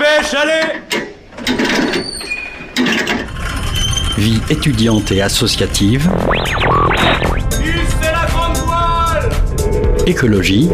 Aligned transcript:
dépêche, 0.00 0.34
allez 0.34 0.80
Vie 4.16 4.40
étudiante 4.50 5.12
et 5.12 5.22
associative. 5.22 6.10
c'est 7.50 8.12
la 8.12 8.26
grande 8.26 8.56
voile 8.58 9.28
Écologie. 10.06 10.70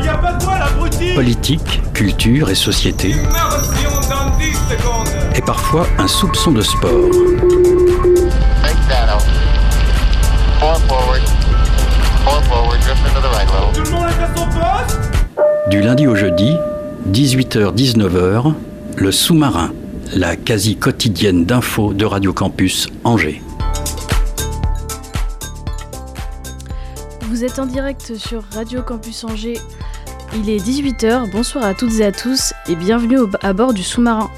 Il 0.00 0.08
a 0.08 0.14
pas 0.14 0.32
de 0.32 0.44
voile, 0.44 0.62
abruti 0.62 1.14
Politique, 1.14 1.80
culture 1.94 2.50
et 2.50 2.54
société. 2.54 3.10
Immersion 3.10 3.90
dans 4.08 4.36
10 4.38 4.52
secondes 4.52 5.08
Et 5.34 5.40
parfois 5.42 5.86
un 5.98 6.08
soupçon 6.08 6.52
de 6.52 6.62
sport. 6.62 7.10
Du 15.68 15.80
lundi 15.80 16.08
au 16.08 16.16
jeudi, 16.16 16.56
18h-19h, 17.10 18.54
le 18.96 19.10
sous-marin, 19.10 19.72
la 20.14 20.36
quasi 20.36 20.76
quotidienne 20.76 21.44
d'infos 21.44 21.92
de 21.92 22.04
Radio 22.04 22.32
Campus 22.32 22.88
Angers. 23.02 23.42
Vous 27.22 27.42
êtes 27.42 27.58
en 27.58 27.66
direct 27.66 28.16
sur 28.16 28.44
Radio 28.52 28.82
Campus 28.82 29.24
Angers. 29.24 29.58
Il 30.36 30.48
est 30.48 30.64
18h, 30.64 31.32
bonsoir 31.32 31.64
à 31.64 31.74
toutes 31.74 31.98
et 31.98 32.04
à 32.04 32.12
tous 32.12 32.52
et 32.68 32.76
bienvenue 32.76 33.18
à 33.42 33.52
bord 33.54 33.74
du 33.74 33.82
sous-marin. 33.82 34.30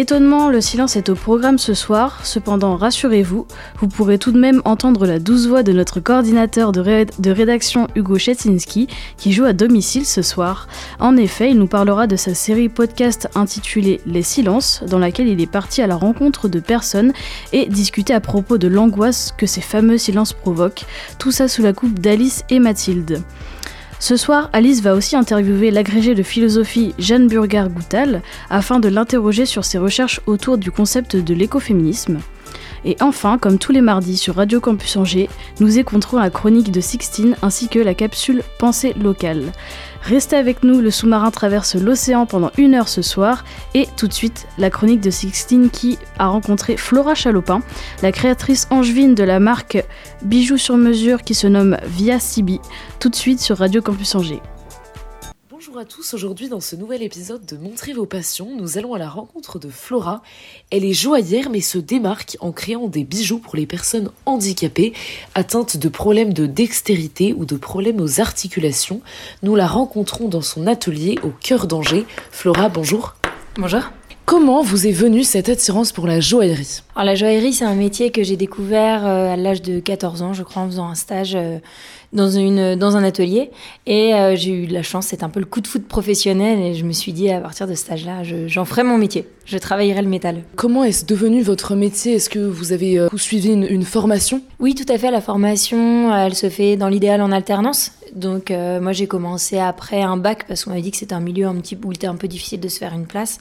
Étonnement, 0.00 0.48
le 0.48 0.62
silence 0.62 0.96
est 0.96 1.10
au 1.10 1.14
programme 1.14 1.58
ce 1.58 1.74
soir, 1.74 2.20
cependant 2.24 2.74
rassurez-vous, 2.74 3.46
vous 3.80 3.88
pourrez 3.88 4.16
tout 4.16 4.32
de 4.32 4.38
même 4.38 4.62
entendre 4.64 5.04
la 5.04 5.18
douce 5.18 5.46
voix 5.46 5.62
de 5.62 5.72
notre 5.72 6.00
coordinateur 6.00 6.72
de, 6.72 6.80
ré- 6.80 7.06
de 7.18 7.30
rédaction 7.30 7.86
Hugo 7.94 8.16
Chetzinski 8.16 8.88
qui 9.18 9.32
joue 9.32 9.44
à 9.44 9.52
domicile 9.52 10.06
ce 10.06 10.22
soir. 10.22 10.68
En 11.00 11.18
effet, 11.18 11.50
il 11.50 11.58
nous 11.58 11.66
parlera 11.66 12.06
de 12.06 12.16
sa 12.16 12.32
série 12.34 12.70
podcast 12.70 13.28
intitulée 13.34 14.00
Les 14.06 14.22
silences, 14.22 14.82
dans 14.88 14.98
laquelle 14.98 15.28
il 15.28 15.38
est 15.38 15.46
parti 15.50 15.82
à 15.82 15.86
la 15.86 15.96
rencontre 15.96 16.48
de 16.48 16.60
personnes 16.60 17.12
et 17.52 17.66
discuter 17.66 18.14
à 18.14 18.20
propos 18.20 18.56
de 18.56 18.68
l'angoisse 18.68 19.34
que 19.36 19.44
ces 19.44 19.60
fameux 19.60 19.98
silences 19.98 20.32
provoquent, 20.32 20.86
tout 21.18 21.30
ça 21.30 21.46
sous 21.46 21.60
la 21.60 21.74
coupe 21.74 21.98
d'Alice 21.98 22.42
et 22.48 22.58
Mathilde. 22.58 23.20
Ce 24.00 24.16
soir, 24.16 24.48
Alice 24.54 24.80
va 24.80 24.94
aussi 24.94 25.14
interviewer 25.14 25.70
l'agrégé 25.70 26.14
de 26.14 26.22
philosophie 26.22 26.94
Jeanne 26.98 27.28
Burgard-Goutal 27.28 28.22
afin 28.48 28.80
de 28.80 28.88
l'interroger 28.88 29.44
sur 29.44 29.66
ses 29.66 29.76
recherches 29.76 30.22
autour 30.26 30.56
du 30.56 30.70
concept 30.70 31.16
de 31.16 31.34
l'écoféminisme. 31.34 32.18
Et 32.86 32.96
enfin, 33.02 33.36
comme 33.36 33.58
tous 33.58 33.72
les 33.72 33.82
mardis 33.82 34.16
sur 34.16 34.36
Radio 34.36 34.58
Campus 34.58 34.96
Angers, 34.96 35.28
nous 35.60 35.78
écouterons 35.78 36.18
la 36.18 36.30
chronique 36.30 36.72
de 36.72 36.80
Sixtine 36.80 37.36
ainsi 37.42 37.68
que 37.68 37.78
la 37.78 37.92
capsule 37.92 38.42
Pensée 38.58 38.94
locale. 38.94 39.52
Restez 40.02 40.36
avec 40.36 40.64
nous, 40.64 40.80
le 40.80 40.90
sous-marin 40.90 41.30
traverse 41.30 41.76
l'océan 41.76 42.26
pendant 42.26 42.50
une 42.56 42.74
heure 42.74 42.88
ce 42.88 43.02
soir 43.02 43.44
et 43.74 43.86
tout 43.96 44.08
de 44.08 44.12
suite 44.12 44.46
la 44.58 44.70
chronique 44.70 45.00
de 45.00 45.10
Sixtine 45.10 45.70
qui 45.70 45.98
a 46.18 46.28
rencontré 46.28 46.76
Flora 46.76 47.14
Chalopin, 47.14 47.60
la 48.02 48.10
créatrice 48.10 48.66
angevine 48.70 49.14
de 49.14 49.24
la 49.24 49.40
marque 49.40 49.84
Bijoux 50.22 50.56
sur 50.56 50.76
mesure 50.76 51.22
qui 51.22 51.34
se 51.34 51.46
nomme 51.46 51.76
Via 51.84 52.18
Sibi, 52.18 52.60
tout 52.98 53.08
de 53.08 53.16
suite 53.16 53.40
sur 53.40 53.58
Radio 53.58 53.82
Campus 53.82 54.14
Angers. 54.14 54.42
Bonjour 55.70 55.82
à 55.82 55.84
tous, 55.84 56.14
aujourd'hui 56.14 56.48
dans 56.48 56.58
ce 56.58 56.74
nouvel 56.74 57.00
épisode 57.00 57.46
de 57.46 57.56
Montrer 57.56 57.92
vos 57.92 58.04
passions, 58.04 58.56
nous 58.58 58.76
allons 58.76 58.94
à 58.94 58.98
la 58.98 59.08
rencontre 59.08 59.60
de 59.60 59.68
Flora. 59.68 60.20
Elle 60.72 60.84
est 60.84 60.92
joaillère 60.92 61.48
mais 61.48 61.60
se 61.60 61.78
démarque 61.78 62.36
en 62.40 62.50
créant 62.50 62.88
des 62.88 63.04
bijoux 63.04 63.38
pour 63.38 63.54
les 63.54 63.66
personnes 63.66 64.10
handicapées 64.26 64.92
atteintes 65.36 65.76
de 65.76 65.88
problèmes 65.88 66.32
de 66.32 66.46
dextérité 66.46 67.32
ou 67.34 67.44
de 67.44 67.56
problèmes 67.56 68.00
aux 68.00 68.20
articulations. 68.20 69.00
Nous 69.44 69.54
la 69.54 69.68
rencontrons 69.68 70.26
dans 70.26 70.42
son 70.42 70.66
atelier 70.66 71.20
au 71.22 71.30
cœur 71.30 71.68
d'Angers. 71.68 72.04
Flora, 72.32 72.68
bonjour. 72.68 73.14
Bonjour. 73.54 73.82
Comment 74.30 74.62
vous 74.62 74.86
est 74.86 74.92
venue 74.92 75.24
cette 75.24 75.48
attirance 75.48 75.90
pour 75.90 76.06
la 76.06 76.20
joaillerie? 76.20 76.82
Alors 76.94 77.04
la 77.04 77.14
joaillerie, 77.16 77.52
c'est 77.52 77.64
un 77.64 77.74
métier 77.74 78.12
que 78.12 78.22
j'ai 78.22 78.36
découvert 78.36 79.04
euh, 79.04 79.32
à 79.32 79.36
l'âge 79.36 79.60
de 79.60 79.80
14 79.80 80.22
ans, 80.22 80.32
je 80.34 80.44
crois, 80.44 80.62
en 80.62 80.66
faisant 80.66 80.88
un 80.88 80.94
stage 80.94 81.34
euh, 81.34 81.58
dans, 82.12 82.30
une, 82.30 82.76
dans 82.76 82.96
un 82.96 83.04
atelier. 83.04 83.50
Et 83.86 84.14
euh, 84.14 84.36
j'ai 84.36 84.50
eu 84.52 84.66
de 84.66 84.72
la 84.72 84.82
chance, 84.82 85.06
c'est 85.06 85.22
un 85.22 85.28
peu 85.28 85.40
le 85.40 85.46
coup 85.46 85.60
de 85.60 85.66
foot 85.66 85.86
professionnel. 85.86 86.58
Et 86.60 86.74
je 86.74 86.84
me 86.84 86.92
suis 86.92 87.12
dit, 87.12 87.30
à 87.30 87.40
partir 87.40 87.66
de 87.66 87.74
ce 87.74 87.84
je- 88.22 88.48
j'en 88.48 88.64
ferai 88.64 88.82
mon 88.82 88.98
métier. 88.98 89.26
Je 89.46 89.58
travaillerai 89.58 90.02
le 90.02 90.08
métal. 90.08 90.42
Comment 90.56 90.84
est-ce 90.84 91.04
devenu 91.04 91.42
votre 91.42 91.74
métier? 91.74 92.14
Est-ce 92.14 92.30
que 92.30 92.38
vous 92.38 92.72
avez 92.72 92.98
euh, 92.98 93.08
suivi 93.16 93.50
une, 93.52 93.64
une 93.68 93.82
formation? 93.84 94.40
Oui, 94.60 94.74
tout 94.74 94.90
à 94.92 94.96
fait. 94.98 95.10
La 95.10 95.20
formation, 95.20 96.14
elle 96.14 96.34
se 96.34 96.48
fait 96.48 96.76
dans 96.76 96.88
l'idéal 96.88 97.20
en 97.22 97.32
alternance. 97.32 97.92
Donc 98.14 98.50
euh, 98.50 98.80
moi, 98.80 98.92
j'ai 98.92 99.06
commencé 99.06 99.58
après 99.58 100.02
un 100.02 100.16
bac 100.16 100.46
parce 100.46 100.64
qu'on 100.64 100.70
m'a 100.70 100.80
dit 100.80 100.90
que 100.90 100.96
c'était 100.96 101.14
un 101.14 101.20
milieu 101.20 101.46
un 101.46 101.54
petit 101.56 101.76
où 101.82 101.92
il 101.92 101.96
était 101.96 102.06
un 102.06 102.16
peu 102.16 102.28
difficile 102.28 102.60
de 102.60 102.68
se 102.68 102.78
faire 102.78 102.94
une 102.94 103.06
place. 103.06 103.38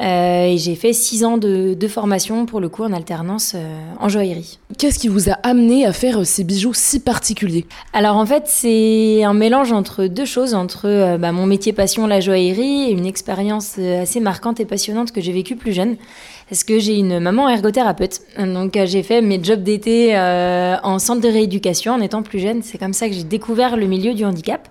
Euh, 0.00 0.44
et 0.44 0.58
j'ai 0.58 0.74
fait 0.74 0.92
six 0.92 1.24
ans 1.24 1.38
de, 1.38 1.74
de 1.74 1.88
formation 1.88 2.46
pour 2.46 2.60
le 2.60 2.68
coup 2.68 2.84
en 2.84 2.92
alternance 2.92 3.52
euh, 3.54 3.92
en 3.98 4.08
joaillerie. 4.08 4.58
Qu'est-ce 4.78 4.98
qui 4.98 5.08
vous 5.08 5.28
a 5.28 5.34
amené 5.42 5.86
à 5.86 5.92
faire 5.92 6.24
ces 6.26 6.44
bijoux 6.44 6.74
si 6.74 7.00
particuliers? 7.00 7.66
Alors 7.92 8.16
en 8.16 8.26
fait, 8.26 8.44
c'est 8.46 9.24
un 9.24 9.34
mélange 9.34 9.72
entre 9.72 10.06
deux 10.06 10.24
choses, 10.24 10.54
entre 10.54 11.16
bah, 11.16 11.32
mon 11.32 11.46
métier 11.46 11.72
passion, 11.72 12.06
la 12.06 12.20
joaillerie, 12.20 12.84
et 12.84 12.90
une 12.92 13.06
expérience 13.06 13.78
assez 13.78 14.20
marquante 14.20 14.60
et 14.60 14.64
passionnante 14.64 15.12
que 15.12 15.20
j'ai 15.20 15.32
vécue 15.32 15.56
plus 15.56 15.72
jeune. 15.72 15.96
Parce 16.48 16.64
que 16.64 16.78
j'ai 16.78 16.96
une 16.98 17.20
maman 17.20 17.48
ergothérapeute. 17.48 18.20
Donc 18.38 18.76
euh, 18.76 18.86
j'ai 18.86 19.02
fait 19.02 19.20
mes 19.20 19.42
jobs 19.42 19.62
d'été 19.62 20.16
euh, 20.16 20.76
en 20.82 20.98
centre 20.98 21.20
de 21.20 21.28
rééducation 21.28 21.92
en 21.92 22.00
étant 22.00 22.22
plus 22.22 22.38
jeune. 22.38 22.62
C'est 22.62 22.78
comme 22.78 22.94
ça 22.94 23.08
que 23.08 23.14
j'ai 23.14 23.24
découvert 23.24 23.76
le 23.76 23.86
milieu 23.86 24.14
du 24.14 24.24
handicap. 24.24 24.66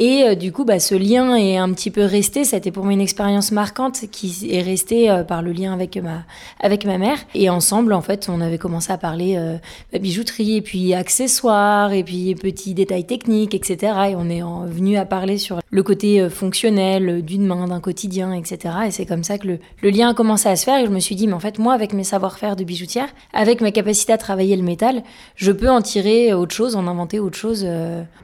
Et 0.00 0.22
euh, 0.22 0.34
du 0.36 0.52
coup, 0.52 0.64
bah, 0.64 0.78
ce 0.78 0.94
lien 0.94 1.34
est 1.34 1.56
un 1.56 1.72
petit 1.72 1.90
peu 1.90 2.04
resté. 2.04 2.44
C'était 2.44 2.70
pour 2.70 2.84
moi 2.84 2.92
une 2.92 3.00
expérience 3.00 3.50
marquante 3.50 4.04
qui 4.12 4.46
est 4.48 4.62
restée 4.62 5.10
euh, 5.10 5.24
par 5.24 5.42
le 5.42 5.50
lien 5.50 5.72
avec 5.72 5.96
ma, 5.96 6.22
avec 6.60 6.84
ma 6.84 6.98
mère. 6.98 7.18
Et 7.34 7.50
ensemble, 7.50 7.92
en 7.92 8.00
fait, 8.00 8.28
on 8.32 8.40
avait 8.40 8.58
commencé 8.58 8.92
à 8.92 8.96
parler 8.96 9.34
euh, 9.36 9.56
bah, 9.92 9.98
bijouterie, 9.98 10.58
et 10.58 10.62
puis 10.62 10.94
accessoires, 10.94 11.92
et 11.92 12.04
puis 12.04 12.36
petits 12.36 12.74
détails 12.74 13.06
techniques, 13.06 13.56
etc. 13.56 13.92
Et 14.10 14.14
on 14.14 14.30
est 14.30 14.40
en- 14.40 14.66
venu 14.66 14.96
à 14.96 15.04
parler 15.04 15.36
sur 15.36 15.58
le 15.68 15.82
côté 15.82 16.20
euh, 16.20 16.30
fonctionnel 16.30 17.08
euh, 17.08 17.20
d'une 17.20 17.44
main, 17.44 17.66
d'un 17.66 17.80
quotidien, 17.80 18.32
etc. 18.32 18.74
Et 18.86 18.90
c'est 18.92 19.04
comme 19.04 19.24
ça 19.24 19.36
que 19.36 19.48
le, 19.82 19.90
lien 19.90 20.10
a 20.10 20.14
commencé 20.14 20.48
à 20.48 20.54
se 20.54 20.64
faire. 20.64 20.78
Et 20.78 20.86
je 20.86 20.92
me 20.92 21.00
suis 21.00 21.16
dit, 21.16 21.26
mais 21.26 21.32
en 21.34 21.40
fait, 21.40 21.58
moi, 21.58 21.74
avec 21.74 21.92
mes 21.92 22.04
savoir-faire 22.04 22.54
de 22.54 22.62
bijoutière, 22.62 23.08
avec 23.32 23.60
ma 23.60 23.72
capacité 23.72 24.12
à 24.12 24.18
travailler 24.18 24.54
le 24.54 24.62
métal, 24.62 25.02
je 25.34 25.50
peux 25.50 25.68
en 25.68 25.82
tirer 25.82 26.32
autre 26.34 26.54
chose, 26.54 26.76
en 26.76 26.86
inventer 26.86 27.18
autre 27.18 27.36
chose. 27.36 27.66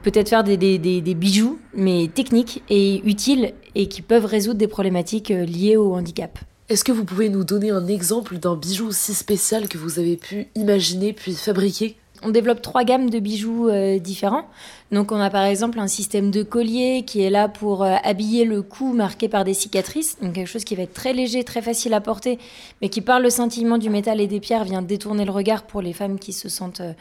Peut-être 0.03 0.29
faire 0.29 0.45
des, 0.45 0.55
des, 0.55 0.77
des 0.77 1.13
bijoux, 1.13 1.59
mais 1.73 2.09
techniques 2.13 2.63
et 2.69 3.01
utiles, 3.05 3.53
et 3.75 3.87
qui 3.87 4.01
peuvent 4.01 4.25
résoudre 4.25 4.57
des 4.57 4.67
problématiques 4.67 5.31
euh, 5.31 5.45
liées 5.45 5.77
au 5.77 5.95
handicap. 5.95 6.39
Est-ce 6.67 6.83
que 6.83 6.91
vous 6.91 7.05
pouvez 7.05 7.29
nous 7.29 7.43
donner 7.43 7.69
un 7.69 7.85
exemple 7.85 8.37
d'un 8.37 8.55
bijou 8.55 8.91
si 8.91 9.13
spécial 9.13 9.67
que 9.67 9.77
vous 9.77 9.99
avez 9.99 10.17
pu 10.17 10.47
imaginer 10.55 11.13
puis 11.13 11.33
fabriquer? 11.35 11.95
On 12.23 12.31
développe 12.31 12.63
trois 12.63 12.83
gammes 12.83 13.11
de 13.11 13.19
bijoux 13.19 13.69
euh, 13.69 13.99
différents. 13.99 14.45
Donc 14.91 15.11
on 15.11 15.19
a 15.19 15.29
par 15.29 15.43
exemple 15.43 15.79
un 15.79 15.85
système 15.85 16.31
de 16.31 16.41
collier 16.41 17.03
qui 17.05 17.21
est 17.21 17.29
là 17.29 17.49
pour 17.49 17.83
euh, 17.83 17.93
habiller 18.03 18.45
le 18.45 18.63
cou 18.63 18.93
marqué 18.93 19.29
par 19.29 19.43
des 19.43 19.53
cicatrices, 19.53 20.17
donc 20.21 20.33
quelque 20.33 20.47
chose 20.47 20.63
qui 20.63 20.75
va 20.75 20.83
être 20.83 20.93
très 20.93 21.13
léger, 21.13 21.43
très 21.43 21.61
facile 21.61 21.93
à 21.93 22.01
porter, 22.01 22.39
mais 22.81 22.89
qui 22.89 23.01
par 23.01 23.19
le 23.19 23.29
scintillement 23.29 23.77
du 23.77 23.91
métal 23.91 24.19
et 24.19 24.25
des 24.25 24.39
pierres 24.39 24.63
vient 24.63 24.81
détourner 24.81 25.25
le 25.25 25.31
regard 25.31 25.67
pour 25.67 25.83
les 25.83 25.93
femmes 25.93 26.17
qui 26.17 26.33
se 26.33 26.49
sentent 26.49 26.81
euh, 26.81 26.93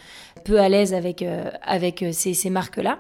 peu 0.45 0.61
à 0.61 0.69
l'aise 0.69 0.93
avec, 0.93 1.25
avec 1.63 2.05
ces, 2.13 2.35
ces 2.35 2.51
marques-là 2.51 2.99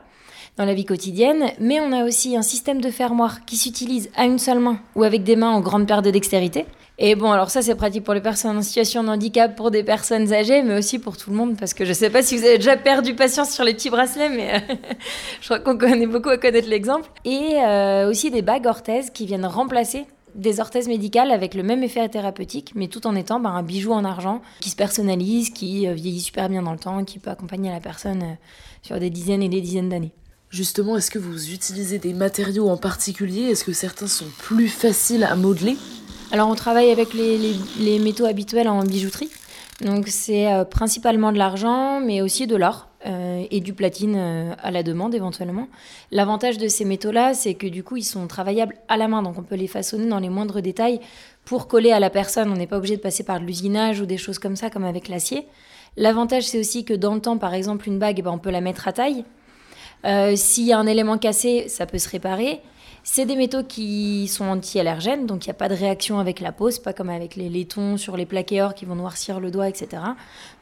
dans 0.56 0.64
la 0.64 0.74
vie 0.74 0.84
quotidienne, 0.84 1.50
mais 1.58 1.80
on 1.80 1.92
a 1.92 2.04
aussi 2.04 2.36
un 2.36 2.42
système 2.42 2.80
de 2.80 2.90
fermoir 2.90 3.44
qui 3.44 3.56
s'utilise 3.56 4.10
à 4.16 4.24
une 4.24 4.38
seule 4.38 4.60
main 4.60 4.78
ou 4.94 5.02
avec 5.02 5.24
des 5.24 5.36
mains 5.36 5.50
en 5.50 5.60
grande 5.60 5.86
perte 5.86 6.04
de 6.04 6.10
dextérité. 6.10 6.66
Et 6.96 7.16
bon, 7.16 7.32
alors 7.32 7.50
ça 7.50 7.60
c'est 7.60 7.74
pratique 7.74 8.04
pour 8.04 8.14
les 8.14 8.20
personnes 8.20 8.56
en 8.56 8.62
situation 8.62 9.02
de 9.02 9.08
handicap, 9.08 9.56
pour 9.56 9.72
des 9.72 9.82
personnes 9.82 10.32
âgées, 10.32 10.62
mais 10.62 10.78
aussi 10.78 11.00
pour 11.00 11.16
tout 11.16 11.30
le 11.30 11.36
monde, 11.36 11.56
parce 11.58 11.74
que 11.74 11.84
je 11.84 11.92
sais 11.92 12.08
pas 12.08 12.22
si 12.22 12.36
vous 12.36 12.44
avez 12.44 12.58
déjà 12.58 12.76
perdu 12.76 13.16
patience 13.16 13.50
sur 13.50 13.64
les 13.64 13.74
petits 13.74 13.90
bracelets, 13.90 14.28
mais 14.28 14.62
je 15.40 15.46
crois 15.46 15.58
qu'on 15.58 15.76
connaît 15.76 16.06
beaucoup 16.06 16.28
à 16.28 16.38
connaître 16.38 16.68
l'exemple. 16.68 17.10
Et 17.24 17.56
euh, 17.56 18.08
aussi 18.08 18.30
des 18.30 18.42
bagues 18.42 18.66
orthèses 18.66 19.10
qui 19.10 19.26
viennent 19.26 19.46
remplacer 19.46 20.06
des 20.36 20.60
orthèses 20.60 20.88
médicales 20.88 21.30
avec 21.30 21.54
le 21.54 21.62
même 21.62 21.82
effet 21.82 22.08
thérapeutique, 22.08 22.72
mais 22.74 22.88
tout 22.88 23.06
en 23.06 23.14
étant 23.16 23.40
bah, 23.40 23.50
un 23.50 23.62
bijou 23.62 23.92
en 23.92 24.04
argent 24.04 24.40
qui 24.60 24.70
se 24.70 24.76
personnalise, 24.76 25.50
qui 25.50 25.88
euh, 25.88 25.94
vieillit 25.94 26.20
super 26.20 26.48
bien 26.48 26.62
dans 26.62 26.72
le 26.72 26.78
temps, 26.78 27.04
qui 27.04 27.18
peut 27.18 27.30
accompagner 27.30 27.70
la 27.70 27.80
personne 27.80 28.22
euh, 28.22 28.34
sur 28.82 28.98
des 29.00 29.10
dizaines 29.10 29.42
et 29.42 29.48
des 29.48 29.60
dizaines 29.60 29.88
d'années. 29.88 30.12
Justement, 30.54 30.96
est-ce 30.96 31.10
que 31.10 31.18
vous 31.18 31.50
utilisez 31.52 31.98
des 31.98 32.12
matériaux 32.12 32.68
en 32.68 32.76
particulier? 32.76 33.50
Est-ce 33.50 33.64
que 33.64 33.72
certains 33.72 34.06
sont 34.06 34.28
plus 34.38 34.68
faciles 34.68 35.24
à 35.24 35.34
modeler? 35.34 35.76
Alors 36.30 36.48
on 36.48 36.54
travaille 36.54 36.92
avec 36.92 37.12
les, 37.12 37.98
métaux 37.98 38.24
habituels 38.24 38.68
en 38.68 38.84
bijouterie. 38.84 39.30
Donc 39.80 40.06
c'est 40.06 40.52
euh, 40.52 40.64
principalement 40.64 41.32
de 41.32 41.38
l'argent, 41.38 41.98
mais 41.98 42.22
aussi 42.22 42.46
de 42.46 42.54
l'or 42.54 42.86
euh, 43.04 43.44
et 43.50 43.58
du 43.58 43.72
platine 43.72 44.14
euh, 44.16 44.54
à 44.62 44.70
la 44.70 44.84
demande 44.84 45.16
éventuellement. 45.16 45.66
L'avantage 46.12 46.56
de 46.56 46.68
ces 46.68 46.84
métaux-là, 46.84 47.34
c'est 47.34 47.54
que 47.54 47.66
du 47.66 47.82
coup 47.82 47.96
ils 47.96 48.04
sont 48.04 48.28
travaillables 48.28 48.76
à 48.86 48.96
la 48.96 49.08
main, 49.08 49.22
donc 49.22 49.36
on 49.36 49.42
peut 49.42 49.56
les 49.56 49.66
façonner 49.66 50.06
dans 50.06 50.20
les 50.20 50.28
moindres 50.28 50.62
détails 50.62 51.00
pour 51.44 51.66
coller 51.66 51.90
à 51.90 51.98
la 51.98 52.10
personne. 52.10 52.48
On 52.52 52.56
n'est 52.56 52.68
pas 52.68 52.78
obligé 52.78 52.96
de 52.96 53.02
passer 53.02 53.24
par 53.24 53.40
de 53.40 53.44
l'usinage 53.44 54.00
ou 54.00 54.06
des 54.06 54.18
choses 54.18 54.38
comme 54.38 54.54
ça, 54.54 54.70
comme 54.70 54.84
avec 54.84 55.08
l'acier. 55.08 55.48
L'avantage 55.96 56.44
c'est 56.44 56.60
aussi 56.60 56.84
que 56.84 56.94
dans 56.94 57.14
le 57.16 57.20
temps, 57.20 57.38
par 57.38 57.54
exemple, 57.54 57.88
une 57.88 57.98
bague, 57.98 58.20
eh 58.20 58.22
ben, 58.22 58.30
on 58.30 58.38
peut 58.38 58.52
la 58.52 58.60
mettre 58.60 58.86
à 58.86 58.92
taille. 58.92 59.24
Euh, 60.04 60.36
S'il 60.36 60.64
y 60.64 60.72
a 60.72 60.78
un 60.78 60.86
élément 60.86 61.18
cassé, 61.18 61.68
ça 61.68 61.86
peut 61.86 61.98
se 61.98 62.08
réparer. 62.08 62.60
C'est 63.06 63.26
des 63.26 63.36
métaux 63.36 63.62
qui 63.62 64.28
sont 64.28 64.46
anti-allergènes, 64.46 65.26
donc 65.26 65.44
il 65.44 65.48
n'y 65.48 65.52
a 65.52 65.54
pas 65.54 65.68
de 65.68 65.74
réaction 65.74 66.18
avec 66.20 66.40
la 66.40 66.52
peau, 66.52 66.70
c'est 66.70 66.82
pas 66.82 66.94
comme 66.94 67.10
avec 67.10 67.36
les 67.36 67.50
laitons 67.50 67.98
sur 67.98 68.16
les 68.16 68.24
plaqués 68.24 68.62
or 68.62 68.74
qui 68.74 68.86
vont 68.86 68.94
noircir 68.94 69.40
le 69.40 69.50
doigt, 69.50 69.68
etc. 69.68 70.02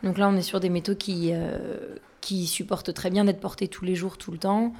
Donc 0.02 0.18
là, 0.18 0.28
on 0.28 0.36
est 0.36 0.42
sur 0.42 0.58
des 0.58 0.68
métaux 0.68 0.96
qui, 0.96 1.30
euh, 1.32 1.94
qui 2.20 2.48
supportent 2.48 2.92
très 2.92 3.10
bien 3.10 3.24
d'être 3.24 3.38
portés 3.38 3.68
tous 3.68 3.84
les 3.84 3.94
jours, 3.94 4.18
tout 4.18 4.32
le 4.32 4.38
temps. 4.38 4.72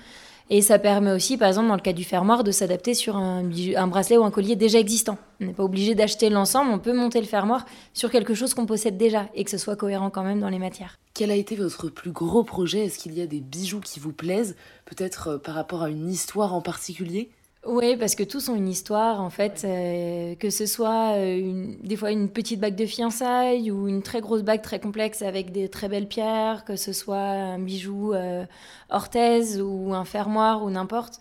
Et 0.54 0.60
ça 0.60 0.78
permet 0.78 1.12
aussi, 1.12 1.38
par 1.38 1.48
exemple, 1.48 1.68
dans 1.68 1.76
le 1.76 1.80
cas 1.80 1.94
du 1.94 2.04
fermoir, 2.04 2.44
de 2.44 2.50
s'adapter 2.50 2.92
sur 2.92 3.16
un, 3.16 3.42
bracelet 3.86 4.18
ou 4.18 4.24
un 4.24 4.30
collier 4.30 4.54
déjà 4.54 4.78
existant. 4.78 5.16
On 5.40 5.46
n'est 5.46 5.54
pas 5.54 5.64
obligé 5.64 5.94
d'acheter 5.94 6.28
l'ensemble, 6.28 6.70
on 6.72 6.78
peut 6.78 6.92
monter 6.92 7.22
le 7.22 7.26
fermoir 7.26 7.64
sur 7.94 8.10
quelque 8.10 8.34
chose 8.34 8.52
qu'on 8.52 8.66
possède 8.66 8.98
déjà 8.98 9.30
et 9.34 9.44
que 9.44 9.50
ce 9.50 9.56
soit 9.56 9.76
cohérent 9.76 10.10
quand 10.10 10.22
même 10.22 10.40
dans 10.40 10.50
les 10.50 10.58
matières. 10.58 10.98
Quel 11.14 11.30
a 11.30 11.36
été 11.36 11.56
votre 11.56 11.88
plus 11.88 12.12
gros 12.12 12.44
projet? 12.44 12.84
Est-ce 12.84 12.98
qu'il 12.98 13.14
y 13.14 13.22
a 13.22 13.26
des 13.26 13.40
bijoux 13.40 13.80
qui 13.80 13.98
vous 13.98 14.12
plaisent? 14.12 14.54
Peut-être 14.84 15.28
euh, 15.28 15.38
par 15.38 15.54
rapport 15.54 15.84
à 15.84 15.88
une 15.88 16.10
histoire 16.10 16.52
en 16.52 16.60
particulier? 16.60 17.30
Oui, 17.64 17.96
parce 17.96 18.16
que 18.16 18.24
tous 18.24 18.48
ont 18.48 18.56
une 18.56 18.68
histoire, 18.68 19.20
en 19.20 19.30
fait, 19.30 19.62
euh, 19.64 20.34
que 20.34 20.50
ce 20.50 20.66
soit 20.66 21.12
euh, 21.16 21.38
une- 21.38 21.76
des 21.80 21.94
fois 21.96 22.10
une 22.10 22.28
petite 22.28 22.58
bague 22.58 22.74
de 22.74 22.86
fiançailles 22.86 23.70
ou 23.70 23.86
une 23.86 24.02
très 24.02 24.20
grosse 24.20 24.42
bague 24.42 24.62
très 24.62 24.80
complexe 24.80 25.22
avec 25.22 25.52
des 25.52 25.68
très 25.68 25.88
belles 25.88 26.08
pierres, 26.08 26.64
que 26.64 26.74
ce 26.74 26.92
soit 26.92 27.16
un 27.20 27.60
bijou 27.60 28.14
euh, 28.14 28.44
orthèse 28.90 29.60
ou 29.60 29.94
un 29.94 30.04
fermoir 30.04 30.64
ou 30.64 30.70
n'importe. 30.70 31.20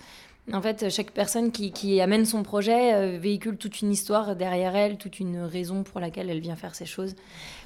En 0.52 0.62
fait, 0.64 0.90
chaque 0.90 1.12
personne 1.12 1.52
qui, 1.52 1.72
qui 1.72 2.02
amène 2.02 2.26
son 2.26 2.42
projet 2.42 2.96
euh, 2.96 3.20
véhicule 3.20 3.58
toute 3.58 3.82
une 3.82 3.92
histoire 3.92 4.36
derrière 4.36 4.76
elle, 4.76 4.98
toute 4.98 5.20
une 5.20 5.42
raison 5.42 5.84
pour 5.84 6.00
laquelle 6.00 6.32
elle 6.32 6.40
vient 6.40 6.56
faire 6.56 6.74
ces 6.74 6.88
choses. 6.88 7.14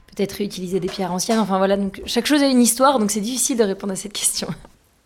Peut-être 0.07 0.33
réutiliser 0.33 0.81
des 0.81 0.89
pierres 0.89 1.13
anciennes, 1.13 1.39
enfin 1.39 1.57
voilà, 1.59 1.77
donc 1.77 2.01
chaque 2.05 2.25
chose 2.25 2.43
a 2.43 2.47
une 2.47 2.61
histoire, 2.61 2.99
donc 2.99 3.09
c'est 3.11 3.21
difficile 3.21 3.57
de 3.57 3.63
répondre 3.63 3.93
à 3.93 3.95
cette 3.95 4.13
question. 4.13 4.47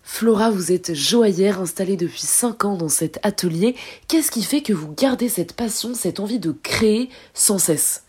Flora, 0.02 0.50
vous 0.50 0.72
êtes 0.72 0.94
joaillère 0.94 1.62
installée 1.62 1.96
depuis 1.96 2.22
5 2.22 2.66
ans 2.66 2.76
dans 2.78 2.90
cet 2.90 3.20
atelier. 3.24 3.76
Qu'est-ce 4.08 4.32
qui 4.32 4.44
fait 4.44 4.62
que 4.62 4.74
vous 4.74 4.94
gardez 4.94 5.30
cette 5.30 5.54
passion, 5.54 5.94
cette 5.94 6.20
envie 6.20 6.40
de 6.40 6.52
créer 6.52 7.10
sans 7.34 7.60
cesse? 7.60 8.04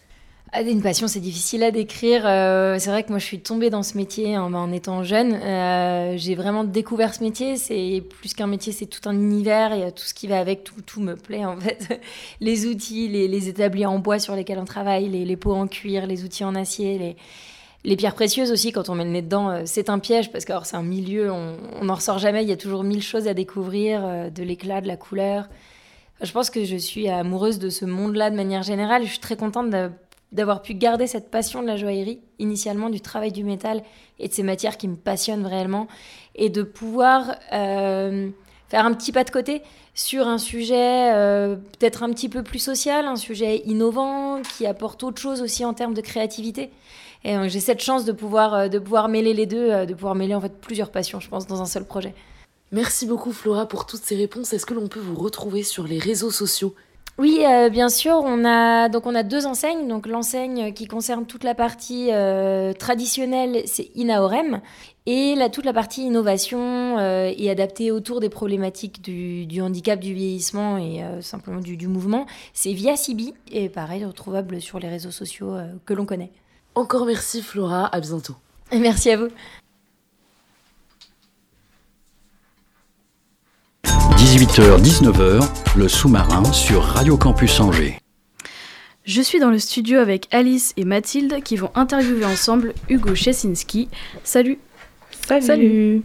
Ah, 0.52 0.62
Une 0.62 0.82
passion, 0.82 1.06
c'est 1.06 1.20
difficile 1.20 1.62
à 1.62 1.70
décrire. 1.70 2.22
Euh, 2.26 2.76
c'est 2.81 2.90
vrai 2.90 3.04
que 3.04 3.10
moi, 3.10 3.19
je 3.19 3.25
suis 3.25 3.38
tombée 3.38 3.70
dans 3.70 3.84
ce 3.84 3.96
métier 3.96 4.37
en, 4.37 4.52
en 4.52 4.72
étant 4.72 5.04
jeune. 5.04 5.34
Euh, 5.34 6.16
j'ai 6.16 6.34
vraiment 6.34 6.64
découvert 6.64 7.14
ce 7.14 7.22
métier. 7.22 7.56
C'est 7.56 8.02
plus 8.19 8.34
qu'un 8.34 8.48
métier, 8.48 8.72
c'est 8.72 8.86
tout 8.86 9.08
un 9.08 9.14
univers. 9.14 9.76
Il 9.76 9.86
y 9.86 9.93
tout 9.93 10.02
ce 10.02 10.14
qui 10.14 10.26
va 10.26 10.40
avec. 10.40 10.64
Tout, 10.64 11.00
me 11.00 11.14
plaît 11.14 11.44
en 11.44 11.56
fait. 11.60 12.00
les 12.40 12.66
outils, 12.66 13.06
les, 13.08 13.28
les 13.28 13.48
établis 13.48 13.86
en 13.86 14.00
bois 14.00 14.19
sur 14.19 14.34
lesquels 14.34 14.58
on 14.58 14.64
travaille, 14.64 15.08
les, 15.08 15.25
les 15.25 15.36
pots 15.36 15.54
en 15.54 15.69
cuir, 15.69 16.06
les 16.06 16.25
outils 16.25 16.43
en 16.43 16.56
acier, 16.56 16.98
les, 16.98 17.16
les 17.85 17.97
pierres 17.97 18.15
précieuses 18.15 18.53
aussi. 18.53 18.73
Quand 18.73 18.88
on 18.88 18.94
met 18.94 19.05
le 19.05 19.11
nez 19.11 19.23
dedans, 19.23 19.50
euh, 19.50 19.62
c'est 19.65 19.88
un 19.88 19.99
piège 19.99 20.31
parce 20.31 20.44
que 20.44 20.53
c'est 20.65 20.77
un 20.77 20.82
milieu, 20.82 21.31
on 21.32 21.85
n'en 21.85 21.94
ressort 21.94 22.19
jamais. 22.19 22.43
Il 22.43 22.49
y 22.49 22.53
a 22.53 22.56
toujours 22.56 22.85
mille 22.85 23.03
choses 23.03 23.27
à 23.27 23.35
découvrir, 23.35 24.05
euh, 24.05 24.31
de 24.31 24.43
l'éclat, 24.43 24.81
de 24.81 24.88
la 24.88 24.97
couleur. 24.97 25.49
Je 26.21 26.31
pense 26.32 26.50
que 26.50 26.65
je 26.65 26.77
suis 26.77 27.09
amoureuse 27.09 27.59
de 27.59 27.71
ce 27.71 27.87
monde-là 27.87 28.31
de 28.31 28.37
manière 28.37 28.62
générale. 28.62 29.05
Je 29.05 29.11
suis 29.11 29.21
très 29.21 29.37
contente 29.37 29.71
d'avoir 30.32 30.61
pu 30.61 30.75
garder 30.75 31.06
cette 31.06 31.31
passion 31.31 31.62
de 31.62 31.67
la 31.67 31.79
joaillerie, 31.79 32.21
initialement 32.38 32.91
du 32.91 33.00
travail 33.00 33.32
du 33.32 33.43
métal 33.43 33.82
et 34.19 34.29
de 34.29 34.32
ces 34.35 34.43
matières 34.43 34.77
qui 34.77 34.87
me 34.87 34.97
passionnent 34.97 35.47
réellement, 35.47 35.88
et 36.35 36.50
de 36.50 36.62
pouvoir 36.62 37.37
euh, 37.55 38.29
faire 38.69 38.85
un 38.85 38.93
petit 38.93 39.12
pas 39.12 39.25
de 39.25 39.31
côté 39.31 39.62
sur 39.94 40.29
un 40.29 40.37
sujet 40.37 41.11
peut-être 41.79 42.03
un 42.03 42.11
petit 42.11 42.29
peu 42.29 42.43
plus 42.43 42.59
social, 42.59 43.06
un 43.06 43.17
sujet 43.17 43.62
innovant, 43.65 44.43
qui 44.43 44.67
apporte 44.67 45.03
autre 45.03 45.21
chose 45.21 45.41
aussi 45.41 45.65
en 45.65 45.73
termes 45.73 45.94
de 45.94 46.03
créativité. 46.03 46.71
Et 47.25 47.34
donc, 47.34 47.49
j'ai 47.49 47.61
cette 47.61 47.81
chance 47.81 48.05
de 48.05 48.12
pouvoir, 48.12 48.55
euh, 48.55 48.69
de 48.69 48.78
pouvoir 48.78 49.08
mêler 49.08 49.34
les 49.34 49.46
deux, 49.46 49.70
euh, 49.70 49.87
de 49.87 49.94
pouvoir 49.94 50.14
mêler 50.14 50.34
en 50.34 50.40
fait 50.40 50.58
plusieurs 50.61 50.90
passions, 50.90 51.20
je 51.20 51.28
pense, 51.28 51.46
dans 51.46 51.61
un 51.61 51.67
seul 51.67 51.84
projet. 51.84 52.14
Merci 52.72 53.06
beaucoup 53.06 53.32
Flora 53.32 53.67
pour 53.67 53.84
toutes 53.84 54.02
ces 54.02 54.17
réponses. 54.17 54.52
Est-ce 54.52 54.64
que 54.64 54.75
l'on 54.75 54.88
peut 54.88 55.00
vous 55.00 55.17
retrouver 55.17 55.62
sur 55.62 55.84
les 55.84 55.99
réseaux 55.99 56.31
sociaux? 56.31 56.75
Oui, 57.19 57.40
euh, 57.44 57.69
bien 57.69 57.90
sûr. 57.90 58.22
On 58.25 58.46
a 58.46 58.88
donc 58.88 59.06
on 59.06 59.14
a 59.14 59.22
deux 59.22 59.44
enseignes. 59.44 59.88
Donc 59.88 60.06
l'enseigne 60.06 60.72
qui 60.72 60.87
concerne 60.87 61.26
toute 61.26 61.44
la 61.44 61.55
partie 61.55 62.08
euh, 62.12 62.72
traditionnelle, 62.72 63.62
c'est 63.67 63.90
Inaorem, 63.94 64.62
et 65.05 65.37
toute 65.52 65.64
la 65.64 65.72
partie 65.72 66.02
innovation 66.06 66.99
euh, 66.99 67.31
et 67.37 67.50
adaptée 67.50 67.90
autour 67.90 68.20
des 68.20 68.28
problématiques 68.31 69.02
du, 69.02 69.44
du 69.44 69.61
handicap, 69.61 69.99
du 69.99 70.14
vieillissement 70.14 70.78
et 70.78 71.02
euh, 71.02 71.20
simplement 71.20 71.61
du, 71.61 71.76
du 71.76 71.88
mouvement, 71.88 72.25
c'est 72.55 72.72
Via 72.72 72.96
Sibi 72.96 73.34
et 73.50 73.69
pareil 73.69 74.05
retrouvable 74.05 74.61
sur 74.61 74.78
les 74.78 74.88
réseaux 74.88 75.11
sociaux 75.11 75.55
euh, 75.55 75.67
que 75.84 75.93
l'on 75.93 76.06
connaît. 76.06 76.31
Encore 76.75 77.06
merci 77.06 77.43
Flora, 77.43 77.87
à 77.87 78.00
bientôt. 78.00 78.37
Et 78.72 78.78
merci 78.78 79.11
à 79.11 79.17
vous. 79.17 79.28
18h-19h, 83.84 85.76
le 85.76 85.88
sous-marin 85.88 86.44
sur 86.52 86.82
Radio 86.82 87.17
Campus 87.17 87.58
Angers. 87.58 87.99
Je 89.05 89.22
suis 89.22 89.40
dans 89.40 89.50
le 89.50 89.58
studio 89.58 89.99
avec 89.99 90.28
Alice 90.32 90.72
et 90.76 90.84
Mathilde 90.84 91.43
qui 91.43 91.56
vont 91.56 91.70
interviewer 91.75 92.25
ensemble 92.25 92.75
Hugo 92.88 93.14
Chesinski. 93.14 93.88
Salut 94.22 94.58
Salut. 95.26 95.46
Salut. 95.46 96.02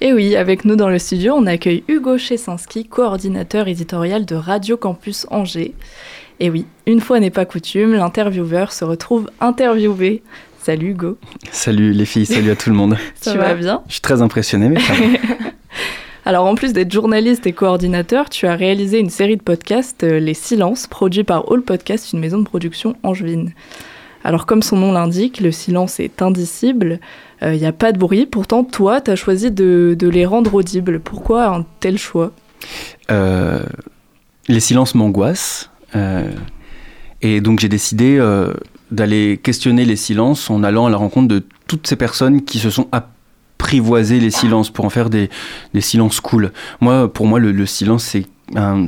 Et 0.00 0.12
oui, 0.12 0.36
avec 0.36 0.64
nous 0.64 0.76
dans 0.76 0.88
le 0.88 0.98
studio, 0.98 1.34
on 1.34 1.46
accueille 1.46 1.84
Hugo 1.88 2.18
Chesinski, 2.18 2.86
coordinateur 2.86 3.66
éditorial 3.66 4.24
de 4.24 4.34
Radio 4.34 4.76
Campus 4.76 5.26
Angers. 5.30 5.74
Et 6.40 6.50
oui, 6.50 6.66
une 6.86 7.00
fois 7.00 7.18
n'est 7.18 7.30
pas 7.30 7.44
coutume, 7.44 7.94
l'intervieweur 7.94 8.72
se 8.72 8.84
retrouve 8.84 9.30
interviewé. 9.40 10.22
Salut 10.62 10.90
Hugo, 10.90 11.18
Salut 11.50 11.92
les 11.92 12.04
filles, 12.04 12.26
salut 12.26 12.50
à 12.50 12.56
tout 12.56 12.68
le 12.70 12.76
monde. 12.76 12.96
tu 13.22 13.36
vas 13.36 13.54
bien? 13.54 13.82
Je 13.88 13.94
suis 13.94 14.00
très 14.02 14.22
impressionné, 14.22 14.68
mais 14.68 14.80
ça 14.80 14.92
va. 14.92 15.00
Alors 16.24 16.44
en 16.44 16.54
plus 16.54 16.72
d'être 16.74 16.92
journaliste 16.92 17.46
et 17.46 17.52
coordinateur, 17.52 18.28
tu 18.28 18.46
as 18.46 18.54
réalisé 18.54 18.98
une 18.98 19.08
série 19.08 19.36
de 19.36 19.42
podcasts, 19.42 20.04
euh, 20.04 20.20
Les 20.20 20.34
Silences, 20.34 20.86
produits 20.86 21.24
par 21.24 21.50
All 21.50 21.62
Podcast, 21.62 22.12
une 22.12 22.20
maison 22.20 22.38
de 22.38 22.44
production 22.44 22.96
angevine. 23.02 23.52
Alors 24.24 24.44
comme 24.44 24.62
son 24.62 24.76
nom 24.76 24.92
l'indique, 24.92 25.40
le 25.40 25.52
silence 25.52 26.00
est 26.00 26.20
indicible, 26.20 27.00
il 27.40 27.52
n'y 27.52 27.66
a 27.66 27.72
pas 27.72 27.92
de 27.92 27.98
bruit, 27.98 28.26
pourtant 28.26 28.64
toi, 28.64 29.00
tu 29.00 29.12
as 29.12 29.16
choisi 29.16 29.52
de, 29.52 29.96
de 29.96 30.08
les 30.08 30.26
rendre 30.26 30.52
audibles. 30.54 30.98
Pourquoi 30.98 31.46
un 31.46 31.64
tel 31.78 31.98
choix? 31.98 32.32
Euh, 33.12 33.64
les 34.48 34.60
silences 34.60 34.96
m'angoissent. 34.96 35.70
Euh, 35.94 36.30
et 37.22 37.40
donc 37.40 37.58
j'ai 37.60 37.68
décidé 37.68 38.16
euh, 38.18 38.52
d'aller 38.90 39.38
questionner 39.42 39.84
les 39.84 39.96
silences 39.96 40.50
en 40.50 40.62
allant 40.62 40.86
à 40.86 40.90
la 40.90 40.96
rencontre 40.96 41.28
de 41.28 41.44
toutes 41.66 41.86
ces 41.86 41.96
personnes 41.96 42.44
qui 42.44 42.58
se 42.58 42.70
sont 42.70 42.88
apprivoisées 42.92 44.20
les 44.20 44.30
silences 44.30 44.70
pour 44.70 44.84
en 44.84 44.90
faire 44.90 45.10
des, 45.10 45.28
des 45.74 45.80
silences 45.80 46.20
cool. 46.20 46.52
Moi, 46.80 47.12
pour 47.12 47.26
moi, 47.26 47.38
le, 47.38 47.52
le 47.52 47.66
silence, 47.66 48.04
c'est 48.04 48.26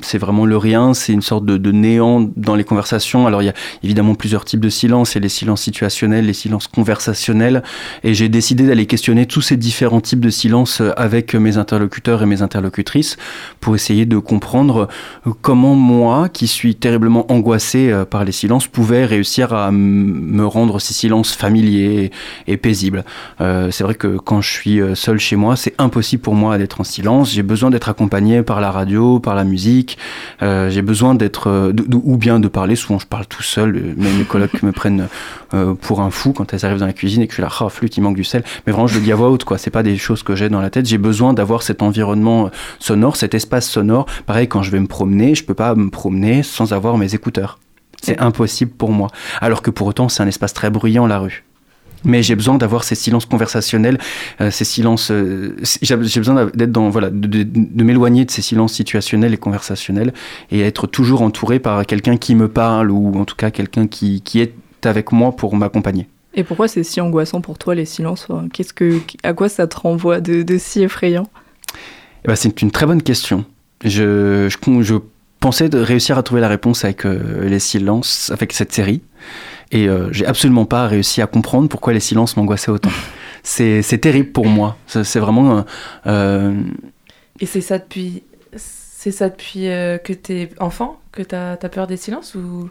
c'est 0.02 0.18
vraiment 0.18 0.46
le 0.46 0.56
rien, 0.56 0.94
c'est 0.94 1.12
une 1.12 1.22
sorte 1.22 1.44
de, 1.44 1.72
néant 1.72 2.28
dans 2.36 2.54
les 2.54 2.64
conversations. 2.64 3.26
Alors 3.26 3.42
il 3.42 3.46
y 3.46 3.50
a 3.50 3.54
évidemment 3.82 4.14
plusieurs 4.14 4.44
types 4.44 4.60
de 4.60 4.68
silences, 4.68 5.14
il 5.14 5.16
y 5.16 5.18
a 5.18 5.22
les 5.22 5.28
silences 5.28 5.62
situationnels, 5.62 6.26
les 6.26 6.32
silences 6.32 6.66
conversationnels, 6.66 7.62
et 8.02 8.14
j'ai 8.14 8.28
décidé 8.28 8.66
d'aller 8.66 8.86
questionner 8.86 9.26
tous 9.26 9.42
ces 9.42 9.56
différents 9.56 10.00
types 10.00 10.20
de 10.20 10.30
silences 10.30 10.82
avec 10.96 11.34
mes 11.34 11.56
interlocuteurs 11.56 12.22
et 12.22 12.26
mes 12.26 12.42
interlocutrices 12.42 13.16
pour 13.60 13.74
essayer 13.74 14.06
de 14.06 14.18
comprendre 14.18 14.88
comment 15.40 15.74
moi, 15.74 16.28
qui 16.28 16.46
suis 16.46 16.74
terriblement 16.74 17.30
angoissé 17.30 17.90
euh, 17.90 18.04
par 18.04 18.24
les 18.24 18.32
silences, 18.32 18.66
pouvais 18.66 19.04
réussir 19.04 19.52
à 19.52 19.70
me 19.70 20.44
rendre 20.46 20.78
ces 20.80 20.94
silences 20.94 21.34
familiers 21.34 22.10
et, 22.46 22.52
et 22.52 22.56
paisibles. 22.56 23.04
Euh, 23.40 23.70
c'est 23.70 23.84
vrai 23.84 23.94
que 23.94 24.16
quand 24.16 24.40
je 24.40 24.50
suis 24.50 24.80
euh, 24.80 24.94
seul 24.94 25.18
chez 25.18 25.36
moi, 25.36 25.56
c'est 25.56 25.74
impossible 25.78 26.22
pour 26.22 26.34
moi 26.34 26.58
d'être 26.58 26.80
en 26.80 26.84
silence. 26.84 27.32
J'ai 27.32 27.42
besoin 27.42 27.70
d'être 27.70 27.88
accompagné 27.88 28.42
par 28.42 28.60
la 28.60 28.70
radio, 28.70 29.20
par 29.20 29.34
la 29.34 29.44
musique. 29.50 29.98
Euh, 30.42 30.70
j'ai 30.70 30.82
besoin 30.82 31.14
d'être, 31.14 31.48
euh, 31.48 31.72
ou 31.92 32.16
bien 32.16 32.40
de 32.40 32.48
parler. 32.48 32.76
Souvent, 32.76 32.98
je 32.98 33.06
parle 33.06 33.26
tout 33.26 33.42
seul. 33.42 33.76
euh, 33.76 33.94
Mes, 33.96 34.24
colocs 34.24 34.62
me 34.62 34.72
prennent 34.72 35.08
euh, 35.52 35.74
pour 35.74 36.00
un 36.00 36.10
fou 36.10 36.32
quand 36.32 36.54
elles 36.54 36.64
arrivent 36.64 36.78
dans 36.78 36.86
la 36.86 36.94
cuisine 36.94 37.22
et 37.22 37.26
que 37.26 37.32
je 37.32 37.36
suis 37.36 37.42
là, 37.42 37.50
ah, 37.60 37.68
flûte, 37.68 37.96
il 37.96 38.00
manque 38.00 38.16
du 38.16 38.24
sel. 38.24 38.42
Mais 38.66 38.72
vraiment, 38.72 38.86
je 38.86 38.94
le 38.94 39.04
dis 39.04 39.12
à 39.12 39.16
voix 39.16 39.28
haute, 39.28 39.44
quoi. 39.44 39.58
C'est 39.58 39.70
pas 39.70 39.82
des 39.82 39.96
choses 39.98 40.22
que 40.22 40.34
j'ai 40.34 40.48
dans 40.48 40.60
la 40.60 40.70
tête. 40.70 40.86
J'ai 40.86 40.98
besoin 40.98 41.34
d'avoir 41.34 41.62
cet 41.62 41.82
environnement 41.82 42.50
sonore, 42.78 43.16
cet 43.16 43.34
espace 43.34 43.68
sonore. 43.68 44.06
Pareil, 44.26 44.48
quand 44.48 44.62
je 44.62 44.70
vais 44.70 44.80
me 44.80 44.86
promener, 44.86 45.34
je 45.34 45.44
peux 45.44 45.54
pas 45.54 45.74
me 45.74 45.90
promener 45.90 46.42
sans 46.42 46.72
avoir 46.72 46.96
mes 46.96 47.14
écouteurs. 47.14 47.58
C'est 48.02 48.18
impossible 48.18 48.70
pour 48.70 48.92
moi. 48.92 49.08
Alors 49.40 49.60
que 49.60 49.70
pour 49.70 49.86
autant, 49.86 50.08
c'est 50.08 50.22
un 50.22 50.26
espace 50.26 50.54
très 50.54 50.70
bruyant, 50.70 51.06
la 51.06 51.18
rue. 51.18 51.44
Mais 52.04 52.22
j'ai 52.22 52.34
besoin 52.34 52.56
d'avoir 52.56 52.84
ces 52.84 52.94
silences 52.94 53.26
conversationnels, 53.26 53.98
euh, 54.40 54.50
ces 54.50 54.64
silences. 54.64 55.10
euh, 55.10 55.54
j'ai 55.82 55.96
besoin 55.96 56.46
d'être 56.54 56.72
dans 56.72 56.88
voilà, 56.88 57.10
de, 57.10 57.26
de- 57.26 57.46
de 57.46 57.84
m'éloigner 57.84 58.24
de 58.24 58.30
ces 58.30 58.42
silences 58.42 58.72
situationnels 58.72 59.34
et 59.34 59.36
conversationnels 59.36 60.14
et 60.50 60.60
être 60.60 60.86
toujours 60.86 61.22
entouré 61.22 61.58
par 61.58 61.84
quelqu'un 61.84 62.16
qui 62.16 62.34
me 62.34 62.48
parle 62.48 62.90
ou 62.90 63.18
en 63.18 63.24
tout 63.24 63.36
cas 63.36 63.50
quelqu'un 63.50 63.86
qui, 63.86 64.22
qui 64.22 64.40
est 64.40 64.54
avec 64.84 65.12
moi 65.12 65.32
pour 65.32 65.54
m'accompagner. 65.56 66.06
Et 66.34 66.44
pourquoi 66.44 66.68
c'est 66.68 66.84
si 66.84 67.00
angoissant 67.00 67.40
pour 67.40 67.58
toi 67.58 67.74
les 67.74 67.84
silences? 67.84 68.28
Qu'est-ce 68.52 68.72
que, 68.72 69.00
à 69.22 69.32
quoi 69.34 69.48
ça 69.48 69.66
te 69.66 69.76
renvoie 69.78 70.20
de, 70.20 70.42
de 70.42 70.58
si 70.58 70.82
effrayant? 70.82 71.26
Eh 72.24 72.28
ben, 72.28 72.36
c'est 72.36 72.62
une 72.62 72.70
très 72.70 72.86
bonne 72.86 73.02
question. 73.02 73.44
Je, 73.84 74.48
je, 74.48 74.94
pensais 75.40 75.68
de 75.68 75.78
réussir 75.78 76.18
à 76.18 76.22
trouver 76.22 76.40
la 76.42 76.48
réponse 76.48 76.84
avec 76.84 77.04
euh, 77.06 77.48
les 77.48 77.58
silences, 77.58 78.30
avec 78.30 78.52
cette 78.52 78.72
série. 78.72 79.00
Et 79.72 79.88
euh, 79.88 80.08
j'ai 80.12 80.26
absolument 80.26 80.64
pas 80.64 80.86
réussi 80.88 81.22
à 81.22 81.26
comprendre 81.26 81.68
pourquoi 81.68 81.92
les 81.92 82.00
silences 82.00 82.36
m'angoissaient 82.36 82.70
autant. 82.72 82.90
C'est 83.42 83.80
c'est 83.82 83.98
terrible 83.98 84.32
pour 84.32 84.46
moi. 84.46 84.76
C'est 84.86 85.02
c'est 85.04 85.18
vraiment. 85.20 85.58
un- 85.58 85.64
euh, 86.06 86.54
Et 87.40 87.46
c'est 87.46 87.62
ça 87.62 87.78
depuis. 87.78 88.22
C'est 88.56 89.12
ça 89.12 89.30
depuis 89.30 89.68
euh, 89.68 89.96
que 89.96 90.12
t'es 90.12 90.50
enfant 90.60 91.00
que 91.10 91.22
t'as 91.22 91.52
as 91.52 91.68
peur 91.70 91.86
des 91.86 91.96
silences 91.96 92.34
ou? 92.34 92.68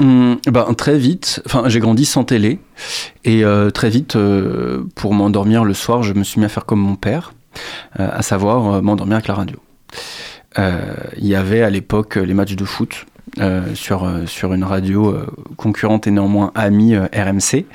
Hum, 0.00 0.38
ben, 0.46 0.72
très 0.74 0.96
vite, 0.98 1.42
enfin 1.46 1.64
j'ai 1.68 1.80
grandi 1.80 2.04
sans 2.06 2.24
télé 2.24 2.58
et 3.24 3.44
euh, 3.44 3.70
très 3.70 3.88
vite 3.90 4.16
euh, 4.16 4.84
pour 4.94 5.12
m'endormir 5.14 5.64
le 5.64 5.72
soir 5.74 6.02
je 6.02 6.12
me 6.14 6.22
suis 6.24 6.38
mis 6.38 6.44
à 6.46 6.48
faire 6.50 6.64
comme 6.66 6.80
mon 6.80 6.96
père, 6.96 7.32
euh, 8.00 8.08
à 8.12 8.22
savoir 8.22 8.74
euh, 8.76 8.80
m'endormir 8.82 9.16
avec 9.16 9.28
la 9.28 9.34
radio. 9.34 9.56
Euh, 10.58 10.94
Il 11.18 11.26
y 11.26 11.34
avait 11.34 11.62
à 11.62 11.70
l'époque 11.70 12.16
les 12.16 12.34
matchs 12.34 12.56
de 12.56 12.64
foot 12.64 13.04
euh, 13.04 13.15
sur, 13.74 14.04
euh, 14.04 14.26
sur 14.26 14.52
une 14.54 14.64
radio 14.64 15.10
euh, 15.10 15.26
concurrente 15.56 16.06
et 16.06 16.10
néanmoins 16.10 16.52
amie 16.54 16.94
euh, 16.94 17.06
RMC 17.14 17.66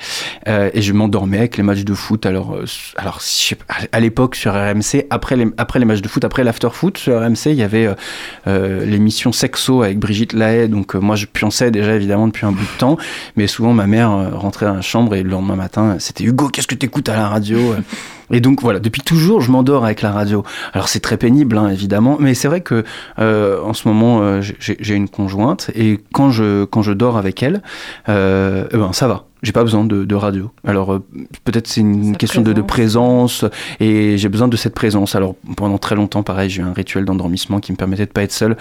Euh, 0.48 0.70
et 0.74 0.82
je 0.82 0.92
m'endormais 0.92 1.38
avec 1.38 1.56
les 1.56 1.62
matchs 1.62 1.84
de 1.84 1.94
foot. 1.94 2.26
Alors, 2.26 2.54
euh, 2.54 2.64
alors 2.96 3.20
pas, 3.68 3.74
à 3.92 4.00
l'époque 4.00 4.34
sur 4.34 4.52
RMC, 4.52 5.06
après 5.10 5.36
les, 5.36 5.46
après 5.56 5.78
les 5.78 5.84
matchs 5.84 6.02
de 6.02 6.08
foot, 6.08 6.24
après 6.24 6.44
l'after 6.44 6.70
foot 6.72 6.98
sur 6.98 7.20
RMC, 7.20 7.46
il 7.46 7.54
y 7.54 7.62
avait 7.62 7.86
euh, 7.86 7.94
euh, 8.46 8.84
l'émission 8.84 9.32
Sexo 9.32 9.82
avec 9.82 9.98
Brigitte 9.98 10.32
Lahaye. 10.32 10.68
Donc 10.68 10.94
euh, 10.96 10.98
moi 10.98 11.16
je 11.16 11.26
pionçais 11.26 11.70
déjà 11.70 11.94
évidemment 11.94 12.26
depuis 12.26 12.46
un 12.46 12.52
bout 12.52 12.62
de 12.62 12.78
temps, 12.78 12.96
mais 13.36 13.46
souvent 13.46 13.72
ma 13.72 13.86
mère 13.86 14.10
euh, 14.10 14.30
rentrait 14.34 14.66
dans 14.66 14.74
la 14.74 14.82
chambre 14.82 15.14
et 15.14 15.22
le 15.22 15.30
lendemain 15.30 15.56
matin 15.56 15.96
c'était 15.98 16.24
Hugo, 16.24 16.48
qu'est-ce 16.48 16.66
que 16.66 16.74
t'écoutes 16.74 17.08
à 17.08 17.16
la 17.16 17.28
radio 17.28 17.74
Et 18.32 18.40
donc 18.40 18.62
voilà, 18.62 18.80
depuis 18.80 19.02
toujours 19.02 19.40
je 19.40 19.50
m'endors 19.50 19.84
avec 19.84 20.02
la 20.02 20.10
radio. 20.10 20.42
Alors 20.72 20.88
c'est 20.88 21.00
très 21.00 21.16
pénible 21.16 21.56
hein, 21.58 21.68
évidemment, 21.68 22.16
mais 22.18 22.34
c'est 22.34 22.48
vrai 22.48 22.62
que 22.62 22.84
euh, 23.18 23.62
en 23.62 23.74
ce 23.74 23.86
moment 23.86 24.22
euh, 24.22 24.40
j'ai 24.58 24.94
une 24.94 25.08
conjointe 25.08 25.70
et 25.74 26.00
quand 26.12 26.30
je 26.30 26.64
quand 26.64 26.82
je 26.82 26.92
dors 26.92 27.16
avec 27.16 27.42
elle, 27.42 27.62
euh, 28.08 28.66
eh 28.72 28.76
ben 28.76 28.92
ça 28.92 29.06
va. 29.06 29.26
J'ai 29.42 29.50
pas 29.50 29.64
besoin 29.64 29.84
de, 29.84 30.04
de 30.04 30.14
radio. 30.14 30.50
Alors 30.64 30.92
euh, 30.92 31.04
peut-être 31.44 31.66
c'est 31.66 31.80
une 31.80 32.12
Sa 32.12 32.18
question 32.18 32.42
de, 32.42 32.52
de 32.52 32.62
présence 32.62 33.44
et 33.80 34.16
j'ai 34.16 34.28
besoin 34.28 34.48
de 34.48 34.56
cette 34.56 34.74
présence. 34.74 35.14
Alors 35.16 35.34
pendant 35.56 35.78
très 35.78 35.96
longtemps, 35.96 36.22
pareil, 36.22 36.48
j'ai 36.48 36.62
eu 36.62 36.64
un 36.64 36.72
rituel 36.72 37.04
d'endormissement 37.04 37.58
qui 37.58 37.72
me 37.72 37.76
permettait 37.76 38.06
de 38.06 38.12
pas 38.12 38.22
être 38.22 38.32
seul. 38.32 38.56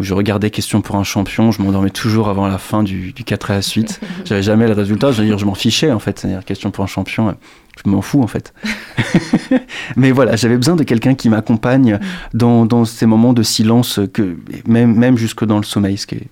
Où 0.00 0.02
je 0.02 0.14
regardais 0.14 0.50
Question 0.50 0.80
pour 0.80 0.96
un 0.96 1.04
champion, 1.04 1.52
je 1.52 1.62
m'endormais 1.62 1.90
toujours 1.90 2.28
avant 2.28 2.46
la 2.46 2.58
fin 2.58 2.82
du, 2.82 3.12
du 3.12 3.24
4 3.24 3.50
à 3.50 3.54
la 3.54 3.62
suite. 3.62 4.00
J'avais 4.24 4.42
jamais 4.42 4.66
le 4.66 4.72
résultat, 4.72 5.12
je 5.12 5.22
veux 5.22 5.28
dire, 5.28 5.38
je 5.38 5.44
m'en 5.44 5.54
fichais 5.54 5.92
en 5.92 5.98
fait. 5.98 6.18
C'est-à-dire 6.18 6.44
Question 6.44 6.70
pour 6.70 6.82
un 6.82 6.88
champion, 6.88 7.34
je 7.84 7.90
m'en 7.90 8.02
fous 8.02 8.22
en 8.22 8.26
fait. 8.26 8.52
Mais 9.96 10.10
voilà, 10.10 10.36
j'avais 10.36 10.56
besoin 10.56 10.76
de 10.76 10.84
quelqu'un 10.84 11.14
qui 11.14 11.28
m'accompagne 11.28 12.00
dans, 12.32 12.66
dans 12.66 12.84
ces 12.84 13.06
moments 13.06 13.32
de 13.32 13.42
silence, 13.42 14.00
que, 14.12 14.36
même, 14.66 14.94
même 14.94 15.16
jusque 15.16 15.44
dans 15.44 15.58
le 15.58 15.64
sommeil, 15.64 15.96
ce 15.96 16.06
qui 16.06 16.16
est 16.16 16.28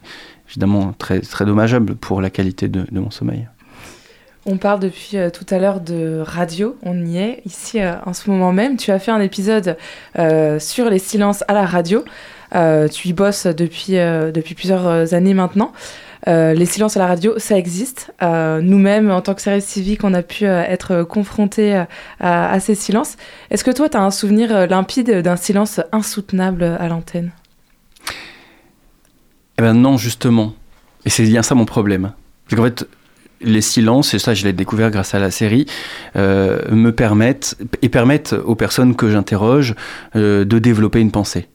évidemment 0.49 0.93
très, 0.99 1.21
très 1.21 1.45
dommageable 1.45 1.95
pour 1.95 2.21
la 2.21 2.31
qualité 2.31 2.69
de, 2.69 2.85
de 2.91 3.01
mon 3.01 3.11
sommeil. 3.11 3.47
On 4.45 4.57
parle 4.57 4.81
depuis 4.81 5.17
euh, 5.17 5.31
tout 5.31 5.47
à 5.51 5.59
l'heure 5.59 5.81
de 5.81 6.21
radio, 6.25 6.77
on 6.83 7.07
y 7.07 7.19
est 7.19 7.43
ici 7.45 7.81
euh, 7.81 7.95
en 8.05 8.13
ce 8.13 8.29
moment 8.29 8.53
même. 8.53 8.77
Tu 8.77 8.91
as 8.91 8.99
fait 8.99 9.13
un 9.13 9.21
épisode 9.21 9.77
euh, 10.19 10.59
sur 10.59 10.91
les 10.91 10.99
silences 10.99 11.45
à 11.47 11.53
la 11.53 11.65
radio. 11.65 12.05
Euh, 12.55 12.89
tu 12.89 13.09
y 13.09 13.13
bosses 13.13 13.47
depuis, 13.47 13.99
euh, 13.99 14.31
depuis 14.31 14.55
plusieurs 14.55 14.87
euh, 14.87 15.07
années 15.13 15.35
maintenant. 15.35 15.73
Les 16.27 16.67
silences 16.67 16.97
à 16.97 17.01
la 17.01 17.09
radio, 17.09 17.37
ça 17.39 17.59
existe. 17.59 18.15
Nous-mêmes, 18.21 19.11
en 19.11 19.21
tant 19.23 19.35
que 19.35 19.43
service 19.43 19.65
civique, 19.65 20.05
on 20.05 20.15
a 20.15 20.23
pu 20.23 20.45
être 20.45 21.03
confrontés 21.03 21.75
à, 22.21 22.53
à 22.53 22.61
ces 22.61 22.77
silences. 22.77 23.17
Est-ce 23.51 23.65
que 23.65 23.73
toi, 23.73 23.89
tu 23.89 23.97
as 23.97 24.03
un 24.03 24.13
souvenir 24.13 24.69
limpide 24.69 25.11
d'un 25.23 25.35
silence 25.35 25.81
insoutenable 25.91 26.63
à 26.63 26.87
l'antenne? 26.87 27.33
Eh 29.59 29.63
ben 29.63 29.75
non, 29.75 29.97
justement. 29.97 30.55
Et 31.05 31.11
c'est 31.11 31.25
bien 31.25 31.43
ça 31.43 31.57
mon 31.57 31.65
problème. 31.65 32.13
C'est 32.47 32.55
qu'en 32.55 32.63
fait, 32.63 32.87
les 33.41 33.61
silences, 33.61 34.15
et 34.15 34.21
ça 34.21 34.33
je 34.33 34.45
l'ai 34.45 34.53
découvert 34.53 34.93
grâce 34.93 35.17
à 35.17 35.19
la 35.19 35.33
série, 35.33 35.67
me 36.15 36.91
permettent 36.91 37.57
et 37.83 37.89
permettent 37.89 38.33
aux 38.33 38.55
personnes 38.55 38.95
que 38.95 39.11
j'interroge 39.11 39.75
de 40.15 40.59
développer 40.61 41.01
une 41.01 41.11
pensée. 41.11 41.49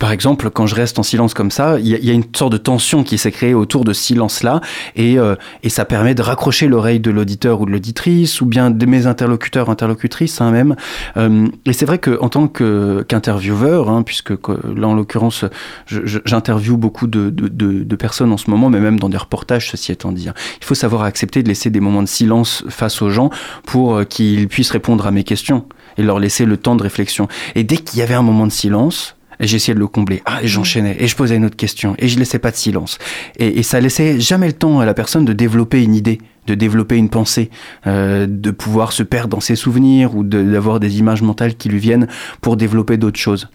Par 0.00 0.10
exemple, 0.10 0.50
quand 0.50 0.66
je 0.66 0.74
reste 0.74 0.98
en 0.98 1.04
silence 1.04 1.34
comme 1.34 1.50
ça, 1.52 1.78
il 1.78 1.86
y, 1.86 1.90
y 2.06 2.10
a 2.10 2.12
une 2.14 2.24
sorte 2.34 2.50
de 2.52 2.56
tension 2.58 3.04
qui 3.04 3.18
s'est 3.18 3.30
créée 3.30 3.54
autour 3.54 3.84
de 3.84 3.92
ce 3.92 4.02
silence-là, 4.02 4.60
et, 4.96 5.18
euh, 5.18 5.36
et 5.62 5.68
ça 5.68 5.84
permet 5.84 6.14
de 6.16 6.22
raccrocher 6.22 6.66
l'oreille 6.66 6.98
de 6.98 7.10
l'auditeur 7.12 7.60
ou 7.60 7.66
de 7.66 7.70
l'auditrice, 7.70 8.40
ou 8.40 8.46
bien 8.46 8.70
de 8.70 8.86
mes 8.86 9.06
interlocuteurs, 9.06 9.68
interlocutrices 9.70 10.40
hein, 10.40 10.50
même. 10.50 10.74
Euh, 11.18 11.46
et 11.66 11.72
c'est 11.74 11.84
vrai 11.86 11.98
qu'en 11.98 12.28
tant 12.30 12.48
qu'intervieweur, 12.48 13.90
hein, 13.90 14.02
puisque 14.02 14.36
que- 14.36 14.58
là 14.74 14.88
en 14.88 14.94
l'occurrence, 14.94 15.44
j'interviewe 15.86 16.76
beaucoup 16.76 17.06
de, 17.06 17.30
de- 17.30 17.48
de- 17.48 17.84
de 17.84 17.96
personnes 17.96 18.32
en 18.32 18.36
ce 18.38 18.48
moment, 18.50 18.70
mais 18.70 18.80
même 18.80 18.98
dans 18.98 19.08
des 19.10 19.18
reportages, 19.18 19.70
ceci 19.70 19.92
étant 19.92 20.12
dit. 20.12 20.28
hein. 20.28 20.34
Il 20.60 20.64
faut 20.64 20.74
savoir 20.74 21.02
accepter 21.02 21.42
de 21.42 21.48
laisser 21.48 21.68
des 21.70 21.80
moments 21.80 22.02
de 22.02 22.08
silence 22.08 22.64
face 22.68 23.02
aux 23.02 23.10
gens 23.10 23.30
pour 23.66 23.96
euh, 23.96 24.04
qu'ils 24.04 24.48
puissent 24.48 24.70
répondre 24.70 25.06
à 25.06 25.10
mes 25.10 25.24
questions 25.24 25.66
et 25.98 26.02
leur 26.02 26.18
laisser 26.18 26.46
le 26.46 26.56
temps 26.56 26.76
de 26.76 26.82
réflexion. 26.82 27.28
Et 27.54 27.64
dès 27.64 27.76
qu'il 27.76 27.98
y 27.98 28.02
avait 28.02 28.14
un 28.14 28.22
moment 28.22 28.46
de 28.46 28.52
silence, 28.52 29.16
et 29.40 29.46
j'essayais 29.46 29.74
de 29.74 29.80
le 29.80 29.86
combler. 29.88 30.22
Ah, 30.26 30.42
et 30.42 30.46
j'enchaînais, 30.46 30.96
et 31.00 31.06
je 31.08 31.16
posais 31.16 31.36
une 31.36 31.44
autre 31.44 31.56
question, 31.56 31.94
et 31.98 32.08
je 32.08 32.18
laissais 32.18 32.38
pas 32.38 32.50
de 32.50 32.56
silence. 32.56 32.98
Et, 33.38 33.58
et 33.58 33.62
ça 33.62 33.80
laissait 33.80 34.20
jamais 34.20 34.46
le 34.46 34.52
temps 34.52 34.78
à 34.80 34.84
la 34.86 34.94
personne 34.94 35.24
de 35.24 35.32
développer 35.32 35.82
une 35.82 35.94
idée, 35.94 36.18
de 36.46 36.54
développer 36.54 36.96
une 36.96 37.08
pensée, 37.08 37.50
euh, 37.86 38.26
de 38.28 38.50
pouvoir 38.50 38.92
se 38.92 39.02
perdre 39.02 39.28
dans 39.30 39.40
ses 39.40 39.56
souvenirs 39.56 40.14
ou 40.16 40.22
de- 40.22 40.42
d'avoir 40.42 40.78
des 40.80 40.98
images 40.98 41.22
mentales 41.22 41.54
qui 41.56 41.68
lui 41.68 41.78
viennent 41.78 42.06
pour 42.40 42.56
développer 42.56 42.96
d'autres 42.96 43.18
choses. 43.18 43.48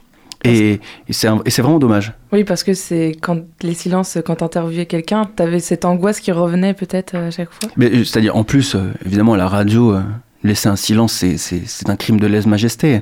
Et, 0.43 0.79
et 1.07 1.13
c'est 1.13 1.27
vraiment 1.61 1.79
dommage. 1.79 2.13
Oui, 2.31 2.43
parce 2.43 2.63
que 2.63 2.75
c'est 2.75 3.17
quand 3.19 3.39
les 3.63 3.73
silences, 3.73 4.19
quand 4.23 4.35
t'interviewais 4.35 4.85
quelqu'un, 4.85 5.25
t'avais 5.25 5.59
cette 5.59 5.85
angoisse 5.85 6.19
qui 6.19 6.31
revenait 6.31 6.75
peut-être 6.75 7.15
à 7.15 7.31
chaque 7.31 7.49
fois. 7.51 7.71
Euh, 7.81 8.03
c'est-à-dire, 8.03 8.35
en 8.35 8.43
plus, 8.43 8.75
euh, 8.75 8.91
évidemment, 9.03 9.33
à 9.33 9.37
la 9.37 9.47
radio, 9.47 9.93
euh, 9.95 10.01
laisser 10.45 10.69
un 10.69 10.75
silence, 10.75 11.13
c'est- 11.13 11.37
c'est 11.37 11.63
c'est 11.65 11.89
un 11.89 11.95
crime 11.95 12.19
de 12.19 12.27
lèse-majesté. 12.27 13.01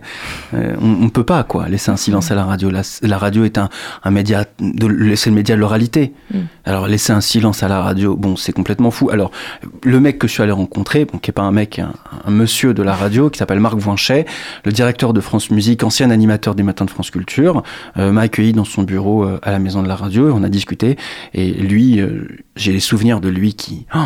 Euh, 0.53 0.75
on 0.81 0.87
ne 1.05 1.09
peut 1.09 1.23
pas, 1.23 1.43
quoi, 1.43 1.67
laisser 1.69 1.91
un 1.91 1.97
silence 1.97 2.31
à 2.31 2.35
la 2.35 2.45
radio. 2.45 2.69
La, 2.69 2.81
la 3.01 3.17
radio 3.17 3.43
est 3.43 3.57
un, 3.57 3.69
un 4.03 4.11
média, 4.11 4.45
de, 4.59 5.15
c'est 5.15 5.29
le 5.29 5.35
média 5.35 5.55
de 5.55 5.59
l'oralité. 5.61 6.13
Mm. 6.33 6.37
Alors, 6.65 6.87
laisser 6.87 7.13
un 7.13 7.21
silence 7.21 7.61
à 7.63 7.67
la 7.67 7.81
radio, 7.81 8.15
bon, 8.15 8.35
c'est 8.35 8.53
complètement 8.53 8.89
fou. 8.91 9.09
Alors, 9.09 9.31
le 9.83 9.99
mec 9.99 10.17
que 10.19 10.27
je 10.27 10.33
suis 10.33 10.43
allé 10.43 10.51
rencontrer, 10.51 11.05
bon, 11.05 11.17
qui 11.19 11.29
est 11.29 11.33
pas 11.33 11.41
un 11.43 11.51
mec, 11.51 11.79
un, 11.79 11.93
un 12.25 12.31
monsieur 12.31 12.73
de 12.73 12.81
la 12.83 12.95
radio, 12.95 13.29
qui 13.29 13.37
s'appelle 13.39 13.59
Marc 13.59 13.77
Voinchet, 13.77 14.25
le 14.65 14.71
directeur 14.71 15.13
de 15.13 15.21
France 15.21 15.51
Musique, 15.51 15.83
ancien 15.83 16.09
animateur 16.09 16.55
des 16.55 16.63
matins 16.63 16.85
de 16.85 16.89
France 16.91 17.11
Culture, 17.11 17.63
euh, 17.97 18.11
m'a 18.11 18.21
accueilli 18.21 18.53
dans 18.53 18.65
son 18.65 18.83
bureau 18.83 19.23
euh, 19.23 19.39
à 19.43 19.51
la 19.51 19.59
maison 19.59 19.83
de 19.83 19.87
la 19.87 19.95
radio 19.95 20.29
et 20.29 20.31
on 20.31 20.43
a 20.43 20.49
discuté. 20.49 20.97
Et 21.33 21.51
lui, 21.51 21.99
euh, 21.99 22.27
j'ai 22.55 22.71
les 22.71 22.79
souvenirs 22.79 23.19
de 23.21 23.29
lui 23.29 23.53
qui 23.55 23.85
oh, 23.95 23.99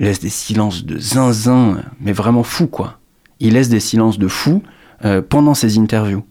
laisse 0.00 0.18
des 0.18 0.30
silences 0.30 0.84
de 0.84 0.98
zinzin, 0.98 1.82
mais 2.00 2.12
vraiment 2.12 2.42
fou, 2.42 2.66
quoi. 2.66 2.98
Il 3.38 3.52
laisse 3.52 3.68
des 3.68 3.80
silences 3.80 4.18
de 4.18 4.28
fou 4.28 4.62
euh, 5.04 5.22
pendant 5.22 5.54
ses 5.54 5.78
interviews. 5.78 6.24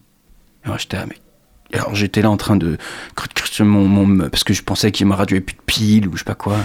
J'étais 0.77 0.97
mais 1.07 1.15
alors 1.73 1.95
j'étais 1.95 2.21
là 2.21 2.29
en 2.29 2.37
train 2.37 2.55
de 2.55 2.77
mon, 3.61 3.87
mon 3.87 4.29
parce 4.29 4.43
que 4.43 4.53
je 4.53 4.61
pensais 4.63 4.91
qu'il 4.91 5.05
ma 5.07 5.15
radio 5.15 5.35
avait 5.35 5.45
plus 5.45 5.55
de 5.55 5.61
piles 5.65 6.07
ou 6.07 6.13
je 6.13 6.19
sais 6.19 6.23
pas 6.25 6.35
quoi. 6.35 6.57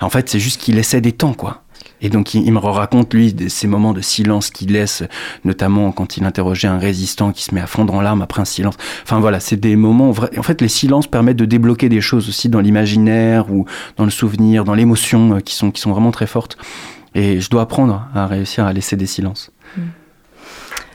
en 0.00 0.10
fait, 0.10 0.28
c'est 0.28 0.40
juste 0.40 0.60
qu'il 0.60 0.74
laissait 0.74 1.00
des 1.00 1.12
temps 1.12 1.34
quoi. 1.34 1.62
Et 2.00 2.08
donc 2.08 2.34
il, 2.34 2.52
me 2.52 2.58
raconte 2.58 3.12
lui 3.12 3.34
ces 3.48 3.66
moments 3.66 3.92
de 3.92 4.00
silence 4.00 4.50
qu'il 4.50 4.72
laisse, 4.72 5.02
notamment 5.44 5.92
quand 5.92 6.16
il 6.16 6.24
interrogeait 6.24 6.68
un 6.68 6.78
résistant 6.78 7.32
qui 7.32 7.42
se 7.42 7.54
met 7.54 7.60
à 7.60 7.66
fondre 7.66 7.94
en 7.94 8.00
larmes 8.00 8.22
après 8.22 8.40
un 8.40 8.44
silence. 8.44 8.76
Enfin 9.02 9.20
voilà, 9.20 9.40
c'est 9.40 9.56
des 9.56 9.76
moments. 9.76 10.10
En 10.10 10.42
fait, 10.42 10.60
les 10.60 10.68
silences 10.68 11.06
permettent 11.06 11.36
de 11.36 11.44
débloquer 11.44 11.88
des 11.88 12.00
choses 12.00 12.28
aussi 12.28 12.48
dans 12.48 12.60
l'imaginaire 12.60 13.50
ou 13.50 13.66
dans 13.96 14.04
le 14.04 14.10
souvenir, 14.10 14.64
dans 14.64 14.74
l'émotion, 14.74 15.36
euh, 15.36 15.40
qui 15.40 15.54
sont 15.54 15.70
qui 15.70 15.80
sont 15.80 15.90
vraiment 15.90 16.10
très 16.10 16.26
fortes. 16.26 16.56
Et 17.14 17.40
je 17.40 17.50
dois 17.50 17.62
apprendre 17.62 18.06
à 18.14 18.26
réussir 18.26 18.64
à 18.64 18.72
laisser 18.72 18.96
des 18.96 19.06
silences. 19.06 19.50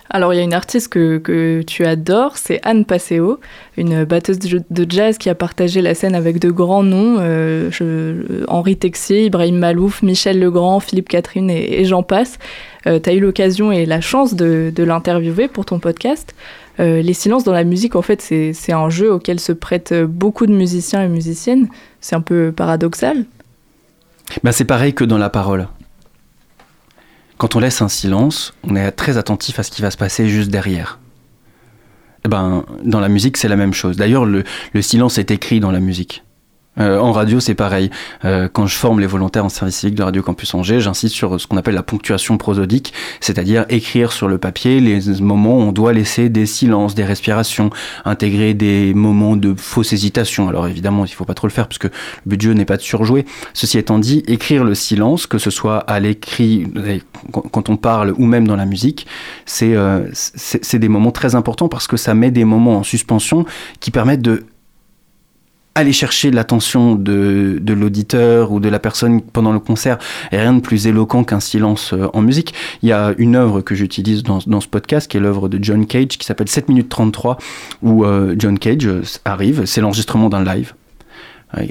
Alors, 0.10 0.34
il 0.34 0.38
y 0.38 0.40
a 0.40 0.44
une 0.44 0.54
artiste 0.54 0.90
que, 0.90 1.18
que 1.18 1.62
tu 1.64 1.86
adores, 1.86 2.38
c'est 2.38 2.60
Anne 2.64 2.86
Passeo, 2.86 3.40
une 3.78 4.04
batteuse 4.04 4.38
de, 4.38 4.86
jazz 4.88 5.18
qui 5.18 5.30
a 5.30 5.36
partagé 5.36 5.82
la 5.82 5.96
scène 5.96 6.14
avec 6.14 6.40
de 6.40 6.52
grands 6.52 6.84
noms, 6.84 7.18
euh, 7.20 8.44
Henri 8.48 8.78
Texier, 8.78 9.26
Ibrahim 9.26 9.58
Malouf, 9.58 10.04
Michel 10.04 10.40
Legrand, 10.40 10.80
Philippe 10.80 11.10
Catherine 11.10 11.50
et, 11.50 11.86
j'en 11.86 12.04
passe. 12.04 12.38
tu 12.86 12.90
as 12.90 13.14
eu 13.14 13.20
l'occasion 13.20 13.72
et 13.72 13.86
la 13.86 14.02
chance 14.02 14.36
de, 14.36 14.72
l'interviewer 14.78 15.48
pour 15.48 15.66
ton 15.66 15.80
podcast. 15.80 16.36
Euh, 16.80 17.02
les 17.02 17.14
silences 17.14 17.44
dans 17.44 17.54
la 17.54 17.64
musique, 17.64 17.96
en 17.96 18.02
fait, 18.02 18.22
c'est 18.22 18.74
un 18.74 18.90
jeu 18.90 19.12
auquel 19.12 19.40
se 19.40 19.52
prêtent 19.52 19.94
beaucoup 19.94 20.46
de 20.46 20.54
musiciens 20.54 21.02
et 21.02 21.08
musiciennes. 21.08 21.70
C'est 22.02 22.16
un 22.16 22.22
peu 22.22 22.52
paradoxal. 22.56 23.26
Ben, 24.44 24.52
c'est 24.52 24.66
pareil 24.66 24.94
que 24.94 25.04
dans 25.04 25.18
la 25.18 25.30
parole. 25.30 25.68
Quand 27.38 27.56
on 27.56 27.60
laisse 27.60 27.82
un 27.82 27.90
silence, 27.90 28.54
on 28.64 28.76
est 28.76 28.92
très 28.92 29.18
attentif 29.18 29.60
à 29.60 29.64
ce 29.64 29.72
qui 29.72 29.82
va 29.82 29.92
se 29.92 29.98
passer 29.98 30.28
juste 30.28 30.50
derrière. 30.50 31.00
Eh 32.26 32.30
ben, 32.30 32.66
dans 32.84 33.00
la 33.00 33.10
musique, 33.10 33.38
c'est 33.38 33.50
la 33.50 33.56
même 33.58 33.74
chose. 33.74 33.98
D'ailleurs, 33.98 34.26
le, 34.26 34.44
le 34.74 34.82
silence 34.82 35.18
est 35.18 35.30
écrit 35.32 35.60
dans 35.60 35.72
la 35.72 35.82
musique. 35.82 36.24
Euh, 36.80 36.98
en 36.98 37.12
radio, 37.12 37.40
c'est 37.40 37.54
pareil. 37.54 37.90
Euh, 38.26 38.48
quand 38.52 38.66
je 38.66 38.76
forme 38.76 39.00
les 39.00 39.06
volontaires 39.06 39.46
en 39.46 39.50
service 39.50 39.78
civique 39.78 39.96
de 39.96 40.04
Radio 40.04 40.24
Campus 40.24 40.54
Angers, 40.56 40.80
j'insiste 40.80 41.14
sur 41.14 41.40
ce 41.40 41.46
qu'on 41.46 41.58
appelle 41.58 41.76
la 41.76 41.84
ponctuation 41.84 42.38
prosodique, 42.38 42.94
c'est-à-dire 43.20 43.66
écrire 43.70 44.12
sur 44.12 44.28
le 44.28 44.38
papier 44.38 44.80
les 44.80 45.22
moments 45.22 45.58
où 45.58 45.62
on 45.62 45.72
doit 45.72 45.94
laisser 45.94 46.30
des 46.30 46.46
silences, 46.46 46.96
des 46.96 47.04
respirations, 47.04 47.70
intégrer 48.06 48.54
des 48.54 48.94
moments 48.94 49.36
de 49.36 49.54
fausse 49.56 49.94
hésitation. 49.94 50.50
Alors 50.50 50.68
évidemment, 50.68 51.06
il 51.06 51.12
faut 51.12 51.26
pas 51.26 51.36
trop 51.36 51.48
le 51.48 51.54
faire 51.54 51.68
parce 51.68 51.78
que 51.78 51.88
le 51.88 52.30
but 52.30 52.38
du 52.38 52.48
jeu 52.48 52.54
n'est 52.54 52.66
pas 52.66 52.78
de 52.78 52.82
surjouer. 52.82 53.26
Ceci 53.54 53.78
étant 53.78 54.00
dit, 54.00 54.24
écrire 54.28 54.64
le 54.64 54.74
silence, 54.74 55.28
que 55.28 55.38
ce 55.38 55.52
soit 55.52 55.80
à 55.80 56.00
l'écrit, 56.00 56.68
quand 57.32 57.70
on 57.70 57.78
parle 57.78 58.14
ou 58.18 58.26
même 58.26 58.48
dans 58.48 58.56
la 58.56 58.66
musique, 58.66 59.06
euh, 59.62 60.08
c'est 60.14 60.80
des 60.80 60.90
moments 60.90 61.12
très 61.12 61.36
importants 61.36 61.68
parce 61.68 61.88
que 61.88 61.98
ça 61.98 62.14
met 62.14 62.32
des 62.32 62.46
moments 62.46 62.78
en 62.78 62.84
suspension 62.84 63.46
qui 63.80 63.92
permettent 63.92 64.22
de 64.22 64.46
aller 65.76 65.92
chercher 65.92 66.32
l'attention 66.32 66.96
de, 66.96 67.58
de 67.62 67.74
l'auditeur 67.74 68.52
ou 68.52 68.60
de 68.60 68.70
la 68.70 68.80
personne 68.80 69.22
pendant 69.22 69.52
le 69.52 69.60
concert 69.60 69.98
et 70.32 70.38
rien 70.38 70.54
de 70.54 70.60
plus 70.60 70.88
éloquent 70.88 71.24
qu'un 71.24 71.40
silence 71.40 71.94
euh, 71.94 72.08
en 72.14 72.22
musique. 72.22 72.54
Il 72.82 72.90
y 72.90 72.92
a 72.92 73.14
une 73.18 73.36
œuvre 73.36 73.62
que 73.62 73.74
j'utilise 73.74 74.24
dans, 74.24 74.40
dans, 74.46 74.62
ce 74.62 74.68
podcast 74.68 75.10
qui 75.10 75.18
est 75.18 75.20
l'œuvre 75.20 75.50
de 75.50 75.64
John 75.64 75.86
Cage 75.86 76.18
qui 76.20 76.26
s'appelle 76.26 76.50
7 76.50 76.70
minutes 76.70 76.90
33 76.90 77.38
où 77.82 78.06
euh, 78.06 78.36
John 78.38 78.60
Cage 78.60 78.86
euh, 78.86 79.02
arrive, 79.26 79.66
c'est 79.66 79.82
l'enregistrement 79.82 80.30
d'un 80.30 80.44
live. 80.44 80.74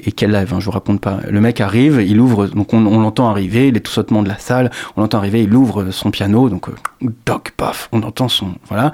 Et 0.05 0.13
quel 0.13 0.31
live, 0.31 0.53
hein, 0.53 0.61
je 0.61 0.65
vous 0.65 0.71
raconte 0.71 1.01
pas. 1.01 1.19
Le 1.29 1.41
mec 1.41 1.59
arrive, 1.59 2.01
il 2.07 2.17
ouvre, 2.21 2.47
donc 2.47 2.73
on, 2.73 2.79
l'entend 2.79 3.29
arriver, 3.29 3.69
les 3.69 3.81
sautements 3.85 4.23
de 4.23 4.29
la 4.29 4.37
salle, 4.37 4.71
on 4.95 5.01
l'entend 5.01 5.17
arriver, 5.17 5.43
il 5.43 5.53
ouvre 5.53 5.91
son 5.91 6.09
piano, 6.09 6.47
donc 6.47 6.69
euh, 6.69 7.09
toc, 7.25 7.51
paf, 7.57 7.89
on 7.91 8.01
entend 8.01 8.29
son. 8.29 8.55
Voilà. 8.69 8.93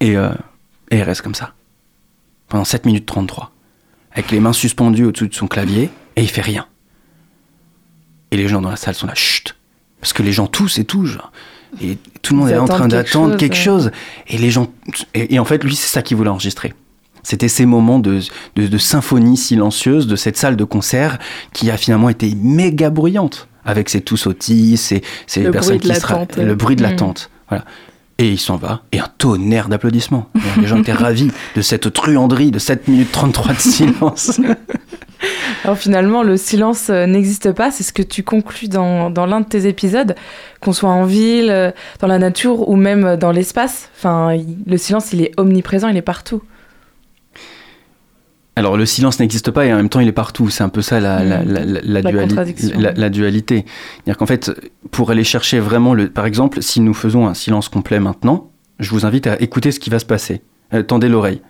Et, 0.00 0.12
et 0.14 0.96
il 0.96 1.02
reste 1.02 1.20
comme 1.20 1.34
ça. 1.34 1.52
Pendant 2.48 2.64
7 2.64 2.86
minutes 2.86 3.04
33 3.04 3.53
avec 4.14 4.30
les 4.30 4.40
mains 4.40 4.52
suspendues 4.52 5.04
au-dessus 5.04 5.28
de 5.28 5.34
son 5.34 5.46
clavier, 5.46 5.90
et 6.16 6.22
il 6.22 6.30
fait 6.30 6.40
rien. 6.40 6.66
Et 8.30 8.36
les 8.36 8.48
gens 8.48 8.60
dans 8.60 8.70
la 8.70 8.76
salle 8.76 8.94
sont 8.94 9.06
là, 9.06 9.14
chut, 9.14 9.56
parce 10.00 10.12
que 10.12 10.22
les 10.22 10.32
gens 10.32 10.46
tous 10.46 10.78
et 10.78 10.84
tous, 10.84 11.18
et 11.82 11.98
tout 12.22 12.34
le 12.34 12.40
monde 12.40 12.48
Ils 12.50 12.54
est 12.54 12.58
en 12.58 12.66
train 12.66 12.78
quelque 12.88 12.90
d'attendre 12.90 13.30
chose, 13.32 13.38
quelque 13.40 13.52
ouais. 13.54 13.58
chose, 13.60 13.90
et 14.28 14.38
les 14.38 14.50
gens, 14.50 14.68
et, 15.14 15.34
et 15.34 15.38
en 15.38 15.44
fait 15.44 15.62
lui 15.64 15.74
c'est 15.74 15.88
ça 15.88 16.02
qu'il 16.02 16.16
voulait 16.16 16.30
enregistrer. 16.30 16.72
C'était 17.22 17.48
ces 17.48 17.64
moments 17.64 17.98
de, 17.98 18.20
de, 18.56 18.66
de 18.66 18.78
symphonie 18.78 19.36
silencieuse 19.38 20.06
de 20.06 20.14
cette 20.14 20.36
salle 20.36 20.56
de 20.56 20.64
concert 20.64 21.18
qui 21.54 21.70
a 21.70 21.76
finalement 21.78 22.10
été 22.10 22.34
méga 22.34 22.90
bruyante 22.90 23.48
avec 23.64 23.88
ses 23.88 24.02
tous 24.02 24.18
sautis, 24.18 24.76
ces, 24.76 25.02
ces 25.26 25.42
Le 25.42 25.50
personnes 25.50 25.78
bruit 25.78 25.88
de 25.88 25.94
qui 25.94 26.00
se 26.00 26.42
le 26.42 26.54
bruit 26.54 26.76
de 26.76 26.82
Mm. 26.82 26.84
l'attente. 26.90 27.30
Voilà. 27.48 27.64
Et 28.18 28.28
il 28.28 28.38
s'en 28.38 28.56
va, 28.56 28.82
et 28.92 29.00
un 29.00 29.08
tonnerre 29.18 29.68
d'applaudissements. 29.68 30.28
Les 30.60 30.66
gens 30.66 30.78
étaient 30.78 30.92
ravis 30.92 31.32
de 31.56 31.62
cette 31.62 31.92
truanderie 31.92 32.52
de 32.52 32.60
7 32.60 32.86
minutes 32.86 33.10
33 33.10 33.54
de 33.54 33.58
silence. 33.58 34.40
Alors 35.64 35.78
finalement, 35.78 36.22
le 36.22 36.36
silence 36.36 36.90
euh, 36.90 37.06
n'existe 37.06 37.52
pas, 37.52 37.70
c'est 37.70 37.82
ce 37.82 37.92
que 37.92 38.02
tu 38.02 38.22
conclus 38.22 38.68
dans, 38.68 39.10
dans 39.10 39.26
l'un 39.26 39.40
de 39.40 39.46
tes 39.46 39.66
épisodes, 39.66 40.14
qu'on 40.60 40.72
soit 40.72 40.90
en 40.90 41.04
ville, 41.04 41.50
euh, 41.50 41.70
dans 42.00 42.06
la 42.06 42.18
nature 42.18 42.68
ou 42.68 42.76
même 42.76 43.04
euh, 43.04 43.16
dans 43.16 43.32
l'espace. 43.32 43.88
Enfin, 43.96 44.36
le 44.66 44.76
silence, 44.76 45.12
il 45.12 45.22
est 45.22 45.32
omniprésent, 45.38 45.88
il 45.88 45.96
est 45.96 46.02
partout. 46.02 46.42
Alors 48.56 48.76
le 48.76 48.86
silence 48.86 49.18
n'existe 49.18 49.50
pas 49.50 49.66
et 49.66 49.72
en 49.72 49.76
même 49.76 49.88
temps 49.88 50.00
il 50.00 50.06
est 50.08 50.12
partout. 50.12 50.48
C'est 50.48 50.62
un 50.62 50.68
peu 50.68 50.80
ça 50.82 51.00
la, 51.00 51.24
la, 51.24 51.42
Mm. 51.42 51.48
la, 51.48 51.64
la, 51.64 51.80
La 51.82 52.02
duali- 52.02 52.28
contradiction. 52.28 52.78
la- 52.78 52.92
la 52.92 53.10
dualité. 53.10 53.64
C'est-à-dire 53.96 54.16
qu'en 54.16 54.26
fait, 54.26 54.50
pour 54.92 55.10
aller 55.10 55.24
chercher 55.24 55.58
vraiment 55.58 55.92
le... 55.94 56.08
Par 56.08 56.24
exemple, 56.26 56.62
si 56.62 56.80
nous 56.80 56.94
faisons 56.94 57.26
un 57.26 57.34
silence 57.34 57.68
complet 57.68 57.98
maintenant, 57.98 58.50
je 58.78 58.90
vous 58.90 59.04
invite 59.06 59.26
à 59.26 59.40
écouter 59.40 59.72
ce 59.72 59.80
qui 59.80 59.90
va 59.90 59.98
se 59.98 60.04
passer. 60.04 60.42
Euh, 60.72 60.82
tendez 60.82 61.08
l'oreille. 61.08 61.40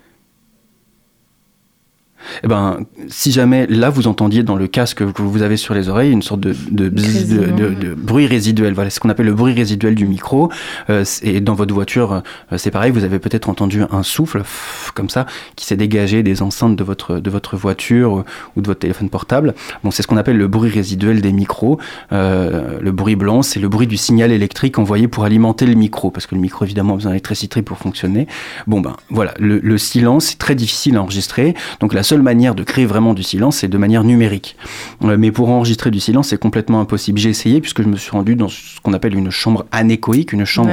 Eh 2.43 2.49
ben, 2.49 2.81
si 3.09 3.33
jamais 3.33 3.67
là 3.69 3.91
vous 3.91 4.07
entendiez 4.07 4.43
dans 4.43 4.57
le 4.57 4.67
casque 4.67 5.05
que 5.13 5.23
vous 5.23 5.43
avez 5.43 5.57
sur 5.57 5.75
les 5.75 5.89
oreilles 5.89 6.11
une 6.11 6.23
sorte 6.23 6.41
de, 6.41 6.55
de, 6.71 6.89
bzzz, 6.89 7.29
de, 7.29 7.37
Grésillement. 7.39 7.57
de- 7.57 7.75
de 7.75 7.95
bruit 7.95 8.27
résiduel, 8.27 8.75
voilà 8.75 8.91
ce 8.91 9.01
qu'on 9.01 9.09
appelle 9.11 9.27
le 9.27 9.35
bruit 9.35 9.53
résiduel 9.55 9.95
du 9.95 10.07
micro. 10.07 10.51
Euh, 10.91 11.05
et 11.23 11.41
dans 11.41 11.55
votre 11.55 11.75
voiture, 11.75 12.23
euh, 12.53 12.57
c'est 12.59 12.71
pareil, 12.71 12.91
vous 12.91 13.05
avez 13.05 13.19
peut-être 13.19 13.49
entendu 13.49 13.83
un 13.91 14.03
souffle 14.03 14.39
pff, 14.39 14.93
comme 14.95 15.09
ça 15.09 15.27
qui 15.57 15.67
s'est 15.67 15.77
dégagé 15.77 16.23
des 16.23 16.43
enceintes 16.43 16.77
de 16.77 16.85
votre 16.85 17.19
de 17.21 17.31
votre 17.31 17.57
voiture 17.57 18.19
euh, 18.19 18.25
ou 18.57 18.61
de 18.61 18.67
votre 18.67 18.81
téléphone 18.81 19.09
portable. 19.11 19.55
Bon, 19.83 19.91
c'est 19.91 20.03
ce 20.03 20.07
qu'on 20.07 20.17
appelle 20.17 20.37
le 20.39 20.49
bruit 20.49 20.71
résiduel 20.71 21.21
des 21.21 21.33
micros. 21.33 21.79
Euh, 22.13 22.79
le 22.81 22.93
bruit 22.93 23.17
blanc, 23.17 23.43
c'est 23.43 23.61
le 23.61 23.69
bruit 23.69 23.87
du 23.87 23.97
signal 23.97 24.31
électrique 24.33 24.79
envoyé 24.79 25.09
pour 25.09 25.25
alimenter 25.25 25.67
le 25.67 25.75
micro, 25.75 26.11
parce 26.11 26.27
que 26.27 26.35
le 26.35 26.41
micro 26.41 26.65
évidemment 26.65 26.95
a 26.95 26.97
besoin 26.97 27.11
d'électricité 27.13 27.63
pour 27.63 27.79
fonctionner. 27.79 28.27
Bon 28.67 28.81
ben 28.81 28.97
voilà, 29.11 29.35
le, 29.39 29.59
le 29.59 29.79
silence 29.79 30.27
c'est 30.27 30.39
très 30.39 30.55
difficile 30.55 30.97
à 30.97 31.03
enregistrer, 31.03 31.55
donc 31.81 31.93
la 31.95 32.03
seule 32.03 32.14
manière 32.23 32.55
de 32.55 32.63
créer 32.63 32.87
vraiment 32.87 33.15
du 33.15 33.23
silence 33.23 33.59
c'est 33.59 33.69
de 33.69 33.79
manière 33.79 34.05
numérique. 34.05 34.57
Euh, 35.03 35.17
mais 35.19 35.31
pour 35.33 35.49
enregistrer 35.51 35.91
du 35.91 36.01
silence 36.01 36.29
c'est 36.29 36.39
complètement 36.39 36.81
impossible. 36.81 37.19
J'ai 37.19 37.31
essayé 37.31 37.61
puisque 37.61 37.83
je 37.83 37.89
me 37.89 37.97
suis 37.97 38.11
rendu 38.11 38.37
dans 38.37 38.49
ce 38.49 38.81
qu'on 38.83 38.93
appelle 38.93 39.15
une 39.15 39.31
chambre 39.31 39.67
anéchoïque, 39.73 40.33
une 40.33 40.45
chambre 40.45 40.71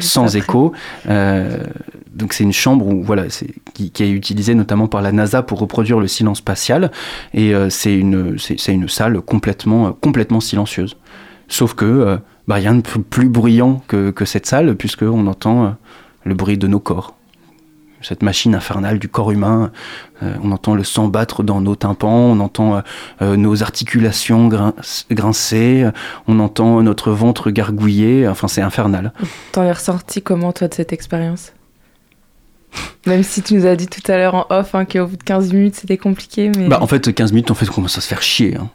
sans 0.00 0.36
écho. 0.36 0.72
Euh, 1.08 1.58
donc 2.12 2.32
c'est 2.32 2.44
une 2.44 2.52
chambre 2.52 2.86
où 2.86 3.02
voilà, 3.02 3.24
qui, 3.74 3.90
qui 3.90 4.02
est 4.02 4.10
utilisée 4.10 4.54
notamment 4.54 4.88
par 4.88 5.02
la 5.02 5.12
NASA 5.12 5.42
pour 5.42 5.58
reproduire 5.60 6.00
le 6.00 6.08
silence 6.08 6.38
spatial 6.38 6.90
et 7.34 7.54
euh, 7.54 7.70
c'est 7.70 7.94
une 7.94 8.36
une 8.68 8.88
salle 8.88 9.20
complètement 9.20 9.86
euh, 9.86 9.90
complètement 10.00 10.40
silencieuse. 10.40 10.96
Sauf 11.48 11.74
que 11.74 12.18
bah, 12.46 12.56
rien 12.56 12.74
de 12.74 12.82
plus- 12.82 13.28
bruyant 13.28 13.82
que, 13.88 14.10
que 14.10 14.24
cette 14.24 14.46
salle 14.46 14.74
puisque 14.76 15.02
on 15.02 15.26
entend 15.26 15.76
le 16.24 16.34
bruit 16.34 16.58
de 16.58 16.66
nos 16.66 16.80
corps. 16.80 17.14
Cette 18.00 18.22
machine 18.22 18.54
infernale 18.54 18.98
du 18.98 19.08
corps 19.08 19.30
humain, 19.32 19.70
Euh, 20.22 20.34
on 20.42 20.50
entend 20.50 20.74
le 20.74 20.82
sang 20.82 21.06
battre 21.06 21.44
dans 21.44 21.60
nos 21.60 21.76
tympans, 21.76 22.08
on 22.32 22.40
entend 22.40 22.74
euh, 22.76 22.80
euh, 23.22 23.36
nos 23.36 23.62
articulations 23.62 24.48
grin- 24.48 24.74
grincer, 25.12 25.88
on 26.26 26.40
entend 26.40 26.82
notre 26.82 27.12
ventre 27.12 27.50
gargouiller, 27.52 28.26
enfin 28.26 28.48
c'est 28.48 28.60
infernal. 28.62 29.12
T'en 29.52 29.62
es 29.62 29.70
ressorti 29.70 30.20
comment, 30.20 30.52
toi, 30.52 30.66
de 30.66 30.74
cette 30.74 30.92
expérience? 30.92 31.52
Même 33.06 33.22
si 33.22 33.42
tu 33.42 33.54
nous 33.54 33.64
as 33.66 33.76
dit 33.76 33.86
tout 33.86 34.02
à 34.10 34.16
l'heure 34.16 34.34
en 34.34 34.46
off 34.50 34.74
hein, 34.74 34.84
qu'au 34.84 35.06
bout 35.06 35.16
de 35.16 35.22
15 35.22 35.52
minutes, 35.52 35.76
c'était 35.76 35.96
compliqué, 35.96 36.50
mais... 36.56 36.66
Bah, 36.68 36.78
en 36.82 36.86
fait, 36.88 37.12
15 37.14 37.32
minutes, 37.32 37.50
en 37.50 37.54
fait, 37.54 37.68
on 37.70 37.72
commence 37.72 37.96
à 37.96 38.00
se 38.00 38.08
faire 38.08 38.20
chier. 38.22 38.56
hein. 38.56 38.68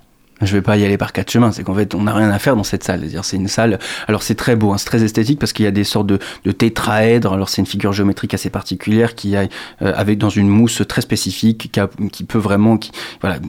Je 0.46 0.54
vais 0.54 0.62
pas 0.62 0.78
y 0.78 0.86
aller 0.86 0.98
par 0.98 1.14
quatre 1.14 1.32
chemins. 1.32 1.52
C'est 1.52 1.64
qu'en 1.64 1.76
fait, 1.76 1.96
on 1.96 2.04
n'a 2.04 2.14
rien 2.14 2.30
à 2.30 2.40
faire 2.40 2.56
dans 2.56 2.64
cette 2.64 2.84
salle. 2.84 3.02
C'est-à-dire, 3.02 3.26
c'est 3.26 3.38
une 3.38 3.48
salle. 3.48 3.80
Alors, 4.08 4.24
c'est 4.24 4.36
très 4.36 4.56
beau, 4.56 4.72
hein, 4.72 4.78
c'est 4.78 4.86
très 4.86 5.04
esthétique 5.04 5.40
parce 5.40 5.54
qu'il 5.54 5.66
y 5.66 5.68
a 5.68 5.72
des 5.72 5.84
sortes 5.84 6.08
de, 6.08 6.20
tétraèdres. 6.52 7.34
Alors, 7.34 7.50
c'est 7.50 7.62
une 7.62 7.68
figure 7.68 7.94
géométrique 7.94 8.34
assez 8.34 8.50
particulière 8.50 9.16
qui 9.16 9.36
a, 9.36 9.48
euh, 9.82 9.94
avec 9.96 10.18
dans 10.18 10.30
une 10.30 10.48
mousse 10.48 10.82
très 10.88 11.02
spécifique, 11.02 11.72
qui, 12.12 12.24
peut 12.24 12.38
vraiment. 12.38 12.80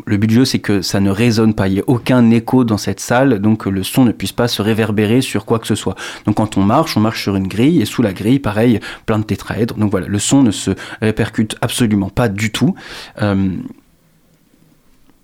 Le 0.06 0.16
but 0.16 0.26
du 0.26 0.34
jeu, 0.34 0.44
c'est 0.44 0.58
que 0.58 0.82
ça 0.82 1.00
ne 1.00 1.10
résonne 1.10 1.54
pas. 1.54 1.68
Il 1.68 1.74
n'y 1.74 1.80
a 1.80 1.84
aucun 1.86 2.30
écho 2.30 2.64
dans 2.64 2.78
cette 2.78 3.00
salle, 3.00 3.38
donc 3.40 3.66
le 3.66 3.82
son 3.82 4.04
ne 4.04 4.12
puisse 4.12 4.32
pas 4.32 4.48
se 4.48 4.62
réverbérer 4.62 5.20
sur 5.20 5.44
quoi 5.44 5.58
que 5.58 5.66
ce 5.66 5.74
soit. 5.74 5.94
Donc, 6.26 6.36
quand 6.36 6.56
on 6.56 6.62
marche, 6.62 6.96
on 6.96 7.00
marche 7.00 7.22
sur 7.22 7.36
une 7.36 7.48
grille 7.48 7.80
et 7.80 7.84
sous 7.84 8.02
la 8.02 8.12
grille, 8.12 8.38
pareil, 8.38 8.80
plein 9.06 9.18
de 9.18 9.24
tétraèdres. 9.24 9.74
Donc 9.76 9.90
voilà, 9.90 10.06
le 10.06 10.18
son 10.18 10.42
ne 10.42 10.50
se 10.50 10.72
répercute 11.00 11.56
absolument 11.60 12.10
pas 12.10 12.28
du 12.28 12.50
tout. 12.50 12.74
Euh, 13.22 13.56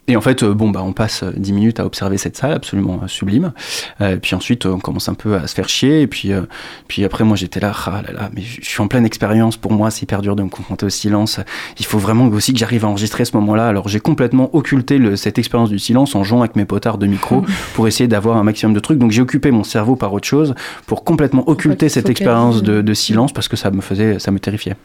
et 0.08 0.16
en 0.16 0.20
fait, 0.20 0.42
euh, 0.42 0.54
bon, 0.54 0.70
bah, 0.70 0.82
on 0.84 0.92
passe 0.92 1.22
euh, 1.22 1.30
10 1.36 1.52
minutes 1.52 1.78
à 1.78 1.86
observer 1.86 2.18
cette 2.18 2.36
salle 2.36 2.52
absolument 2.52 2.98
euh, 3.02 3.06
sublime. 3.06 3.52
Euh, 4.00 4.16
puis 4.16 4.34
ensuite, 4.34 4.66
euh, 4.66 4.70
on 4.72 4.80
commence 4.80 5.08
un 5.08 5.14
peu 5.14 5.36
à 5.36 5.46
se 5.46 5.54
faire 5.54 5.68
chier. 5.68 6.00
Et 6.00 6.06
puis, 6.08 6.32
euh, 6.32 6.42
puis 6.88 7.04
après, 7.04 7.22
moi, 7.22 7.36
j'étais 7.36 7.60
là, 7.60 7.72
ah 7.86 8.02
là 8.04 8.12
là, 8.12 8.30
mais 8.34 8.42
je 8.42 8.64
suis 8.68 8.80
en 8.82 8.88
pleine 8.88 9.04
expérience. 9.06 9.56
Pour 9.56 9.72
moi, 9.72 9.90
c'est 9.92 10.02
hyper 10.02 10.20
dur 10.22 10.34
de 10.34 10.42
me 10.42 10.48
confronter 10.48 10.86
au 10.86 10.90
silence. 10.90 11.38
Il 11.78 11.86
faut 11.86 11.98
vraiment 11.98 12.26
aussi 12.26 12.52
que 12.52 12.58
j'arrive 12.58 12.84
à 12.84 12.88
enregistrer 12.88 13.24
ce 13.24 13.36
moment-là. 13.36 13.68
Alors, 13.68 13.88
j'ai 13.88 14.00
complètement 14.00 14.54
occulté 14.54 14.98
le- 14.98 15.14
cette 15.14 15.38
expérience 15.38 15.70
du 15.70 15.78
silence 15.78 16.14
en 16.16 16.24
jouant 16.24 16.40
avec 16.40 16.56
mes 16.56 16.64
potards 16.64 16.98
de 16.98 17.06
micro 17.06 17.44
pour 17.74 17.86
essayer 17.86 18.08
d'avoir 18.08 18.36
un 18.36 18.42
maximum 18.42 18.74
de 18.74 18.80
trucs. 18.80 18.98
Donc, 18.98 19.12
j'ai 19.12 19.22
occupé 19.22 19.52
mon 19.52 19.62
cerveau 19.64 19.94
par 19.94 20.12
autre 20.12 20.26
chose 20.26 20.54
pour 20.86 21.04
complètement 21.04 21.48
occulter 21.48 21.88
cette 21.88 22.08
expérience 22.08 22.62
de, 22.64 22.82
de 22.82 22.94
silence 22.94 23.32
parce 23.32 23.46
que 23.46 23.56
ça 23.56 23.70
me 23.70 23.80
faisait, 23.80 24.18
ça 24.18 24.32
me 24.32 24.40
terrifiait. 24.40 24.76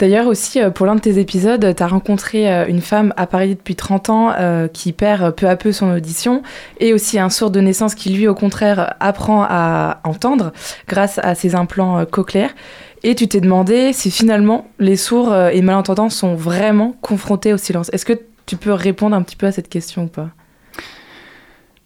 D'ailleurs 0.00 0.28
aussi, 0.28 0.62
euh, 0.62 0.70
pour 0.70 0.86
l'un 0.86 0.94
de 0.94 1.00
tes 1.00 1.18
épisodes, 1.18 1.74
tu 1.76 1.82
as 1.82 1.86
rencontré 1.86 2.50
euh, 2.50 2.66
une 2.66 2.80
femme 2.80 3.12
à 3.18 3.26
Paris 3.26 3.54
depuis 3.54 3.76
30 3.76 4.08
ans 4.08 4.32
euh, 4.32 4.66
qui 4.66 4.94
perd 4.94 5.34
peu 5.34 5.46
à 5.46 5.56
peu 5.56 5.72
son 5.72 5.92
audition 5.92 6.42
et 6.80 6.94
aussi 6.94 7.18
un 7.18 7.28
sourd 7.28 7.50
de 7.50 7.60
naissance 7.60 7.94
qui, 7.94 8.08
lui, 8.08 8.26
au 8.26 8.34
contraire, 8.34 8.94
apprend 8.98 9.44
à 9.46 10.00
entendre 10.04 10.54
grâce 10.88 11.18
à 11.18 11.34
ses 11.34 11.54
implants 11.54 12.06
cochléaires. 12.06 12.54
Et 13.02 13.14
tu 13.14 13.28
t'es 13.28 13.40
demandé 13.40 13.92
si 13.92 14.10
finalement 14.10 14.68
les 14.78 14.96
sourds 14.96 15.34
et 15.34 15.60
malentendants 15.60 16.08
sont 16.08 16.34
vraiment 16.34 16.94
confrontés 17.02 17.52
au 17.52 17.58
silence. 17.58 17.90
Est-ce 17.92 18.06
que 18.06 18.18
tu 18.46 18.56
peux 18.56 18.72
répondre 18.72 19.14
un 19.14 19.22
petit 19.22 19.36
peu 19.36 19.46
à 19.46 19.52
cette 19.52 19.68
question 19.68 20.04
ou 20.04 20.08
pas? 20.08 20.30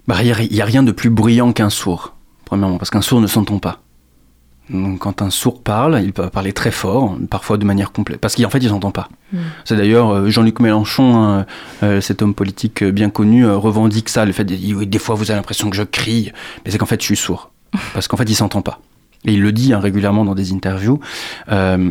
Bah, 0.06 0.16
il 0.22 0.52
n'y 0.52 0.60
a, 0.60 0.64
rien 0.64 0.84
de 0.84 0.92
plus 0.92 1.10
bruyant 1.10 1.52
qu'un 1.52 1.70
sourd, 1.70 2.14
premièrement, 2.44 2.78
parce 2.78 2.90
qu'un 2.90 3.02
sourd 3.02 3.20
ne 3.20 3.26
s'entend 3.26 3.58
pas. 3.58 3.80
Donc, 4.70 5.00
quand 5.00 5.20
un 5.20 5.28
sourd 5.28 5.62
parle, 5.62 6.00
il 6.02 6.12
peut 6.14 6.30
parler 6.30 6.54
très 6.54 6.70
fort, 6.70 7.16
parfois 7.28 7.58
de 7.58 7.66
manière 7.66 7.92
complète, 7.92 8.18
parce 8.18 8.34
qu'en 8.34 8.48
fait, 8.48 8.58
il 8.58 8.68
s'entend 8.70 8.92
pas. 8.92 9.08
Mm. 9.32 9.38
C'est 9.66 9.76
d'ailleurs 9.76 10.10
euh, 10.10 10.30
Jean-Luc 10.30 10.60
Mélenchon, 10.60 11.16
hein, 11.22 11.46
euh, 11.82 12.00
cet 12.00 12.22
homme 12.22 12.34
politique 12.34 12.82
euh, 12.82 12.90
bien 12.90 13.10
connu, 13.10 13.46
revendique 13.46 14.08
ça, 14.08 14.24
le 14.24 14.32
fait 14.32 14.44
de 14.44 14.54
dire, 14.54 14.76
oui, 14.78 14.86
des 14.86 14.98
fois 14.98 15.16
vous 15.16 15.30
avez 15.30 15.36
l'impression 15.38 15.68
que 15.68 15.76
je 15.76 15.82
crie, 15.82 16.32
mais 16.64 16.70
c'est 16.70 16.78
qu'en 16.78 16.86
fait, 16.86 16.98
je 17.00 17.04
suis 17.06 17.16
sourd, 17.16 17.50
parce 17.92 18.08
qu'en 18.08 18.16
fait, 18.16 18.28
il 18.30 18.34
s'entend 18.34 18.62
pas. 18.62 18.80
Et 19.26 19.34
il 19.34 19.42
le 19.42 19.52
dit 19.52 19.74
hein, 19.74 19.80
régulièrement 19.80 20.24
dans 20.24 20.34
des 20.34 20.52
interviews. 20.52 20.98
Euh, 21.52 21.90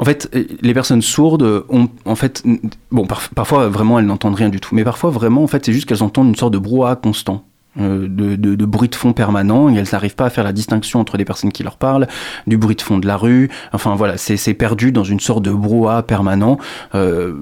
En 0.00 0.04
fait, 0.04 0.28
les 0.62 0.74
personnes 0.74 1.02
sourdes 1.02 1.64
ont, 1.68 1.88
en 2.04 2.14
fait, 2.14 2.44
bon, 2.92 3.04
par- 3.06 3.28
parfois 3.34 3.68
vraiment 3.68 3.98
elles 3.98 4.06
n'entendent 4.06 4.36
rien 4.36 4.48
du 4.48 4.60
tout, 4.60 4.74
mais 4.76 4.84
parfois 4.84 5.10
vraiment, 5.10 5.42
en 5.42 5.48
fait, 5.48 5.64
c'est 5.66 5.72
juste 5.72 5.86
qu'elles 5.88 6.04
entendent 6.04 6.28
une 6.28 6.36
sorte 6.36 6.52
de 6.52 6.58
brouhaha 6.58 6.94
constant. 6.94 7.44
Euh, 7.78 8.08
De, 8.08 8.36
de- 8.36 8.54
de 8.54 8.64
bruit 8.64 8.88
de 8.88 8.94
fond 8.94 9.12
permanent 9.12 9.68
et 9.68 9.76
elles 9.76 9.86
n'arrivent 9.92 10.14
pas 10.16 10.26
à 10.26 10.30
faire 10.30 10.44
la 10.44 10.52
distinction 10.52 11.00
entre 11.00 11.16
les 11.16 11.24
personnes 11.24 11.52
qui 11.52 11.62
leur 11.62 11.76
parlent, 11.76 12.06
du 12.46 12.56
bruit 12.56 12.76
de 12.76 12.82
fond 12.82 12.98
de 12.98 13.06
la 13.06 13.16
rue. 13.16 13.50
Enfin 13.72 13.94
voilà, 13.94 14.16
c'est 14.16 14.54
perdu 14.54 14.92
dans 14.92 15.04
une 15.04 15.20
sorte 15.20 15.42
de 15.42 15.52
brouhaha 15.52 16.02
permanent. 16.02 16.58
Euh, 16.94 17.32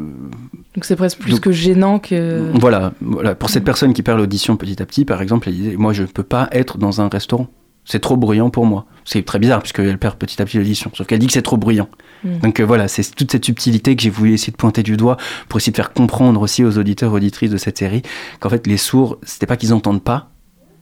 Donc 0.75 0.85
c'est 0.85 0.96
presque 0.96 1.18
plus 1.18 1.33
Donc- 1.33 1.40
que 1.40 1.53
gênant 1.53 1.99
que. 1.99 2.51
voilà, 2.55 2.92
voilà, 3.01 3.35
pour 3.35 3.49
cette 3.51 3.64
personne 3.64 3.92
qui 3.94 4.03
perd 4.03 4.18
l'audition 4.18 4.57
petit 4.57 4.83
à 4.83 4.87
petit, 4.87 5.05
par 5.05 5.22
exemple, 5.22 5.49
elle 5.49 5.55
disait 5.57 5.77
Moi, 5.77 5.92
je 5.92 6.03
ne 6.03 6.07
peux 6.09 6.22
pas 6.22 6.49
être 6.53 6.79
dans 6.79 7.01
un 7.01 7.09
restaurant. 7.09 7.46
C'est 7.87 8.01
trop 8.01 8.16
bruyant 8.16 8.51
pour 8.51 8.66
moi. 8.66 8.85
C'est 9.05 9.25
très 9.25 9.38
bizarre, 9.38 9.61
puisqu'elle 9.62 9.96
perd 9.96 10.16
petit 10.16 10.42
à 10.42 10.44
petit 10.44 10.59
l'audition. 10.59 10.90
Sauf 10.92 11.07
qu'elle 11.07 11.20
dit 11.20 11.29
que 11.29 11.33
c'est 11.33 11.42
trop 11.42 11.57
bruyant. 11.57 11.88
Mm. 12.25 12.38
Donc 12.38 12.61
euh, 12.61 12.64
voilà, 12.64 12.88
c'est 12.88 13.14
toute 13.14 13.31
cette 13.31 13.44
subtilité 13.44 13.94
que 13.94 14.03
j'ai 14.03 14.11
voulu 14.11 14.35
essayer 14.35 14.51
de 14.51 14.57
pointer 14.57 14.83
du 14.83 14.96
doigt 14.96 15.16
pour 15.49 15.59
essayer 15.59 15.70
de 15.70 15.77
faire 15.77 15.92
comprendre 15.92 16.42
aussi 16.42 16.64
aux 16.64 16.77
auditeurs, 16.79 17.12
auditrices 17.12 17.51
de 17.51 17.57
cette 17.57 17.79
série 17.79 18.03
qu'en 18.40 18.51
fait, 18.51 18.66
les 18.66 18.77
sourds, 18.77 19.18
c'était 19.22 19.46
pas 19.46 19.57
qu'ils 19.57 19.72
entendent 19.72 20.03
pas, 20.03 20.31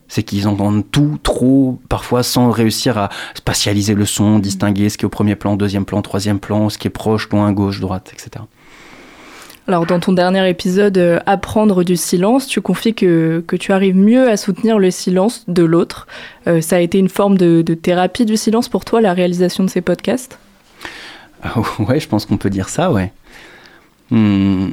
c'est 0.08 0.22
qu'ils 0.22 0.48
entendent 0.48 0.84
tout 0.90 1.18
trop, 1.22 1.78
parfois 1.90 2.22
sans 2.22 2.50
réussir 2.50 2.96
à 2.96 3.10
spatialiser 3.34 3.94
le 3.94 4.06
son, 4.06 4.38
distinguer 4.38 4.88
ce 4.88 4.96
qui 4.96 5.04
est 5.04 5.06
au 5.06 5.10
premier 5.10 5.36
plan, 5.36 5.56
deuxième 5.56 5.84
plan, 5.84 6.00
troisième 6.00 6.40
plan, 6.40 6.70
ce 6.70 6.78
qui 6.78 6.86
est 6.86 6.90
proche, 6.90 7.28
loin, 7.28 7.52
gauche, 7.52 7.80
droite, 7.80 8.12
etc. 8.14 8.44
Alors 9.66 9.86
dans 9.86 9.98
ton 9.98 10.12
dernier 10.12 10.46
épisode, 10.48 10.98
euh, 10.98 11.20
Apprendre 11.24 11.84
du 11.84 11.96
silence, 11.96 12.46
tu 12.46 12.60
confies 12.60 12.92
que, 12.92 13.42
que 13.46 13.56
tu 13.56 13.72
arrives 13.72 13.96
mieux 13.96 14.28
à 14.28 14.36
soutenir 14.36 14.78
le 14.78 14.90
silence 14.90 15.44
de 15.48 15.62
l'autre. 15.62 16.06
Euh, 16.46 16.60
ça 16.60 16.76
a 16.76 16.80
été 16.80 16.98
une 16.98 17.08
forme 17.08 17.38
de, 17.38 17.62
thérapie 17.62 18.26
du 18.26 18.36
silence 18.36 18.68
pour 18.68 18.84
toi, 18.84 19.00
la 19.00 19.14
réalisation 19.14 19.64
de 19.64 19.70
ces 19.70 19.80
podcasts? 19.80 20.38
Ouais, 21.78 22.00
je 22.00 22.08
pense 22.08 22.26
qu'on 22.26 22.36
peut 22.36 22.50
dire 22.50 22.68
ça, 22.68 22.90
ouais. 22.90 23.12
Hmm, 24.10 24.68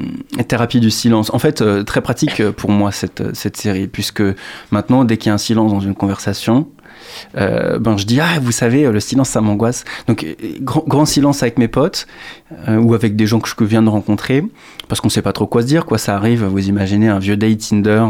thérapie 0.47 0.81
du 0.81 0.91
silence. 0.91 1.33
En 1.33 1.39
fait, 1.39 1.61
euh, 1.61 1.83
très 1.83 2.01
pratique 2.01 2.49
pour 2.51 2.71
moi 2.71 2.91
cette, 2.91 3.33
cette 3.33 3.55
série, 3.55 3.87
puisque 3.87 4.23
maintenant, 4.71 5.05
dès 5.05 5.17
qu'il 5.17 5.27
y 5.27 5.31
a 5.31 5.33
un 5.33 5.37
silence 5.37 5.71
dans 5.71 5.79
une 5.79 5.95
conversation, 5.95 6.67
euh, 7.37 7.79
ben 7.79 7.97
je 7.97 8.05
dis 8.05 8.19
ah 8.19 8.39
vous 8.41 8.51
savez 8.51 8.85
euh, 8.85 8.91
le 8.91 8.99
silence 8.99 9.29
ça 9.29 9.41
m'angoisse. 9.41 9.83
Donc 10.07 10.23
euh, 10.23 10.35
grand, 10.61 10.83
grand 10.87 11.05
silence 11.05 11.43
avec 11.43 11.57
mes 11.57 11.67
potes 11.67 12.07
euh, 12.67 12.77
ou 12.77 12.93
avec 12.93 13.15
des 13.15 13.27
gens 13.27 13.39
que 13.39 13.49
je 13.49 13.65
viens 13.65 13.81
de 13.81 13.89
rencontrer 13.89 14.43
parce 14.87 15.01
qu'on 15.01 15.09
sait 15.09 15.21
pas 15.21 15.33
trop 15.33 15.47
quoi 15.47 15.61
se 15.61 15.67
dire 15.67 15.85
quoi 15.85 15.97
ça 15.97 16.15
arrive. 16.15 16.43
Vous 16.45 16.67
imaginez 16.67 17.07
un 17.07 17.19
vieux 17.19 17.37
date 17.37 17.59
Tinder 17.59 18.05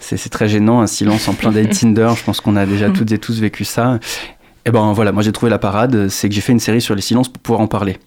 c'est 0.00 0.16
c'est 0.16 0.30
très 0.30 0.48
gênant 0.48 0.80
un 0.80 0.86
silence 0.86 1.28
en 1.28 1.34
plein 1.34 1.52
date 1.52 1.70
Tinder. 1.78 2.10
Je 2.16 2.24
pense 2.24 2.40
qu'on 2.40 2.56
a 2.56 2.66
déjà 2.66 2.90
toutes 2.90 3.12
et 3.12 3.18
tous 3.18 3.40
vécu 3.40 3.64
ça. 3.64 3.98
Et 4.66 4.70
ben 4.70 4.92
voilà 4.92 5.12
moi 5.12 5.22
j'ai 5.22 5.32
trouvé 5.32 5.50
la 5.50 5.58
parade 5.58 6.08
c'est 6.08 6.28
que 6.28 6.34
j'ai 6.34 6.40
fait 6.40 6.52
une 6.52 6.60
série 6.60 6.80
sur 6.80 6.94
les 6.94 7.02
silences 7.02 7.28
pour 7.28 7.42
pouvoir 7.42 7.60
en 7.60 7.66
parler 7.66 7.98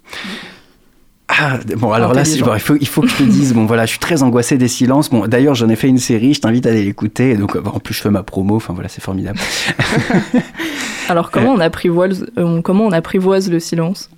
ah, 1.40 1.60
bon, 1.76 1.92
alors 1.92 2.14
là, 2.14 2.24
bon, 2.24 2.54
il, 2.56 2.60
faut, 2.60 2.76
il 2.80 2.88
faut 2.88 3.02
que 3.02 3.08
je 3.08 3.18
te 3.18 3.24
dise, 3.24 3.54
bon, 3.54 3.66
voilà, 3.66 3.86
je 3.86 3.92
suis 3.92 4.00
très 4.00 4.24
angoissé 4.24 4.58
des 4.58 4.68
silences. 4.68 5.10
Bon, 5.10 5.28
d'ailleurs, 5.28 5.56
j'en 5.56 5.70
ai 5.70 5.76
fait 5.76 5.88
une 5.88 6.00
série, 6.00 6.34
je 6.34 6.42
t'invite 6.42 6.66
à 6.66 6.70
aller 6.70 6.84
l'écouter. 6.84 7.36
Donc, 7.36 7.56
euh, 7.56 7.62
en 7.66 7.80
plus, 7.80 7.94
je 7.94 8.02
fais 8.02 8.10
ma 8.10 8.24
promo, 8.24 8.56
enfin 8.56 8.74
voilà, 8.74 8.90
c'est 8.90 9.04
formidable. 9.04 9.40
Alors 11.10 11.32
comment 11.32 11.54
on, 11.54 11.60
apprivoise, 11.60 12.26
euh, 12.38 12.62
comment 12.62 12.86
on 12.86 12.92
apprivoise 12.92 13.50
le 13.50 13.60
silence? 13.60 14.10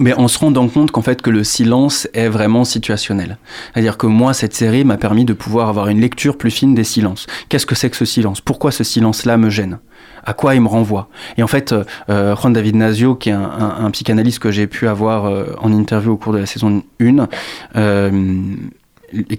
Mais 0.00 0.14
en 0.14 0.28
se 0.28 0.38
rendant 0.38 0.68
compte 0.68 0.90
qu'en 0.90 1.02
fait, 1.02 1.20
que 1.20 1.30
le 1.30 1.42
silence 1.42 2.06
est 2.14 2.28
vraiment 2.28 2.64
situationnel. 2.64 3.38
C'est-à-dire 3.72 3.96
que 3.96 4.06
moi, 4.06 4.34
cette 4.34 4.54
série 4.54 4.84
m'a 4.84 4.98
permis 4.98 5.24
de 5.24 5.32
pouvoir 5.32 5.68
avoir 5.68 5.88
une 5.88 6.00
lecture 6.00 6.36
plus 6.36 6.50
fine 6.50 6.74
des 6.74 6.84
silences. 6.84 7.26
Qu'est-ce 7.48 7.66
que 7.66 7.74
c'est 7.74 7.90
que 7.90 7.96
ce 7.96 8.04
silence? 8.04 8.40
Pourquoi 8.40 8.70
ce 8.70 8.84
silence-là 8.84 9.36
me 9.36 9.50
gêne? 9.50 9.78
À 10.24 10.34
quoi 10.34 10.54
il 10.54 10.60
me 10.60 10.68
renvoie. 10.68 11.08
Et 11.38 11.42
en 11.42 11.46
fait, 11.46 11.74
euh, 12.08 12.36
Juan 12.36 12.52
David 12.52 12.76
Nazio, 12.76 13.14
qui 13.14 13.30
est 13.30 13.32
un, 13.32 13.90
psychanalyste 13.92 14.40
que 14.40 14.50
j'ai 14.50 14.66
pu 14.66 14.88
avoir 14.88 15.26
euh, 15.26 15.54
en 15.58 15.72
interview 15.72 16.12
au 16.12 16.16
cours 16.16 16.32
de 16.32 16.38
la 16.38 16.46
saison 16.46 16.82
1, 17.00 17.28
euh, 17.76 18.10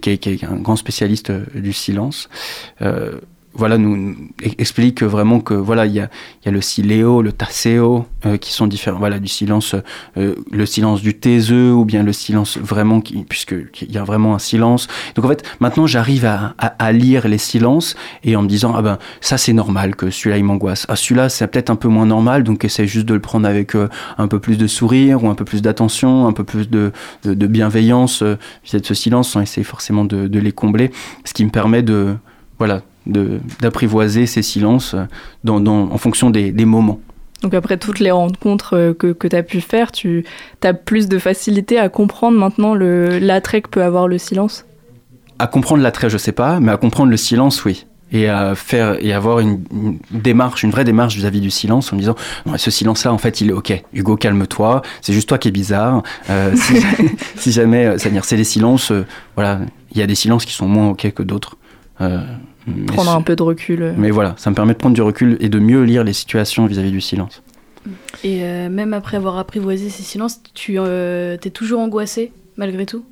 qui, 0.02 0.10
est, 0.10 0.44
un 0.44 0.58
grand 0.58 0.76
spécialiste 0.76 1.30
euh, 1.30 1.46
du 1.56 1.74
silence, 1.74 2.30
euh, 2.82 3.20
voilà, 3.58 3.78
nous 3.80 3.98
nous 3.98 4.16
explique 4.60 5.02
vraiment 5.02 5.40
que 5.40 5.56
voilà, 5.56 5.88
il 5.88 5.94
y 5.94 6.00
a, 6.00 6.10
y 6.46 6.50
a 6.50 6.52
le 6.52 6.62
siléo, 6.62 7.24
le 7.24 7.32
tasséo, 7.32 8.06
euh, 8.26 8.38
qui 8.38 8.54
sont 8.54 8.68
différents. 8.68 9.00
Voilà, 9.00 9.20
du 9.20 9.28
silence, 9.28 9.76
euh, 10.18 10.36
le 10.52 10.66
silence 10.66 11.02
du 11.02 11.16
taiseux 11.16 11.74
ou 11.74 11.84
bien 11.84 12.04
le 12.04 12.14
silence 12.14 12.58
vraiment, 12.58 13.02
qui, 13.02 13.24
puisque 13.24 13.56
il 13.82 13.92
y 13.92 13.98
a 13.98 14.04
vraiment 14.04 14.36
un 14.36 14.40
silence. 14.40 14.88
Donc 15.16 15.26
en 15.26 15.28
fait, 15.28 15.44
maintenant 15.60 15.88
j'arrive 15.88 16.26
à, 16.26 16.54
à, 16.58 16.92
lire 16.92 17.28
les 17.28 17.40
silences 17.40 17.96
et 18.24 18.36
en 18.36 18.44
me 18.44 18.48
disant 18.48 18.74
ah 18.76 18.82
ben 18.82 19.00
ça 19.22 19.38
c'est 19.38 19.54
normal 19.54 19.96
que 19.96 20.12
celui-là 20.12 20.38
il 20.38 20.44
m'angoisse. 20.44 20.86
Ah 20.88 20.96
celui-là 20.96 21.30
c'est 21.30 21.48
peut-être 21.48 21.72
un 21.72 21.76
peu 21.76 21.88
moins 21.88 22.06
normal, 22.06 22.44
donc 22.44 22.64
essaie 22.64 22.88
juste 22.88 23.08
de 23.08 23.16
le 23.16 23.22
prendre 23.22 23.48
avec 23.48 23.76
euh, 23.76 23.90
un 24.20 24.28
peu 24.28 24.40
plus 24.40 24.58
de 24.58 24.68
sourire 24.68 25.24
ou 25.24 25.30
un 25.30 25.36
peu 25.36 25.46
plus 25.46 25.64
d'attention, 25.64 26.28
un 26.28 26.34
peu 26.34 26.44
plus 26.44 26.70
de, 26.70 26.92
de, 27.24 27.48
bienveillance 27.48 28.22
vis-à-vis 28.22 28.82
de 28.82 28.86
ce 28.86 28.94
silence, 28.94 29.32
sans 29.32 29.42
essayer 29.42 29.64
forcément 29.64 30.06
de, 30.06 30.28
de 30.28 30.40
les 30.40 30.52
combler, 30.52 30.92
ce 31.26 31.34
qui 31.34 31.44
me 31.44 31.50
permet 31.50 31.82
de 31.82 32.16
voilà 32.60 32.82
d'apprivoiser 33.08 34.26
ces 34.26 34.42
silences 34.42 34.94
euh, 34.94 35.04
dans, 35.44 35.60
dans, 35.60 35.92
en 35.92 35.98
fonction 35.98 36.30
des, 36.30 36.52
des 36.52 36.66
moments. 36.66 37.00
Donc 37.44 37.54
après 37.54 37.78
toutes 37.78 38.00
les 38.00 38.12
rencontres 38.12 38.76
euh, 38.76 38.94
que, 38.94 39.14
que 39.14 39.28
tu 39.28 39.36
as 39.36 39.44
pu 39.44 39.62
faire, 39.62 39.92
tu 39.92 40.26
as 40.64 40.74
plus 40.74 41.08
de 41.08 41.20
facilité 41.20 41.78
à 41.78 41.90
comprendre 41.90 42.38
maintenant 42.38 42.74
l'attrait 42.76 43.62
que 43.62 43.70
peut 43.70 43.84
avoir 43.84 44.08
le 44.08 44.18
silence? 44.18 44.66
À 45.40 45.46
comprendre 45.48 45.84
l'attrait, 45.84 46.10
je 46.10 46.18
sais 46.18 46.32
pas, 46.32 46.60
mais 46.60 46.72
à 46.72 46.78
comprendre 46.78 47.12
le 47.12 47.18
silence, 47.18 47.64
oui. 47.64 47.86
Et 48.12 48.30
à 48.30 48.56
faire 48.56 49.04
et 49.04 49.12
avoir 49.12 49.40
une, 49.40 49.64
une 49.72 50.00
démarche, 50.10 50.64
une 50.64 50.72
vraie 50.72 50.86
démarche 50.86 51.16
vis-à-vis 51.16 51.42
du 51.42 51.52
silence, 51.52 51.92
en 51.92 51.98
me 51.98 52.00
disant 52.00 52.16
non, 52.46 52.58
ce 52.58 52.72
silence-là, 52.72 53.12
en 53.12 53.18
fait, 53.18 53.42
il 53.42 53.50
est 53.50 53.54
ok. 53.54 53.84
Hugo, 53.94 54.16
calme-toi. 54.16 54.82
C'est 55.02 55.12
juste 55.12 55.28
toi 55.28 55.38
qui 55.38 55.50
es 55.50 55.52
bizarre. 55.52 56.04
Euh, 56.30 56.56
si, 56.56 56.76
si 57.36 57.52
jamais, 57.52 57.98
c'est-à-dire, 58.00 58.24
c'est 58.24 58.38
les 58.38 58.46
silences. 58.46 58.92
euh, 58.92 59.06
voilà, 59.36 59.60
il 59.92 59.98
y 59.98 60.02
a 60.02 60.08
des 60.08 60.16
silences 60.16 60.46
qui 60.46 60.54
sont 60.54 60.68
moins 60.68 60.88
ok 60.90 61.12
que 61.12 61.22
d'autres. 61.22 61.58
Euh, 62.00 62.22
Prendre 62.88 63.12
un 63.12 63.22
peu 63.22 63.36
de 63.36 63.44
recul. 63.44 63.82
euh. 63.82 63.94
Mais 63.98 64.12
voilà, 64.12 64.34
ça 64.38 64.50
me 64.50 64.56
permet 64.56 64.74
de 64.74 64.78
prendre 64.78 64.96
du 64.96 65.02
recul 65.02 65.38
et 65.40 65.50
de 65.50 65.60
mieux 65.60 65.84
lire 65.84 66.04
les 66.04 66.14
situations 66.14 66.66
vis-à-vis 66.66 66.92
du 66.92 67.00
silence. 67.02 67.42
Et 68.24 68.44
euh, 68.44 68.70
même 68.70 68.94
après 68.94 69.16
avoir 69.16 69.38
apprivoisé 69.38 69.90
ces 69.90 70.04
silences, 70.04 70.42
tu 70.54 70.76
euh, 70.78 71.38
t'es 71.38 71.50
toujours 71.52 71.80
angoissé 71.80 72.34
malgré 72.58 72.86
tout? 72.86 73.06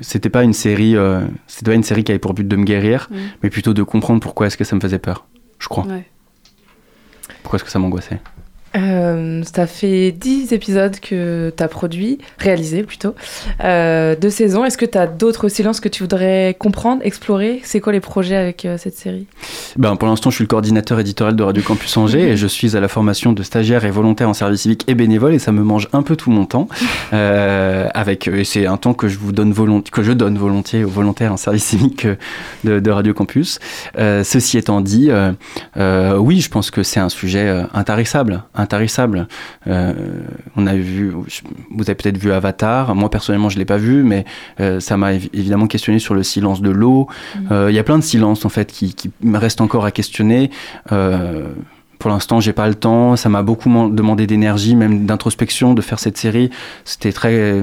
C'était 0.00 0.30
pas 0.30 0.42
une 0.42 0.54
série, 0.54 0.96
euh, 0.96 1.20
c'était 1.46 1.70
pas 1.70 1.74
une 1.74 1.82
série 1.82 2.02
qui 2.02 2.12
avait 2.12 2.18
pour 2.18 2.32
but 2.32 2.48
de 2.48 2.56
me 2.56 2.64
guérir, 2.64 3.08
Mm. 3.10 3.16
mais 3.42 3.50
plutôt 3.50 3.74
de 3.74 3.82
comprendre 3.82 4.20
pourquoi 4.20 4.46
est-ce 4.46 4.56
que 4.56 4.64
ça 4.64 4.74
me 4.74 4.80
faisait 4.80 4.98
peur. 4.98 5.26
Je 5.58 5.68
crois. 5.68 5.84
Ouais. 5.84 6.06
Pourquoi 7.42 7.58
est-ce 7.58 7.64
que 7.64 7.70
ça 7.70 7.78
m'angoissait 7.78 8.20
Euh, 8.76 9.42
ça 9.44 9.66
fait 9.66 10.12
10 10.12 10.52
épisodes 10.52 10.98
que 11.00 11.52
tu 11.56 11.62
as 11.62 11.68
produit, 11.68 12.18
réalisé 12.38 12.82
plutôt, 12.82 13.14
euh, 13.64 14.14
deux 14.16 14.30
saisons. 14.30 14.64
Est-ce 14.64 14.78
que 14.78 14.86
tu 14.86 14.98
as 14.98 15.06
d'autres 15.06 15.48
silences 15.48 15.80
que 15.80 15.88
tu 15.88 16.02
voudrais 16.02 16.54
comprendre, 16.58 17.02
explorer? 17.04 17.60
C'est 17.64 17.80
quoi 17.80 17.92
les 17.92 18.00
projets 18.00 18.36
avec 18.36 18.64
euh, 18.64 18.76
cette 18.78 18.96
série? 18.96 19.26
Ben, 19.76 19.96
pour 19.96 20.08
l'instant, 20.08 20.30
je 20.30 20.36
suis 20.36 20.44
le 20.44 20.48
coordinateur 20.48 21.00
éditorial 21.00 21.36
de 21.36 21.42
Radio 21.42 21.62
Campus 21.62 21.96
Angers 21.96 22.30
et 22.30 22.36
je 22.36 22.46
suis 22.46 22.76
à 22.76 22.80
la 22.80 22.88
formation 22.88 23.32
de 23.32 23.42
stagiaires 23.42 23.84
et 23.84 23.90
volontaires 23.90 24.28
en 24.28 24.34
service 24.34 24.62
civique 24.62 24.84
et 24.86 24.94
bénévoles 24.94 25.34
et 25.34 25.38
ça 25.38 25.52
me 25.52 25.62
mange 25.62 25.88
un 25.92 26.02
peu 26.02 26.16
tout 26.16 26.30
mon 26.30 26.46
temps. 26.46 26.68
Euh, 27.12 27.88
avec, 27.94 28.28
et 28.28 28.44
c'est 28.44 28.66
un 28.66 28.76
temps 28.76 28.92
que 28.92 29.08
je 29.08 29.18
vous 29.18 29.32
donne 29.32 29.52
volontiers, 29.52 29.90
que 29.90 30.02
je 30.02 30.12
donne 30.12 30.36
volontiers 30.36 30.84
aux 30.84 30.90
volontaires 30.90 31.32
en 31.32 31.36
service 31.36 31.64
civique 31.64 32.06
de, 32.64 32.80
de 32.80 32.90
Radio 32.90 33.14
Campus. 33.14 33.58
Ceci 33.96 34.58
étant 34.58 34.80
dit, 34.80 35.10
oui, 35.76 36.40
je 36.40 36.50
pense 36.50 36.70
que 36.70 36.82
c'est 36.82 37.00
un 37.00 37.08
sujet 37.08 37.64
intarissable, 37.72 38.42
intarissable. 38.58 39.26
Euh, 39.66 39.92
on 40.56 40.66
a 40.66 40.74
vu, 40.74 41.10
vous 41.10 41.84
avez 41.84 41.94
peut-être 41.94 42.18
vu 42.18 42.32
Avatar. 42.32 42.94
Moi 42.94 43.10
personnellement, 43.10 43.48
je 43.48 43.58
l'ai 43.58 43.64
pas 43.64 43.76
vu, 43.78 44.02
mais 44.02 44.24
euh, 44.60 44.80
ça 44.80 44.96
m'a 44.96 45.12
évi- 45.14 45.30
évidemment 45.32 45.66
questionné 45.66 45.98
sur 45.98 46.14
le 46.14 46.22
silence 46.22 46.60
de 46.60 46.70
l'eau. 46.70 47.08
Euh, 47.50 47.68
Il 47.70 47.74
y 47.74 47.78
a 47.78 47.84
plein 47.84 47.98
de 47.98 48.04
silences 48.04 48.44
en 48.44 48.48
fait 48.48 48.70
qui, 48.72 48.94
restent 49.34 49.60
encore 49.60 49.84
à 49.84 49.90
questionner. 49.90 50.50
Pour 51.98 52.10
l'instant, 52.10 52.38
j'ai 52.40 52.52
pas 52.52 52.68
le 52.68 52.74
temps. 52.76 53.16
Ça 53.16 53.28
m'a 53.28 53.42
beaucoup 53.42 53.68
man- 53.68 53.94
demandé 53.94 54.26
d'énergie, 54.26 54.76
même 54.76 55.04
d'introspection, 55.06 55.74
de 55.74 55.82
faire 55.82 55.98
cette 55.98 56.16
série. 56.16 56.50
C'était 56.84 57.12
très 57.12 57.32
euh, 57.34 57.62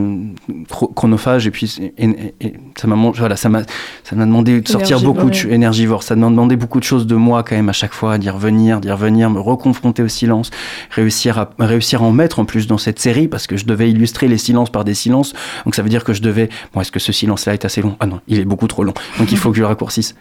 chro- 0.70 0.94
chronophage 0.94 1.48
et 1.48 1.52
puis 1.52 1.74
et- 1.98 2.10
et- 2.10 2.34
et 2.42 2.54
ça 2.78 2.88
m'a 2.88 2.96
voilà, 2.96 3.36
ça 3.38 3.48
m'a 3.48 3.62
ça 4.04 4.16
m'a 4.16 4.26
demandé 4.26 4.60
de 4.60 4.68
sortir 4.68 4.98
Énergivore, 4.98 5.14
beaucoup 5.16 5.30
de 5.30 5.50
énergivore. 5.54 6.04
Ça 6.04 6.16
m'a 6.16 6.28
demandé 6.30 6.56
beaucoup 6.58 6.80
de 6.80 6.84
choses 6.84 7.08
de 7.08 7.16
moi 7.16 7.44
quand 7.44 7.56
même 7.56 7.70
à 7.70 7.74
chaque 7.74 7.94
fois, 7.94 8.18
d'y 8.18 8.30
revenir, 8.30 8.82
d'y 8.82 8.92
revenir, 8.92 9.30
me 9.30 9.40
reconfronter 9.40 10.04
au 10.04 10.08
silence, 10.10 10.52
réussir 10.92 11.38
à 11.40 11.50
réussir 11.60 12.02
à 12.04 12.06
en 12.06 12.12
mettre 12.12 12.40
en 12.40 12.46
plus 12.46 12.68
dans 12.68 12.78
cette 12.78 13.00
série 13.00 13.28
parce 13.28 13.48
que 13.48 13.56
je 13.58 13.66
devais 13.66 13.90
illustrer 13.90 14.28
les 14.28 14.38
silences 14.38 14.70
par 14.70 14.84
des 14.84 14.94
silences. 14.96 15.34
Donc 15.64 15.76
ça 15.76 15.82
veut 15.82 15.90
dire 15.90 16.04
que 16.04 16.14
je 16.14 16.22
devais. 16.22 16.50
Bon, 16.74 16.82
est-ce 16.82 16.92
que 16.92 17.00
ce 17.00 17.12
silence-là 17.14 17.54
est 17.54 17.64
assez 17.66 17.82
long? 17.82 17.96
Ah 18.02 18.06
non, 18.06 18.20
il 18.28 18.40
est 18.40 18.46
beaucoup 18.46 18.68
trop 18.68 18.84
long. 18.84 18.94
Donc 19.18 19.32
il 19.32 19.38
faut 19.38 19.52
que 19.52 19.56
je 19.56 19.62
le 19.62 19.68
raccourcisse. 19.68 20.16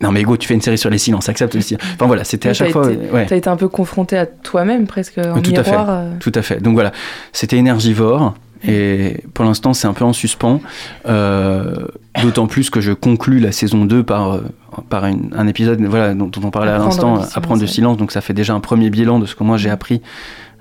Non 0.00 0.12
mais 0.12 0.20
Hugo, 0.22 0.36
tu 0.36 0.46
fais 0.46 0.54
une 0.54 0.60
série 0.60 0.78
sur 0.78 0.90
les 0.90 0.98
silences, 0.98 1.28
accepte 1.28 1.54
le 1.56 1.60
silence. 1.60 1.82
Enfin 1.94 2.06
voilà, 2.06 2.22
c'était 2.24 2.50
à 2.50 2.54
chaque 2.54 2.68
t'as 2.68 2.72
fois. 2.72 2.92
été- 2.92 3.10
ouais. 3.10 3.26
Tu 3.26 3.34
as 3.34 3.36
été 3.36 3.48
un 3.50 3.56
peu 3.56 3.68
confronté 3.68 4.16
à 4.16 4.26
toi-même 4.26 4.86
presque 4.86 5.18
en 5.18 5.40
Tout 5.40 5.52
à 5.56 5.64
fait. 5.64 5.70
miroir. 5.72 5.86
euh. 5.90 6.10
Tout 6.20 6.32
à 6.34 6.42
fait. 6.42 6.60
Donc 6.62 6.74
voilà, 6.74 6.92
c'était 7.32 7.56
énergivore. 7.56 8.34
Et 8.66 9.22
pour 9.34 9.44
l'instant, 9.44 9.72
c'est 9.72 9.86
un 9.86 9.92
peu 9.92 10.04
en 10.04 10.12
suspens. 10.12 10.60
Euh, 11.08 11.74
D'autant 12.22 12.48
plus 12.48 12.70
que 12.70 12.80
je 12.80 12.90
conclus 12.92 13.38
la 13.38 13.52
saison 13.52 13.84
2 13.84 14.02
par, 14.02 14.32
euh, 14.32 14.40
par 14.88 15.06
une- 15.06 15.30
un 15.36 15.46
épisode 15.46 15.80
voilà, 15.82 16.14
dont, 16.14 16.26
dont 16.26 16.40
on 16.44 16.50
parlait 16.50 16.72
à 16.72 16.78
l'instant, 16.78 17.20
Apprendre 17.34 17.60
du 17.60 17.68
silence. 17.68 17.96
Donc 17.96 18.10
ça 18.10 18.20
fait 18.20 18.34
déjà 18.34 18.54
un 18.54 18.60
premier 18.60 18.90
bilan 18.90 19.20
de 19.20 19.26
ce 19.26 19.36
que 19.36 19.44
moi 19.44 19.56
j'ai 19.56 19.70
appris 19.70 20.02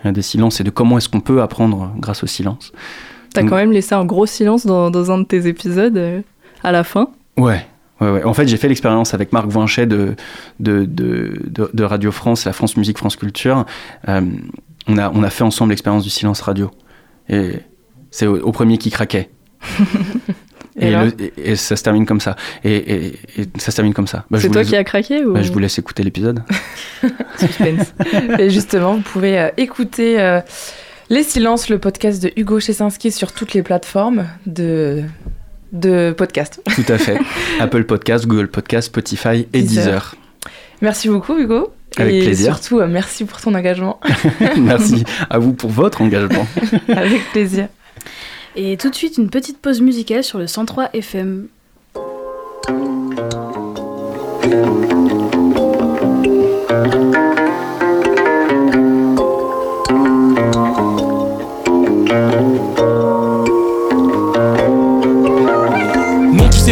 des 0.06 0.22
silences 0.22 0.60
et 0.62 0.64
de 0.64 0.70
comment 0.70 0.98
est-ce 1.00 1.10
qu'on 1.10 1.20
peut 1.22 1.42
apprendre 1.42 1.92
grâce 1.98 2.24
au 2.24 2.28
silence. 2.28 2.72
T'as 3.34 3.42
quand 3.44 3.56
même 3.56 3.72
laissé 3.72 3.96
un 3.96 4.06
gros 4.06 4.26
silence 4.28 4.66
dans, 4.68 4.90
dans 4.92 5.12
un 5.12 5.18
de 5.18 5.24
tes 5.24 5.48
épisodes 5.48 5.98
euh, 5.98 6.22
à 6.64 6.72
la 6.72 6.84
fin. 6.84 7.10
Ouais. 7.38 7.66
Ouais, 8.02 8.12
ouais. 8.12 8.24
En 8.24 8.34
fait, 8.34 8.48
j'ai 8.48 8.58
fait 8.58 8.68
l'expérience 8.68 9.14
avec 9.14 9.34
Marc 9.34 9.48
Voinchet 9.48 9.86
de, 9.88 10.16
de, 10.60 10.86
de, 10.86 11.40
de- 11.48 11.70
de 11.74 11.84
Radio 11.84 12.12
France, 12.12 12.46
la 12.46 12.54
France 12.54 12.78
Musique, 12.78 12.98
France 12.98 13.16
Culture. 13.16 13.66
Euh, 14.08 14.22
on, 14.88 14.98
a, 14.98 15.10
on 15.14 15.24
a 15.24 15.30
fait 15.30 15.44
ensemble 15.44 15.72
l'expérience 15.72 16.04
du 16.04 16.10
silence 16.10 16.42
radio. 16.42 16.70
Et 17.30 17.54
c'est 18.12 18.28
au, 18.28 18.38
au 18.40 18.52
premier 18.52 18.78
qui 18.78 18.90
craquait. 18.92 19.30
Et 20.80 20.90
et, 20.92 20.94
alors 20.94 21.06
le- 21.06 21.24
et- 21.40 21.52
et 21.54 21.56
ça 21.56 21.76
se 21.76 21.82
termine 21.84 22.06
comme 22.06 22.20
ça. 22.20 22.36
Et, 22.64 23.14
ça 23.58 23.72
se 23.72 23.76
termine 23.76 23.96
comme 23.96 24.06
ça. 24.06 24.26
Bah, 24.30 24.38
c'est 24.40 24.48
toi 24.50 24.62
laisse- 24.62 24.70
qui 24.70 24.76
as 24.76 24.84
craqué 24.84 25.26
ou 25.26 25.34
bah, 25.34 25.42
je 25.42 25.52
vous 25.52 25.58
laisse 25.58 25.80
écouter 25.80 26.04
l'épisode. 26.04 26.44
suspense 27.40 27.94
Et 28.38 28.52
justement, 28.52 28.94
vous 28.96 29.02
pouvez 29.02 29.40
euh, 29.40 29.50
écouter 29.58 30.22
euh, 30.22 30.40
Les 31.10 31.24
Silences, 31.24 31.70
le 31.70 31.80
podcast 31.80 32.22
de 32.22 32.32
Hugo 32.36 32.60
Chesinski 32.60 33.12
sur 33.12 33.32
toutes 33.32 33.56
les 33.56 33.64
plateformes 33.64 34.28
de, 34.46 35.02
de 35.72 36.14
podcast. 36.18 36.62
Tout 36.76 36.92
à 36.92 36.98
fait. 36.98 37.18
Apple 37.60 37.84
Podcast, 37.84 38.26
Google 38.26 38.48
Podcast, 38.48 38.88
Spotify 38.88 39.48
et 39.54 39.62
Deezer. 39.62 39.84
Deezer. 39.84 40.16
Merci 40.82 41.10
beaucoup, 41.10 41.38
Hugo. 41.38 41.74
Avec 41.98 42.14
et 42.14 42.24
plaisir. 42.24 42.54
surtout, 42.54 42.80
euh, 42.80 42.88
merci 42.88 43.26
pour 43.26 43.40
ton 43.42 43.56
engagement. 43.56 44.00
Merci 44.58 45.04
à 45.30 45.40
vous 45.40 45.54
pour 45.54 45.72
votre 45.72 46.02
engagement. 46.02 46.46
Avec 46.90 47.22
plaisir. 47.32 47.70
Et 48.56 48.78
tout 48.78 48.90
de 48.90 48.96
suite, 48.96 49.18
une 49.18 49.30
petite 49.30 49.60
pause 49.60 49.82
musicale 49.82 50.24
sur 50.24 50.38
le 50.38 50.48
103 50.48 50.90
FM. 50.94 51.48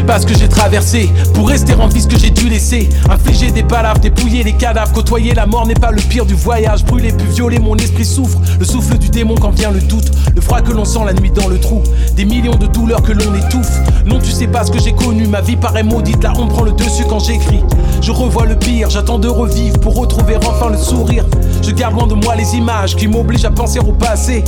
Pas 0.05 0.19
ce 0.19 0.25
que 0.25 0.37
j'ai 0.37 0.47
traversé 0.47 1.09
pour 1.33 1.49
rester 1.49 1.73
en 1.73 1.87
vie 1.87 2.01
ce 2.01 2.07
que 2.07 2.17
j'ai 2.17 2.29
dû 2.29 2.47
laisser. 2.47 2.89
Infliger 3.09 3.51
des 3.51 3.63
palabres, 3.63 3.99
dépouiller 3.99 4.43
les 4.43 4.53
cadavres, 4.53 4.91
côtoyer 4.93 5.33
la 5.33 5.45
mort 5.45 5.65
n'est 5.65 5.73
pas 5.73 5.91
le 5.91 6.01
pire 6.01 6.25
du 6.25 6.35
voyage. 6.35 6.85
Brûler 6.85 7.11
puis 7.11 7.27
violer, 7.27 7.59
mon 7.59 7.75
esprit 7.75 8.05
souffre. 8.05 8.39
Le 8.59 8.65
souffle 8.65 8.97
du 8.97 9.09
démon 9.09 9.35
quand 9.35 9.51
vient 9.51 9.71
le 9.71 9.79
doute. 9.81 10.11
Le 10.33 10.41
froid 10.41 10.61
que 10.61 10.71
l'on 10.71 10.85
sent 10.85 10.99
la 11.05 11.13
nuit 11.13 11.31
dans 11.31 11.47
le 11.47 11.59
trou. 11.59 11.81
Des 12.15 12.25
millions 12.25 12.55
de 12.55 12.67
douleurs 12.67 13.01
que 13.01 13.11
l'on 13.11 13.33
étouffe. 13.35 13.71
Non, 14.05 14.19
tu 14.19 14.31
sais 14.31 14.47
pas 14.47 14.63
ce 14.63 14.71
que 14.71 14.79
j'ai 14.79 14.93
connu. 14.93 15.27
Ma 15.27 15.41
vie 15.41 15.55
paraît 15.55 15.83
maudite, 15.83 16.23
la 16.23 16.33
honte 16.37 16.49
prend 16.49 16.63
le 16.63 16.73
dessus 16.73 17.05
quand 17.09 17.19
j'écris. 17.19 17.63
Je 18.01 18.11
revois 18.11 18.45
le 18.45 18.55
pire, 18.55 18.89
j'attends 18.89 19.19
de 19.19 19.27
revivre 19.27 19.79
pour 19.79 19.95
retrouver 19.95 20.37
enfin 20.37 20.69
le 20.69 20.77
sourire. 20.77 21.25
Je 21.61 21.71
garde 21.71 21.95
loin 21.95 22.07
de 22.07 22.13
moi 22.13 22.35
les 22.35 22.55
images 22.55 22.95
qui 22.95 23.07
m'obligent 23.07 23.45
à 23.45 23.51
penser 23.51 23.79
au 23.79 23.93
passé. 23.93 24.43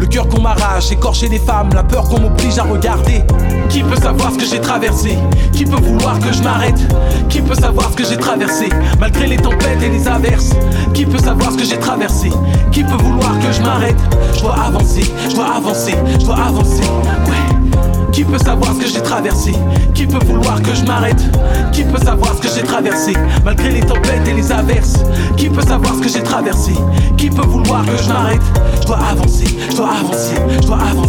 Le 0.00 0.06
cœur 0.06 0.26
qu'on 0.28 0.40
m'arrache, 0.40 0.90
écorcher 0.90 1.28
des 1.28 1.38
femmes, 1.38 1.68
la 1.74 1.82
peur 1.82 2.08
qu'on 2.08 2.20
m'oblige 2.20 2.58
à 2.58 2.62
regarder. 2.62 3.22
Qui 3.68 3.82
peut 3.82 4.00
savoir 4.00 4.32
ce 4.32 4.38
que 4.38 4.46
j'ai 4.46 4.58
traversé? 4.58 5.18
Qui 5.52 5.66
peut 5.66 5.76
vouloir 5.76 6.18
que 6.18 6.32
je 6.32 6.42
m'arrête? 6.42 6.80
Qui 7.28 7.42
peut 7.42 7.54
savoir 7.54 7.90
ce 7.90 7.96
que 7.96 8.04
j'ai 8.06 8.16
traversé? 8.16 8.70
Malgré 8.98 9.26
les 9.26 9.36
tempêtes 9.36 9.82
et 9.82 9.90
les 9.90 10.08
averses 10.08 10.52
Qui 10.94 11.04
peut 11.04 11.18
savoir 11.18 11.52
ce 11.52 11.58
que 11.58 11.64
j'ai 11.64 11.78
traversé? 11.78 12.30
Qui 12.72 12.82
peut 12.82 12.96
vouloir 12.96 13.38
que 13.40 13.52
je 13.52 13.60
m'arrête? 13.60 14.00
Je 14.34 14.40
dois 14.40 14.54
avancer, 14.54 15.12
je 15.28 15.34
dois 15.34 15.54
avancer, 15.56 15.94
je 16.18 16.24
dois 16.24 16.36
avancer. 16.46 16.82
Ouais. 17.26 17.59
Qui 18.12 18.24
peut 18.24 18.38
savoir 18.38 18.74
ce 18.74 18.80
que 18.80 18.86
j'ai 18.86 19.00
traversé? 19.00 19.52
Qui 19.94 20.06
peut 20.06 20.24
vouloir 20.26 20.60
que 20.62 20.74
je 20.74 20.84
m'arrête? 20.84 21.22
Qui 21.72 21.84
peut 21.84 21.98
savoir 21.98 22.34
ce 22.34 22.40
que 22.40 22.48
j'ai 22.54 22.62
traversé? 22.62 23.12
Malgré 23.44 23.70
les 23.70 23.80
tempêtes 23.80 24.26
et 24.26 24.32
les 24.34 24.52
averses. 24.52 24.98
Qui 25.36 25.48
peut 25.48 25.62
savoir 25.62 25.94
ce 25.94 26.00
que 26.00 26.08
j'ai 26.08 26.22
traversé? 26.22 26.72
Qui 27.16 27.30
peut 27.30 27.46
vouloir 27.46 27.84
que 27.84 27.96
je 28.02 28.08
m'arrête? 28.08 28.42
Je 28.82 28.86
dois 28.86 28.98
avancer, 28.98 29.58
je 29.70 29.76
dois 29.76 29.90
avancer, 29.90 30.34
je 30.60 30.66
dois 30.66 30.78
avancer. 30.78 30.99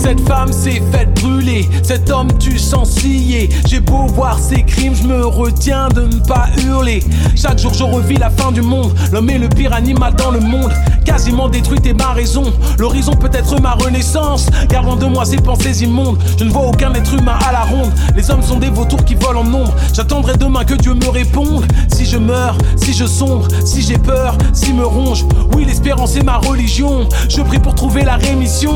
Cette 0.00 0.26
femme 0.26 0.50
s'est 0.50 0.82
faite 0.90 1.20
brûler. 1.20 1.68
Cet 1.82 2.10
homme 2.10 2.28
tu 2.38 2.58
sens 2.58 2.90
scier 2.90 3.50
J'ai 3.68 3.80
beau 3.80 4.06
voir 4.06 4.38
ses 4.38 4.62
crimes 4.62 4.94
Je 4.94 5.06
me 5.06 5.26
retiens 5.26 5.88
de 5.88 6.02
ne 6.02 6.26
pas 6.26 6.48
hurler. 6.64 7.04
Chaque 7.36 7.58
jour 7.58 7.74
je 7.74 7.84
revis 7.84 8.16
la 8.16 8.30
fin 8.30 8.50
du 8.50 8.62
monde. 8.62 8.94
L'homme 9.12 9.28
est 9.28 9.38
le 9.38 9.48
pire 9.48 9.74
animal 9.74 10.14
dans 10.14 10.30
le 10.30 10.40
monde. 10.40 10.72
Quasiment 11.04 11.48
détruite 11.48 11.86
et 11.86 11.92
ma 11.92 12.12
raison. 12.12 12.44
L'horizon 12.78 13.12
peut 13.12 13.30
être 13.32 13.60
ma 13.60 13.72
renaissance. 13.72 14.46
Gardant 14.68 14.96
de 14.96 15.06
moi 15.06 15.24
ces 15.24 15.36
pensées 15.36 15.82
immondes 15.82 16.18
Je 16.38 16.44
ne 16.44 16.50
vois 16.50 16.66
aucun 16.66 16.92
être 16.94 17.14
humain 17.14 17.38
à 17.46 17.52
la 17.52 17.62
ronde. 17.62 17.92
Les 18.16 18.30
hommes 18.30 18.42
sont 18.42 18.58
des 18.58 18.70
vautours 18.70 19.04
qui 19.04 19.14
volent 19.14 19.40
en 19.40 19.44
nombre. 19.44 19.74
J'attendrai 19.92 20.36
demain 20.36 20.64
que 20.64 20.74
Dieu 20.74 20.94
me 20.94 21.08
réponde. 21.08 21.66
Si 21.88 22.06
je 22.06 22.16
meurs, 22.16 22.56
si 22.76 22.94
je 22.94 23.04
sombre, 23.04 23.48
si 23.64 23.82
j'ai 23.82 23.98
peur, 23.98 24.36
si 24.54 24.72
me 24.72 24.86
ronge. 24.86 25.26
Oui 25.54 25.66
l'espérance 25.66 26.16
est 26.16 26.24
ma 26.24 26.38
religion. 26.38 27.08
Je 27.28 27.42
prie 27.42 27.58
pour 27.58 27.74
trouver 27.74 28.02
la 28.02 28.16
rémission. 28.16 28.72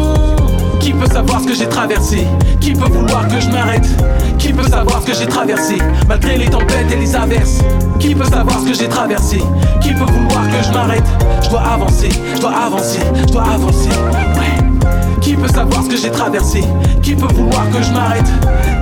Qui 0.81 0.93
peut 0.93 1.14
savoir 1.15 1.41
ce 1.41 1.47
que 1.47 1.55
j'ai 1.55 1.69
traversé. 1.69 2.27
Qui 2.61 2.73
peut 2.73 2.91
vouloir 2.91 3.29
que 3.29 3.39
je 3.39 3.49
m'arrête? 3.49 3.87
Qui 4.37 4.53
peut 4.53 4.69
savoir 4.69 5.01
ce 5.01 5.07
que 5.07 5.15
j'ai 5.15 5.27
traversé? 5.27 5.79
Malgré 6.09 6.37
les 6.37 6.47
tempêtes 6.47 6.91
et 6.93 6.97
les 6.97 7.15
averses. 7.15 7.61
Qui 8.01 8.17
peut 8.17 8.25
savoir 8.25 8.59
ce 8.59 8.67
que 8.67 8.75
j'ai 8.75 8.89
traversé? 8.89 9.41
Qui 9.81 9.93
peut 9.93 10.11
vouloir 10.13 10.43
que 10.51 10.67
je 10.67 10.73
m'arrête? 10.73 11.05
Je 11.41 11.51
dois 11.51 11.61
avancer, 11.61 12.09
je 12.35 12.41
dois 12.41 12.57
avancer, 12.67 12.99
je 13.29 13.33
dois 13.33 13.45
avancer. 13.45 13.91
Qui 15.21 15.35
peut 15.35 15.47
savoir 15.47 15.85
ce 15.85 15.89
que 15.89 15.97
j'ai 15.97 16.11
traversé? 16.11 16.65
Qui 17.01 17.15
peut 17.15 17.33
vouloir 17.33 17.71
que 17.71 17.81
je 17.81 17.93
m'arrête? 17.93 18.31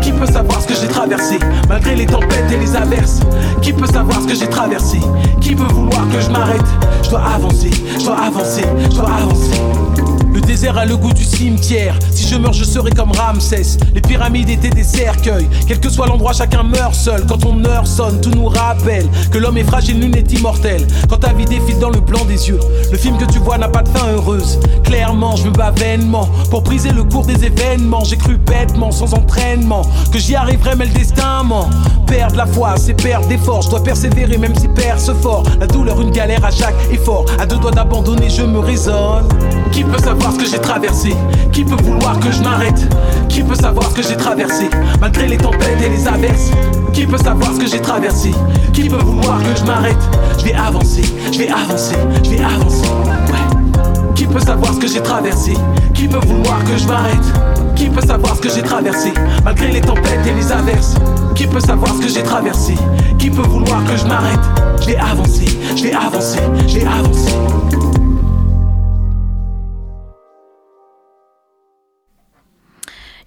Qui 0.00 0.12
peut 0.12 0.24
savoir 0.24 0.62
ce 0.62 0.68
que 0.68 0.74
j'ai 0.74 0.88
traversé? 0.88 1.38
Malgré 1.68 1.96
les 1.96 2.06
tempêtes 2.06 2.50
et 2.50 2.56
les 2.56 2.74
averses. 2.74 3.20
Qui 3.60 3.74
peut 3.74 3.92
savoir 3.92 4.22
ce 4.22 4.28
que 4.28 4.34
j'ai 4.34 4.48
traversé? 4.48 5.00
Qui 5.42 5.54
peut 5.54 5.70
vouloir 5.74 6.08
que 6.10 6.18
je 6.18 6.30
m'arrête? 6.30 6.70
Je 7.02 7.10
dois 7.10 7.24
avancer, 7.36 7.70
je 7.98 8.04
dois 8.06 8.16
avancer, 8.16 8.64
je 8.90 8.96
dois 8.96 9.10
avancer 9.20 10.21
le 10.32 10.40
désert 10.40 10.78
a 10.78 10.84
le 10.84 10.96
goût 10.96 11.12
du 11.12 11.24
cimetière. 11.24 11.98
Si 12.10 12.26
je 12.26 12.36
meurs, 12.36 12.52
je 12.52 12.64
serai 12.64 12.90
comme 12.90 13.12
Ramsès. 13.12 13.78
Les 13.94 14.00
pyramides 14.00 14.48
étaient 14.48 14.70
des 14.70 14.84
cercueils. 14.84 15.48
Quel 15.66 15.80
que 15.80 15.90
soit 15.90 16.06
l'endroit, 16.06 16.32
chacun 16.32 16.62
meurt 16.62 16.94
seul. 16.94 17.24
Quand 17.26 17.38
ton 17.38 17.64
heure 17.64 17.86
sonne, 17.86 18.20
tout 18.20 18.30
nous 18.30 18.46
rappelle 18.46 19.06
que 19.30 19.38
l'homme 19.38 19.58
est 19.58 19.64
fragile, 19.64 19.98
nul 19.98 20.10
n'est 20.10 20.20
immortel. 20.20 20.86
Quand 21.08 21.18
ta 21.18 21.32
vie 21.32 21.44
défile 21.44 21.78
dans 21.78 21.90
le 21.90 22.00
blanc 22.00 22.24
des 22.24 22.48
yeux, 22.48 22.60
le 22.90 22.96
film 22.96 23.18
que 23.18 23.24
tu 23.24 23.38
vois 23.38 23.58
n'a 23.58 23.68
pas 23.68 23.82
de 23.82 23.88
fin 23.88 24.08
heureuse. 24.08 24.58
Clairement, 24.84 25.36
je 25.36 25.48
me 25.48 25.50
bats 25.50 25.72
vainement 25.74 26.28
pour 26.50 26.62
briser 26.62 26.90
le 26.90 27.04
cours 27.04 27.26
des 27.26 27.44
événements. 27.44 28.04
J'ai 28.04 28.16
cru 28.16 28.36
bêtement, 28.36 28.90
sans 28.90 29.14
entraînement, 29.14 29.82
que 30.12 30.18
j'y 30.18 30.34
arriverais, 30.34 30.76
mais 30.76 30.86
le 30.86 30.92
destin 30.92 31.42
ment. 31.42 31.68
Perdre 32.06 32.36
la 32.36 32.46
foi, 32.46 32.74
c'est 32.76 32.94
perdre 32.94 33.26
des 33.28 33.38
forces. 33.38 33.66
Je 33.66 33.70
dois 33.70 33.82
persévérer, 33.82 34.38
même 34.38 34.54
si 34.54 34.68
perce 34.68 35.10
fort. 35.22 35.44
La 35.60 35.66
douleur, 35.66 36.00
une 36.00 36.10
galère 36.10 36.44
à 36.44 36.50
chaque 36.50 36.74
effort. 36.90 37.26
À 37.38 37.46
deux 37.46 37.56
doigts 37.56 37.70
d'abandonner, 37.70 38.28
je 38.30 38.42
me 38.42 38.58
raisonne. 38.58 39.28
Qui 39.70 39.84
peut 39.84 39.98
ce 40.30 40.38
que 40.38 40.46
j'ai 40.46 40.58
traversé. 40.60 41.16
Qui 41.52 41.64
peut 41.64 41.82
vouloir 41.82 42.20
que 42.20 42.30
je 42.30 42.42
m'arrête? 42.42 42.86
Qui 43.28 43.42
peut 43.42 43.54
savoir 43.54 43.90
ce 43.90 43.94
que 43.94 44.02
j'ai 44.02 44.16
traversé? 44.16 44.68
Malgré 45.00 45.26
les 45.26 45.38
tempêtes 45.38 45.80
et 45.84 45.88
les 45.88 46.06
averses. 46.06 46.50
Qui 46.92 47.06
peut 47.06 47.18
savoir 47.18 47.52
ce 47.54 47.58
que 47.58 47.66
j'ai 47.66 47.80
traversé? 47.80 48.30
Qui 48.72 48.88
peut 48.88 49.02
vouloir 49.02 49.38
que 49.42 49.58
je 49.58 49.64
m'arrête? 49.64 49.96
Je 50.38 50.44
vais 50.44 50.54
avancer, 50.54 51.04
je 51.32 51.38
vais 51.38 51.48
avancer, 51.48 51.96
je 52.22 52.42
avancer. 52.42 52.88
Ouais. 53.28 54.12
Qui 54.14 54.26
peut 54.26 54.40
savoir 54.40 54.74
ce 54.74 54.78
que 54.78 54.88
j'ai 54.88 55.02
traversé? 55.02 55.54
Qui 55.94 56.06
peut 56.06 56.24
vouloir 56.26 56.62
que 56.64 56.76
je 56.76 56.86
m'arrête? 56.86 57.32
Qui 57.74 57.86
peut 57.86 58.06
savoir 58.06 58.36
ce 58.36 58.40
que 58.40 58.50
j'ai 58.50 58.62
traversé? 58.62 59.12
Malgré 59.44 59.72
les 59.72 59.80
tempêtes 59.80 60.26
et 60.26 60.34
les 60.34 60.52
averses. 60.52 60.94
Qui 61.34 61.46
peut 61.46 61.60
savoir 61.60 61.94
ce 61.94 62.02
que 62.02 62.08
j'ai 62.08 62.22
traversé? 62.22 62.74
Qui 63.18 63.30
peut 63.30 63.42
vouloir 63.42 63.82
que 63.84 63.96
je 63.96 64.04
m'arrête? 64.06 64.40
Je 64.80 64.86
vais 64.88 64.96
avancer, 64.96 65.58
je 65.76 65.82
vais 65.82 65.94
avancer, 65.94 66.40
je 66.66 66.78
avancer 66.86 67.31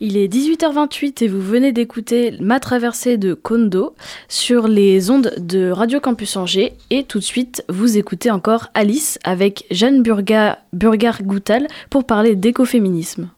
Il 0.08 0.18
est 0.18 0.32
18h28 0.32 1.24
et 1.24 1.28
vous 1.28 1.42
venez 1.42 1.72
d'écouter 1.72 2.38
Ma 2.40 2.60
traversée 2.60 3.18
de 3.18 3.34
Kondo 3.34 3.96
sur 4.28 4.68
les 4.68 5.10
ondes 5.10 5.34
de 5.40 5.72
Radio 5.72 6.00
Campus 6.00 6.38
Angers. 6.38 6.74
Et 6.92 7.06
tout 7.06 7.18
de 7.18 7.24
suite, 7.24 7.66
vous 7.70 7.98
écoutez 7.98 8.30
encore 8.30 8.68
Alice 8.76 9.18
avec 9.24 9.66
Jeanne 9.72 10.04
Burga, 10.04 10.60
Burgar-Goutal 10.74 11.66
pour 11.90 12.04
parler 12.04 12.36
d'écoféminisme. 12.36 13.30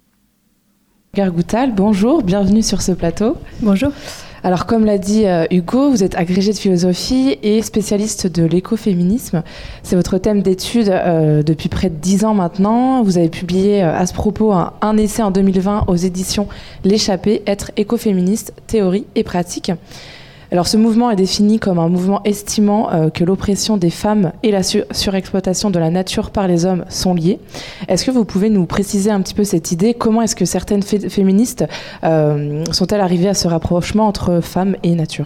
Gargoutal, 1.14 1.74
bonjour, 1.74 2.22
bienvenue 2.22 2.64
sur 2.64 2.82
ce 2.82 2.92
plateau. 2.92 3.38
Bonjour. 3.62 3.94
Alors 4.44 4.66
comme 4.66 4.86
l'a 4.86 4.98
dit 4.98 5.26
euh, 5.26 5.46
Hugo, 5.52 5.90
vous 5.90 6.04
êtes 6.04 6.16
agrégé 6.16 6.52
de 6.54 6.58
philosophie 6.58 7.38
et 7.42 7.62
spécialiste 7.62 8.28
de 8.28 8.44
l'écoféminisme. 8.44 9.44
C'est 9.84 9.96
votre 9.96 10.18
thème 10.18 10.42
d'étude 10.42 10.90
euh, 10.90 11.44
depuis 11.44 11.70
près 11.70 11.90
de 11.90 11.96
dix 11.96 12.24
ans 12.24 12.34
maintenant. 12.34 13.04
Vous 13.04 13.18
avez 13.18 13.30
publié 13.30 13.84
euh, 13.84 13.98
à 13.98 14.06
ce 14.06 14.14
propos 14.14 14.52
un, 14.54 14.74
un 14.82 14.98
essai 14.98 15.24
en 15.24 15.32
2020 15.32 15.86
aux 15.88 15.96
éditions 15.96 16.48
L'échappée, 16.84 17.42
être 17.48 17.72
écoféministe, 17.78 18.54
théorie 18.68 19.06
et 19.16 19.24
pratique. 19.24 19.72
Alors 20.52 20.68
ce 20.68 20.78
mouvement 20.78 21.12
est 21.12 21.16
défini 21.18 21.60
comme 21.60 21.78
un 21.78 21.90
mouvement 21.90 22.22
estimant 22.24 22.90
euh, 22.94 23.10
que 23.10 23.24
l'oppression 23.26 23.76
des 23.76 23.90
femmes 23.90 24.32
et 24.44 24.52
la 24.52 24.64
su- 24.64 24.84
surexploitation 24.92 25.70
de 25.70 25.80
la 25.80 25.90
nature 25.90 26.32
par 26.32 26.48
les 26.48 26.66
hommes 26.66 26.86
sont 26.90 27.14
liées. 27.14 27.40
Est-ce 27.90 28.06
que 28.06 28.12
vous 28.12 28.24
pouvez 28.24 28.50
nous 28.50 28.66
préciser 28.66 29.12
un 29.12 29.20
petit 29.22 29.34
peu 29.34 29.44
cette 29.44 29.72
idée? 29.74 29.94
Comment 29.94 30.22
est-ce 30.22 30.36
que 30.38 30.46
certaines 30.46 30.84
fé- 30.84 31.10
féministes 31.10 31.66
euh, 32.06 32.64
sont-elles 32.72 33.02
arrivées 33.02 33.28
à 33.28 33.34
ce 33.34 33.48
rapprochement 33.50 34.08
entre 34.08 34.40
femmes 34.42 34.78
et 34.84 34.96
nature? 34.96 35.26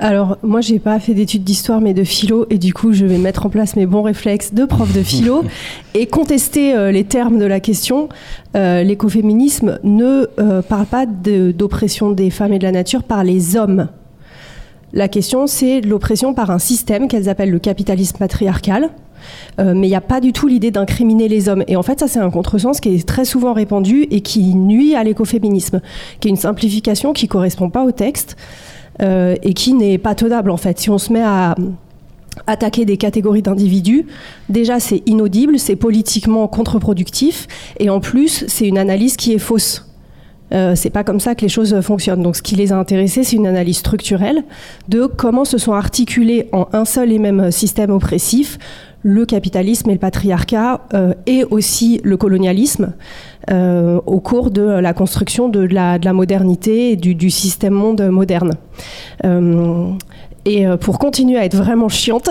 Alors, 0.00 0.38
moi, 0.42 0.60
j'ai 0.60 0.80
pas 0.80 0.98
fait 0.98 1.14
d'études 1.14 1.44
d'histoire, 1.44 1.80
mais 1.80 1.94
de 1.94 2.02
philo, 2.02 2.46
et 2.50 2.58
du 2.58 2.74
coup, 2.74 2.92
je 2.92 3.06
vais 3.06 3.16
mettre 3.18 3.46
en 3.46 3.48
place 3.48 3.76
mes 3.76 3.86
bons 3.86 4.02
réflexes 4.02 4.52
de 4.52 4.64
prof 4.64 4.92
de 4.92 5.02
philo 5.02 5.44
et 5.94 6.06
contester 6.06 6.74
euh, 6.74 6.90
les 6.90 7.04
termes 7.04 7.38
de 7.38 7.44
la 7.44 7.60
question. 7.60 8.08
Euh, 8.56 8.82
L'écoféminisme 8.82 9.78
ne 9.84 10.26
euh, 10.40 10.62
parle 10.62 10.86
pas 10.86 11.06
de- 11.06 11.52
d'oppression 11.52 12.10
des 12.10 12.30
femmes 12.30 12.52
et 12.52 12.58
de 12.58 12.64
la 12.64 12.72
nature 12.72 13.04
par 13.04 13.22
les 13.22 13.56
hommes. 13.56 13.88
La 14.92 15.08
question, 15.08 15.46
c'est 15.46 15.80
l'oppression 15.80 16.34
par 16.34 16.50
un 16.50 16.58
système 16.58 17.08
qu'elles 17.08 17.28
appellent 17.28 17.50
le 17.50 17.58
capitalisme 17.58 18.16
patriarcal. 18.18 18.90
Euh, 19.58 19.74
mais 19.74 19.88
il 19.88 19.90
n'y 19.90 19.96
a 19.96 20.00
pas 20.00 20.20
du 20.20 20.32
tout 20.32 20.46
l'idée 20.46 20.70
d'incriminer 20.70 21.28
les 21.28 21.48
hommes. 21.48 21.64
Et 21.66 21.76
en 21.76 21.82
fait, 21.82 22.00
ça, 22.00 22.08
c'est 22.08 22.20
un 22.20 22.30
contresens 22.30 22.80
qui 22.80 22.94
est 22.94 23.06
très 23.06 23.24
souvent 23.24 23.52
répandu 23.52 24.06
et 24.10 24.20
qui 24.20 24.54
nuit 24.54 24.94
à 24.94 25.04
l'écoféminisme, 25.04 25.80
qui 26.20 26.28
est 26.28 26.30
une 26.30 26.36
simplification 26.36 27.12
qui 27.12 27.26
ne 27.26 27.30
correspond 27.30 27.68
pas 27.68 27.84
au 27.84 27.90
texte 27.90 28.36
euh, 29.02 29.36
et 29.42 29.54
qui 29.54 29.74
n'est 29.74 29.98
pas 29.98 30.14
tenable, 30.14 30.50
en 30.50 30.56
fait. 30.56 30.78
Si 30.78 30.90
on 30.90 30.98
se 30.98 31.12
met 31.12 31.22
à 31.22 31.56
attaquer 32.46 32.84
des 32.84 32.96
catégories 32.96 33.42
d'individus, 33.42 34.06
déjà, 34.48 34.80
c'est 34.80 35.02
inaudible, 35.06 35.58
c'est 35.58 35.76
politiquement 35.76 36.46
contre-productif, 36.46 37.48
et 37.80 37.90
en 37.90 38.00
plus, 38.00 38.44
c'est 38.46 38.66
une 38.66 38.78
analyse 38.78 39.16
qui 39.16 39.32
est 39.32 39.38
fausse. 39.38 39.87
Euh, 40.52 40.74
c'est 40.74 40.90
pas 40.90 41.04
comme 41.04 41.20
ça 41.20 41.34
que 41.34 41.42
les 41.42 41.48
choses 41.48 41.78
fonctionnent. 41.80 42.22
Donc, 42.22 42.36
ce 42.36 42.42
qui 42.42 42.56
les 42.56 42.72
a 42.72 42.76
intéressés, 42.76 43.24
c'est 43.24 43.36
une 43.36 43.46
analyse 43.46 43.78
structurelle 43.78 44.44
de 44.88 45.06
comment 45.06 45.44
se 45.44 45.58
sont 45.58 45.72
articulés 45.72 46.48
en 46.52 46.68
un 46.72 46.84
seul 46.84 47.12
et 47.12 47.18
même 47.18 47.50
système 47.50 47.90
oppressif 47.90 48.58
le 49.02 49.24
capitalisme 49.24 49.90
et 49.90 49.92
le 49.92 49.98
patriarcat 49.98 50.80
euh, 50.92 51.14
et 51.26 51.44
aussi 51.44 52.00
le 52.02 52.16
colonialisme 52.16 52.94
euh, 53.50 54.00
au 54.06 54.20
cours 54.20 54.50
de 54.50 54.62
la 54.62 54.92
construction 54.92 55.48
de 55.48 55.60
la, 55.60 55.98
de 55.98 56.04
la 56.04 56.12
modernité 56.12 56.92
et 56.92 56.96
du, 56.96 57.14
du 57.14 57.30
système 57.30 57.74
monde 57.74 58.02
moderne. 58.08 58.54
Euh, 59.24 59.90
et 60.44 60.66
euh, 60.66 60.76
pour 60.76 60.98
continuer 60.98 61.38
à 61.38 61.44
être 61.44 61.56
vraiment 61.56 61.88
chiante, 61.88 62.30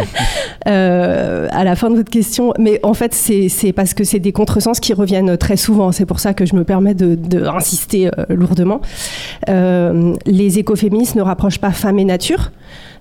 euh, 0.66 1.48
à 1.50 1.64
la 1.64 1.76
fin 1.76 1.90
de 1.90 1.96
votre 1.96 2.10
question, 2.10 2.52
mais 2.58 2.80
en 2.82 2.94
fait, 2.94 3.14
c'est 3.14 3.72
parce 3.72 3.94
que 3.94 4.04
c'est 4.04 4.18
des 4.18 4.32
contresens 4.32 4.80
qui 4.80 4.92
reviennent 4.92 5.36
très 5.36 5.56
souvent. 5.56 5.92
C'est 5.92 6.06
pour 6.06 6.20
ça 6.20 6.34
que 6.34 6.46
je 6.46 6.54
me 6.54 6.64
permets 6.64 6.94
de, 6.94 7.14
de 7.14 7.44
insister 7.44 8.08
euh, 8.08 8.24
lourdement. 8.28 8.80
Les 9.46 10.58
écoféministes 10.58 11.14
ne 11.16 11.22
rapprochent 11.22 11.60
pas 11.60 11.70
femme 11.70 11.98
et 11.98 12.04
nature. 12.04 12.50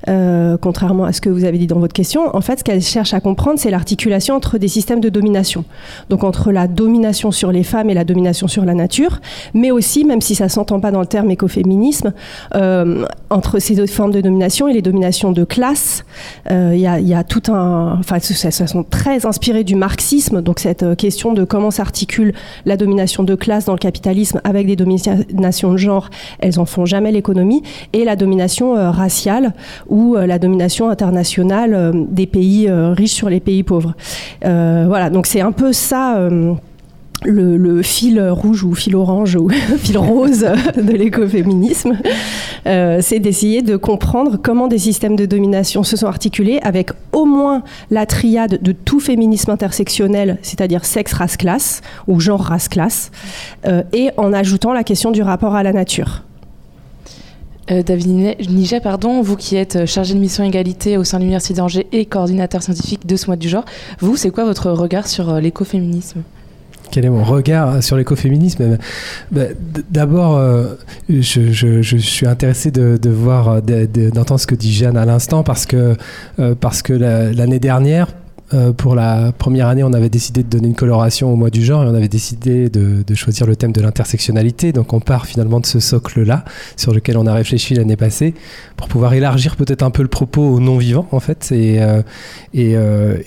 Euh, 0.10 0.58
contrairement 0.60 1.06
à 1.06 1.14
ce 1.14 1.22
que 1.22 1.30
vous 1.30 1.46
avez 1.46 1.58
dit 1.58 1.68
dans 1.68 1.80
votre 1.80 1.94
question, 1.94 2.36
en 2.36 2.42
fait, 2.42 2.60
ce 2.60 2.64
qu'elles 2.64 2.82
cherchent 2.82 3.14
à 3.14 3.22
comprendre, 3.22 3.58
c'est 3.58 3.72
l'articulation 3.72 4.36
entre 4.36 4.58
des 4.58 4.68
systèmes 4.68 5.00
de 5.00 5.10
domination. 5.10 5.64
Donc 6.10 6.24
entre 6.24 6.52
la 6.52 6.68
domination 6.68 7.32
sur 7.32 7.52
les 7.52 7.64
femmes 7.64 7.90
et 7.90 7.94
la 7.94 8.04
domination 8.04 8.48
sur 8.48 8.66
la 8.66 8.74
nature, 8.74 9.22
mais 9.54 9.72
aussi, 9.72 10.04
même 10.04 10.22
si 10.22 10.36
ça 10.36 10.50
s'entend 10.50 10.80
pas 10.80 10.92
dans 10.92 11.00
le 11.00 11.06
terme 11.06 11.32
écoféminisme, 11.32 12.14
euh, 12.56 13.06
entre 13.30 13.60
ces 13.60 13.76
deux 13.76 13.88
formes 13.88 14.12
de 14.12 14.22
domination 14.22 14.68
et 14.68 14.74
les 14.74 14.82
dominations 14.82 15.32
de 15.32 15.44
classe, 15.44 16.04
euh, 16.52 16.74
il 16.76 16.84
il 16.84 17.08
y 17.08 17.14
a 17.14 17.24
tout 17.24 17.52
un... 17.52 17.98
Enfin, 18.00 18.20
ça, 18.20 18.52
ça 18.52 18.68
sont 18.68 18.84
très 18.84 19.26
inspirés 19.26 19.64
du 19.64 19.76
marxisme, 19.76 20.42
donc 20.42 20.60
cette 20.60 20.84
euh, 20.84 20.96
question 20.96 21.34
de 21.34 21.44
comment 21.44 21.72
s'articule 21.72 22.34
la 22.66 22.78
domination 22.78 23.24
de 23.24 23.36
classe 23.36 23.66
dans 23.66 23.74
le 23.74 23.80
capitalisme 23.80 24.42
avec 24.44 24.68
des 24.68 24.76
dominations 24.76 25.72
de 25.72 25.78
genre, 25.78 26.10
elles 26.40 26.60
en 26.60 26.66
font 26.66 26.86
jamais 26.86 27.12
l'économie, 27.12 27.64
et 27.94 28.04
la 28.06 28.16
domination 28.16 28.76
euh, 28.76 28.92
raciale, 28.92 29.54
ou 29.88 30.16
euh, 30.16 30.26
la 30.26 30.40
domination 30.40 30.90
internationale 30.90 31.74
euh, 31.74 31.92
des 31.94 32.26
pays 32.26 32.68
euh, 32.68 32.94
riches 32.94 33.14
sur 33.14 33.30
les 33.30 33.40
pays 33.40 33.64
pauvres. 33.64 33.94
Voilà, 34.42 35.10
donc 35.10 35.28
c'est 35.28 35.42
un 35.42 35.52
peu 35.52 35.74
ça. 35.74 36.30
le, 37.26 37.82
fil 37.82 38.22
rouge 38.22 38.64
ou 38.64 38.76
fil 38.76 38.96
orange 38.96 39.36
ou 39.36 39.50
fil 39.78 39.98
rose 39.98 40.46
de 40.76 40.92
l'écoféminisme, 40.92 41.98
c'est 42.66 43.20
d'essayer 43.20 43.62
de 43.62 43.78
comprendre 43.78 44.38
comment 44.42 44.68
des 44.68 44.78
systèmes 44.78 45.16
de 45.16 45.26
domination 45.26 45.84
se 45.84 45.96
sont 45.98 46.08
articulés 46.08 46.60
avec 46.64 46.92
au 47.12 47.26
moins 47.26 47.64
la 47.92 48.06
triade 48.06 48.62
de 48.62 48.72
tout 48.72 49.00
féminisme 49.00 49.52
intersectionnel, 49.52 50.38
c'est-à-dire 50.42 50.86
sexe, 50.86 51.14
race, 51.14 51.38
classe 51.38 51.82
ou 52.08 52.20
genre, 52.20 52.42
race, 52.42 52.68
classe, 52.68 53.12
et 53.94 54.10
en 54.18 54.34
ajoutant 54.34 54.74
la 54.74 54.84
question 54.84 55.12
du 55.12 55.22
rapport 55.22 55.56
à 55.56 55.64
la 55.64 55.74
nature. 55.74 56.24
Euh, 57.72 57.82
David 57.82 58.08
Niget- 58.50 58.82
pardon, 58.82 59.22
vous 59.22 59.38
qui 59.38 59.56
êtes 59.56 59.78
euh, 59.78 59.86
chargé 59.86 60.14
de 60.14 60.20
mission 60.20 60.44
égalité 60.44 60.98
au 60.98 61.04
sein 61.06 61.18
de 61.18 61.22
l'Université 61.24 61.54
d'Angers 61.54 61.88
et 61.94 62.06
coordinateur 62.06 62.62
scientifique 62.62 63.06
de 63.08 63.16
ce 63.16 63.28
mois 63.28 63.38
du 63.38 63.48
genre, 63.48 63.64
vous, 64.00 64.18
c'est 64.18 64.32
quoi 64.32 64.44
votre 64.44 64.70
regard 64.72 65.08
sur 65.08 65.30
euh, 65.30 65.40
l'écoféminisme? 65.40 66.22
Quel 66.92 67.06
est 67.06 67.10
mon 67.10 67.24
regard 67.24 67.82
sur 67.82 67.96
l'écoféminisme? 67.96 68.78
Bah, 69.32 69.44
D'abord, 69.90 70.40
je, 71.10 71.98
suis 71.98 72.28
intéressé 72.28 72.70
de, 72.70 73.10
voir, 73.10 73.62
de- 73.64 73.88
de- 73.92 74.10
d'entendre 74.12 74.40
ce 74.40 74.46
que 74.46 74.54
dit 74.54 74.72
Jeanne 74.72 74.98
à 74.98 75.06
l'instant, 75.06 75.42
parce 75.42 75.66
que, 75.66 75.96
que 76.84 76.94
la- 76.94 77.32
l'année 77.34 77.58
dernière, 77.60 78.10
euh, 78.54 78.72
pour 78.72 78.94
la 78.94 79.32
première 79.32 79.68
année, 79.68 79.84
on 79.84 79.94
avait 79.94 80.10
décidé 80.10 80.44
de 80.44 80.48
donner 80.48 80.68
une 80.68 80.76
coloration 80.76 81.32
au 81.34 81.36
mois 81.36 81.50
du 81.50 81.64
genre 81.64 81.84
et 81.84 81.88
on 81.88 81.96
avait 81.96 82.08
décidé 82.08 82.70
de, 82.70 83.04
choisir 83.16 83.48
le 83.48 83.56
thème 83.56 83.72
de 83.72 83.82
l'intersectionnalité. 83.82 84.72
Donc 84.72 84.94
on 84.94 85.00
part 85.00 85.26
finalement 85.26 85.60
de 85.60 85.66
ce 85.66 85.80
socle-là 85.80 86.46
sur 86.76 86.94
lequel 86.94 87.18
on 87.18 87.26
a 87.26 87.34
réfléchi 87.34 87.74
l'année 87.74 87.96
passée 87.96 88.34
pour 88.78 88.88
pouvoir 88.88 89.14
élargir 89.14 89.56
peut-être 89.56 89.84
un 89.84 89.92
peu 89.92 90.02
le 90.02 90.08
propos 90.08 90.42
aux 90.42 90.60
non-vivants 90.60 91.08
en 91.12 91.20
fait. 91.20 91.52
Et, 91.52 91.82
euh, 91.82 92.02
euh, 92.56 93.18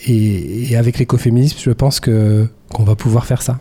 avec 0.76 0.98
l'écoféminisme, 0.98 1.58
je 1.60 1.70
pense 1.70 2.00
qu'on 2.00 2.84
va 2.84 2.94
pouvoir 2.94 3.26
faire 3.26 3.42
ça. 3.42 3.58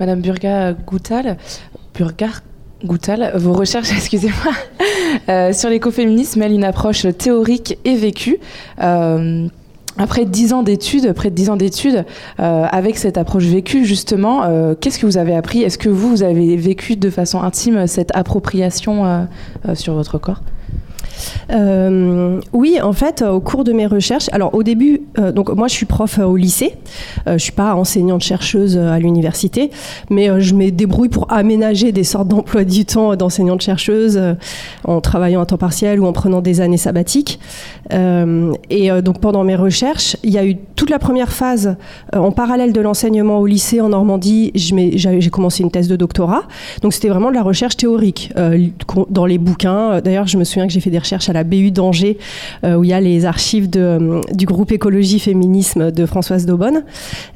Madame 0.00 0.20
Burga 0.20 0.74
Goutal, 0.74 1.38
Burgar 1.94 2.42
Goutal, 2.84 3.32
vos 3.36 3.52
recherches, 3.52 3.90
excusez-moi, 3.96 5.52
sur 5.52 5.70
l'écoféminisme 5.70 6.40
mêlent 6.40 6.52
une 6.52 6.64
approche 6.64 7.06
théorique 7.16 7.78
et 7.84 7.96
vécue. 7.96 8.38
Après 9.98 10.24
dix 10.24 10.52
ans 10.52 10.62
d'études, 10.62 11.12
près 11.12 11.30
dix 11.30 11.50
ans 11.50 11.56
d'études, 11.56 12.04
euh, 12.40 12.66
avec 12.70 12.96
cette 12.96 13.18
approche 13.18 13.44
vécue, 13.44 13.84
justement, 13.84 14.44
euh, 14.44 14.74
qu'est-ce 14.80 14.98
que 14.98 15.06
vous 15.06 15.18
avez 15.18 15.34
appris? 15.34 15.62
Est-ce 15.62 15.76
que 15.76 15.88
vous, 15.88 16.08
vous 16.08 16.22
avez 16.22 16.56
vécu 16.56 16.96
de 16.96 17.10
façon 17.10 17.42
intime 17.42 17.86
cette 17.86 18.14
appropriation 18.14 19.04
euh, 19.04 19.24
euh, 19.68 19.74
sur 19.74 19.94
votre 19.94 20.18
corps? 20.18 20.40
Euh, 21.50 22.40
oui, 22.52 22.78
en 22.82 22.92
fait, 22.92 23.22
euh, 23.22 23.30
au 23.30 23.40
cours 23.40 23.64
de 23.64 23.72
mes 23.72 23.86
recherches, 23.86 24.28
alors 24.32 24.54
au 24.54 24.62
début, 24.62 25.02
euh, 25.18 25.32
donc 25.32 25.50
moi 25.50 25.68
je 25.68 25.74
suis 25.74 25.86
prof 25.86 26.18
au 26.18 26.36
lycée, 26.36 26.74
euh, 27.26 27.38
je 27.38 27.42
suis 27.42 27.52
pas 27.52 27.74
enseignante 27.74 28.22
chercheuse 28.22 28.76
à 28.76 28.98
l'université, 28.98 29.70
mais 30.10 30.40
je 30.40 30.54
me 30.54 30.70
débrouille 30.70 31.08
pour 31.08 31.32
aménager 31.32 31.92
des 31.92 32.04
sortes 32.04 32.28
d'emplois 32.28 32.64
du 32.64 32.84
temps 32.84 33.16
d'enseignante 33.16 33.62
chercheuse 33.62 34.20
en 34.84 35.00
travaillant 35.00 35.40
à 35.40 35.46
temps 35.46 35.56
partiel 35.56 36.00
ou 36.00 36.06
en 36.06 36.12
prenant 36.12 36.40
des 36.40 36.60
années 36.60 36.76
sabbatiques. 36.76 37.38
Et 37.90 38.90
donc 39.02 39.20
pendant 39.20 39.44
mes 39.44 39.56
recherches, 39.56 40.16
il 40.22 40.30
y 40.30 40.38
a 40.38 40.44
eu 40.44 40.56
toute 40.76 40.90
la 40.90 40.98
première 40.98 41.32
phase 41.32 41.76
en 42.12 42.30
parallèle 42.32 42.72
de 42.72 42.80
l'enseignement 42.80 43.38
au 43.38 43.46
lycée 43.46 43.80
en 43.80 43.90
Normandie. 43.90 44.52
je 44.54 44.74
J'ai 44.96 45.30
commencé 45.30 45.62
une 45.62 45.70
thèse 45.70 45.88
de 45.88 45.96
doctorat, 45.96 46.42
donc 46.82 46.92
c'était 46.92 47.08
vraiment 47.08 47.30
de 47.30 47.34
la 47.34 47.42
recherche 47.42 47.76
théorique 47.76 48.32
dans 49.10 49.26
les 49.26 49.38
bouquins. 49.38 50.00
D'ailleurs, 50.00 50.26
je 50.26 50.38
me 50.38 50.44
souviens 50.44 50.66
que 50.66 50.72
j'ai 50.72 50.80
fait 50.80 50.90
des 50.90 50.98
à 51.12 51.32
la 51.32 51.44
BU 51.44 51.70
d'Angers 51.70 52.18
euh, 52.64 52.76
où 52.76 52.84
il 52.84 52.90
y 52.90 52.92
a 52.92 53.00
les 53.00 53.24
archives 53.24 53.68
euh, 53.76 54.20
du 54.32 54.46
groupe 54.46 54.72
écologie 54.72 55.18
féminisme 55.18 55.90
de 55.90 56.06
Françoise 56.06 56.46
Daubonne. 56.46 56.84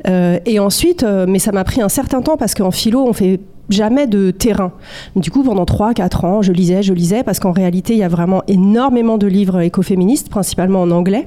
Euh, 0.08 0.38
et 0.46 0.58
ensuite, 0.58 1.04
mais 1.28 1.38
ça 1.38 1.52
m'a 1.52 1.64
pris 1.64 1.80
un 1.80 1.88
certain 1.88 2.22
temps 2.22 2.36
parce 2.36 2.54
qu'en 2.54 2.70
philo, 2.70 3.04
on 3.06 3.12
fait 3.12 3.40
jamais 3.68 4.06
de 4.06 4.30
terrain. 4.30 4.72
Du 5.16 5.30
coup, 5.30 5.42
pendant 5.42 5.64
3-4 5.64 6.26
ans, 6.26 6.42
je 6.42 6.52
lisais, 6.52 6.82
je 6.82 6.92
lisais, 6.92 7.22
parce 7.22 7.40
qu'en 7.40 7.52
réalité, 7.52 7.94
il 7.94 7.98
y 7.98 8.02
a 8.02 8.08
vraiment 8.08 8.42
énormément 8.48 9.18
de 9.18 9.26
livres 9.26 9.60
écoféministes, 9.60 10.28
principalement 10.28 10.82
en 10.82 10.90
anglais. 10.90 11.26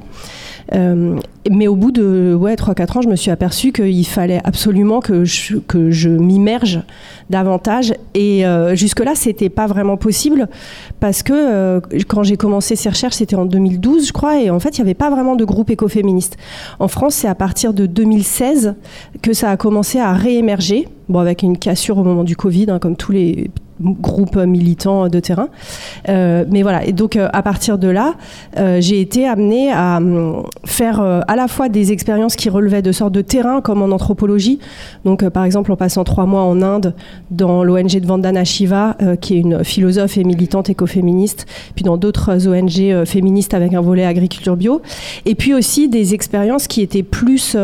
Euh, 0.74 1.20
mais 1.50 1.68
au 1.68 1.76
bout 1.76 1.92
de 1.92 2.34
ouais, 2.34 2.56
3-4 2.56 2.98
ans, 2.98 3.02
je 3.02 3.08
me 3.08 3.16
suis 3.16 3.30
aperçue 3.30 3.72
qu'il 3.72 4.08
fallait 4.08 4.42
absolument 4.44 5.00
que 5.00 5.26
je, 5.26 5.58
que 5.58 5.92
je 5.92 6.10
m'immerge 6.10 6.82
davantage. 7.30 7.94
Et 8.16 8.46
euh, 8.46 8.76
jusque-là, 8.76 9.14
c'était 9.16 9.50
pas 9.50 9.68
vraiment 9.68 9.98
possible 9.98 10.48
parce 11.00 11.22
que 11.22 11.34
euh, 11.34 11.80
quand 12.08 12.24
j'ai 12.24 12.38
commencé 12.38 12.76
ces 12.76 12.90
recherches, 12.90 13.16
c'était 13.16 13.36
en 13.36 13.46
2012, 13.46 14.08
je 14.08 14.14
crois, 14.14 14.42
et 14.42 14.50
en 14.50 14.60
fait, 14.60 14.78
il 14.78 14.82
n'y 14.82 14.88
avait 14.88 14.96
pas 14.96 15.10
vraiment 15.10 15.36
de 15.36 15.46
groupe 15.46 15.70
écoféministe. 15.70 16.38
En 16.80 16.88
France, 16.88 17.16
c'est 17.16 17.28
à 17.28 17.36
partir 17.36 17.74
de 17.74 17.86
2016 17.86 18.76
que 19.22 19.34
ça 19.34 19.52
a 19.52 19.58
commencé 19.58 20.00
à 20.00 20.14
réémerger, 20.14 20.88
bon, 21.10 21.20
avec 21.20 21.44
une 21.44 21.58
cassure 21.58 21.98
au 21.98 22.04
moment 22.04 22.24
du 22.24 22.36
Covid, 22.36 22.68
hein, 22.70 22.80
comme 22.80 22.96
tous 22.96 23.12
les 23.12 23.50
groupes 23.82 24.38
militants 24.38 25.10
de 25.10 25.20
terrain. 25.20 25.50
Euh, 26.08 26.46
mais 26.50 26.62
voilà, 26.62 26.86
et 26.86 26.94
donc 26.94 27.16
euh, 27.16 27.28
à 27.34 27.42
partir 27.42 27.78
de 27.78 27.88
là, 27.88 28.14
euh, 28.58 28.80
j'ai 28.80 29.02
été 29.02 29.28
amenée 29.28 29.72
à 29.72 29.98
hum, 29.98 30.44
faire 30.64 31.02
à 31.02 31.36
la 31.36 31.48
fois 31.48 31.70
des 31.70 31.92
expériences 31.92 32.36
qui 32.36 32.50
relevaient 32.50 32.82
de 32.82 32.92
sortes 32.92 33.14
de 33.14 33.22
terrain, 33.22 33.62
comme 33.62 33.82
en 33.82 33.94
anthropologie. 33.94 34.60
Donc 35.04 35.28
par 35.30 35.44
exemple 35.44 35.72
en 35.72 35.76
passant 35.76 36.04
trois 36.04 36.26
mois 36.26 36.44
en 36.44 36.62
Inde 36.62 36.94
dans 37.32 37.64
l'ONG 37.64 38.00
de 38.00 38.06
Vandana 38.06 38.44
Shiva, 38.44 38.96
qui 39.22 39.36
est 39.36 39.40
une 39.40 39.64
philosophe 39.64 40.18
et 40.18 40.24
militante 40.24 40.70
écoféministe, 40.70 41.46
puis 41.76 41.84
dans 41.84 41.98
d'autres 41.98 42.48
ONG 42.48 43.06
féministes 43.06 43.54
avec 43.54 43.74
un 43.74 43.82
volet 43.82 44.06
agriculture 44.06 44.56
bio. 44.56 44.82
Et 45.26 45.36
puis 45.36 45.54
aussi 45.54 45.90
des 45.90 46.14
expériences 46.14 46.68
qui 46.68 46.82
étaient 46.82 47.04
plus... 47.04 47.56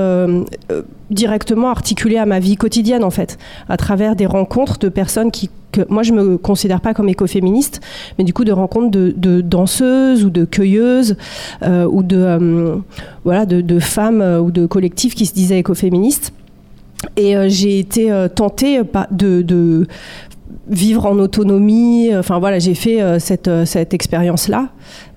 directement 1.11 1.69
articulées 1.69 2.17
à 2.17 2.25
ma 2.25 2.39
vie 2.39 2.55
quotidienne 2.55 3.03
en 3.03 3.11
fait, 3.11 3.37
à 3.69 3.77
travers 3.77 4.15
des 4.15 4.25
rencontres 4.25 4.79
de 4.79 4.89
personnes 4.89 5.31
qui 5.31 5.49
moi 5.89 6.03
je 6.03 6.11
me 6.11 6.37
considère 6.37 6.81
pas 6.81 6.93
comme 6.93 7.09
écoféministe, 7.09 7.81
mais 8.17 8.23
du 8.23 8.33
coup 8.33 8.43
de 8.43 8.51
rencontres 8.51 8.91
de, 8.91 9.41
danseuses 9.41 10.25
ou 10.25 10.29
de 10.29 10.45
cueilleuses 10.45 11.15
euh, 11.63 11.85
ou 11.85 12.03
de 12.03 12.17
euh, 12.17 12.75
voilà 13.23 13.45
de, 13.45 13.79
femmes 13.79 14.21
euh, 14.21 14.39
ou 14.39 14.51
de 14.51 14.65
collectifs 14.65 15.15
qui 15.15 15.25
se 15.25 15.33
disaient 15.33 15.59
écoféministes. 15.59 16.33
Et 17.17 17.33
j'ai 17.49 17.79
été 17.79 18.13
tentée 18.35 18.79
de, 19.09 19.41
de 19.41 19.87
vivre 20.71 21.05
en 21.05 21.19
autonomie. 21.19 22.09
Enfin 22.15 22.39
voilà, 22.39 22.57
j'ai 22.57 22.73
fait 22.73 23.01
euh, 23.01 23.19
cette, 23.19 23.47
euh, 23.47 23.65
cette 23.65 23.93
expérience-là 23.93 24.69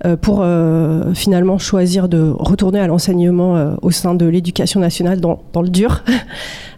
euh, 0.05 0.15
pour 0.17 0.41
euh, 0.41 1.13
finalement 1.13 1.57
choisir 1.57 2.07
de 2.09 2.29
retourner 2.37 2.79
à 2.79 2.87
l'enseignement 2.87 3.55
euh, 3.55 3.71
au 3.81 3.89
sein 3.91 4.13
de 4.13 4.25
l'éducation 4.25 4.79
nationale 4.79 5.19
dans, 5.19 5.41
dans 5.53 5.61
le 5.61 5.69
dur. 5.69 6.03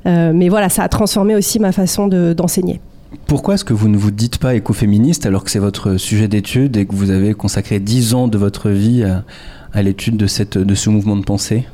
Euh, 0.06 0.32
mais 0.34 0.48
voilà, 0.48 0.70
ça 0.70 0.84
a 0.84 0.88
transformé 0.88 1.36
aussi 1.36 1.60
ma 1.60 1.74
façon 1.74 2.08
de- 2.08 2.32
d'enseigner. 2.32 2.80
Pourquoi 3.26 3.56
est-ce 3.56 3.66
que 3.66 3.74
vous 3.74 3.90
ne 3.90 3.98
vous 3.98 4.12
dites 4.12 4.38
pas 4.38 4.56
écoféministe 4.56 5.26
alors 5.26 5.44
que 5.44 5.52
c'est 5.52 5.60
votre 5.60 5.98
sujet 5.98 6.30
d'étude 6.30 6.78
et 6.78 6.86
que 6.86 6.96
vous 6.96 7.10
avez 7.10 7.34
consacré 7.34 7.82
10 7.82 8.14
ans 8.14 8.30
de 8.30 8.38
votre 8.38 8.70
vie 8.70 9.04
à, 9.74 9.82
l'étude 9.82 10.16
de, 10.16 10.64
de 10.64 10.76
ce 10.76 10.90
mouvement 10.90 11.18
de 11.18 11.24
pensée? 11.26 11.66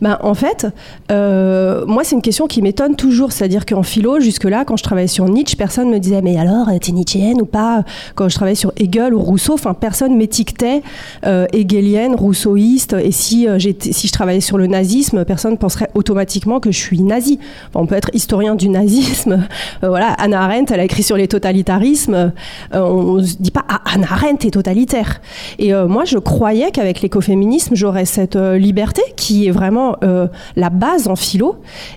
Ben, 0.00 0.18
en 0.22 0.34
fait, 0.34 0.66
euh, 1.10 1.84
moi, 1.86 2.04
c'est 2.04 2.14
une 2.14 2.22
question 2.22 2.46
qui 2.46 2.62
m'étonne 2.62 2.96
toujours. 2.96 3.32
C'est-à-dire 3.32 3.66
qu'en 3.66 3.82
philo, 3.82 4.20
jusque-là, 4.20 4.64
quand 4.64 4.76
je 4.76 4.82
travaillais 4.82 5.08
sur 5.08 5.28
Nietzsche, 5.28 5.56
personne 5.56 5.90
me 5.90 5.98
disait 5.98 6.22
Mais 6.22 6.38
alors, 6.38 6.68
euh, 6.68 6.78
t'es 6.80 6.92
nietzschéenne 6.92 7.40
ou 7.40 7.46
pas? 7.46 7.84
Quand 8.14 8.28
je 8.28 8.34
travaillais 8.34 8.56
sur 8.56 8.72
Hegel 8.76 9.14
ou 9.14 9.20
Rousseau, 9.20 9.54
enfin, 9.54 9.74
personne 9.74 10.16
m'étiquetait 10.16 10.82
euh, 11.26 11.46
hegelienne, 11.52 12.14
rousseauiste. 12.14 12.94
Et 13.02 13.12
si, 13.12 13.48
euh, 13.48 13.58
je 13.58 14.12
travaillais 14.12 14.40
sur 14.40 14.58
le 14.58 14.66
nazisme, 14.66 15.24
personne 15.24 15.58
penserait 15.58 15.90
automatiquement 15.94 16.60
que 16.60 16.70
je 16.70 16.78
suis 16.78 17.00
nazi. 17.00 17.38
On 17.74 17.86
peut 17.86 17.94
être 17.94 18.10
historien 18.14 18.54
du 18.54 18.68
nazisme. 18.68 19.46
Voilà, 19.82 20.12
Anna 20.18 20.42
Arendt, 20.42 20.72
elle 20.72 20.80
a 20.80 20.84
écrit 20.84 21.02
sur 21.02 21.16
les 21.16 21.28
totalitarismes. 21.28 22.32
On 22.72 23.14
ne 23.14 23.22
se 23.22 23.36
dit 23.38 23.50
pas 23.50 23.64
Ah, 23.68 23.80
Anna 23.94 24.06
Arendt 24.10 24.46
est 24.46 24.52
totalitaire. 24.52 25.20
Et 25.58 25.72
moi, 25.72 26.04
je 26.04 26.18
croyais 26.18 26.70
qu'avec 26.70 27.00
l'écoféminisme, 27.00 27.74
j'aurais 27.74 28.04
cette 28.04 28.36
liberté 28.36 29.02
qui 29.16 29.46
est 29.46 29.50
vraiment 29.50 29.61
euh, 30.02 30.26
la 30.56 30.70
base 30.70 31.08
en 31.08 31.16
philo. 31.16 31.56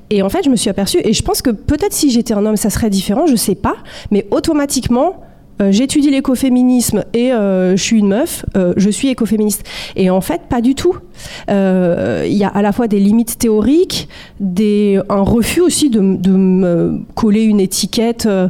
Et 0.09 0.21
en 0.21 0.29
fait, 0.29 0.43
je 0.43 0.49
me 0.49 0.55
suis 0.55 0.69
aperçue, 0.69 0.99
et 1.03 1.13
je 1.13 1.23
pense 1.23 1.41
que 1.41 1.49
peut-être 1.49 1.93
si 1.93 2.11
j'étais 2.11 2.33
un 2.33 2.45
homme, 2.45 2.57
ça 2.57 2.69
serait 2.69 2.89
différent, 2.89 3.25
je 3.27 3.35
sais 3.35 3.55
pas, 3.55 3.75
mais 4.11 4.27
automatiquement, 4.31 5.21
euh, 5.61 5.71
j'étudie 5.71 6.11
l'écoféminisme 6.11 7.05
et 7.13 7.31
euh, 7.31 7.77
je 7.77 7.81
suis 7.81 7.99
une 7.99 8.09
meuf, 8.09 8.45
je 8.75 8.89
suis 8.89 9.07
écoféministe. 9.07 9.63
Et 9.95 10.09
en 10.09 10.21
fait, 10.21 10.41
pas 10.49 10.61
du 10.61 10.75
tout. 10.75 10.97
Euh, 11.49 12.25
y 12.27 12.43
a 12.43 12.49
à 12.49 12.61
la 12.61 12.71
fois 12.71 12.87
des 12.87 12.99
limites 12.99 13.37
théoriques, 13.37 14.07
un 14.41 15.21
refus 15.21 15.61
aussi 15.61 15.89
de, 15.89 15.99
me 15.99 17.01
coller 17.15 17.43
une 17.43 17.59
étiquette. 17.59 18.25
Euh, 18.25 18.49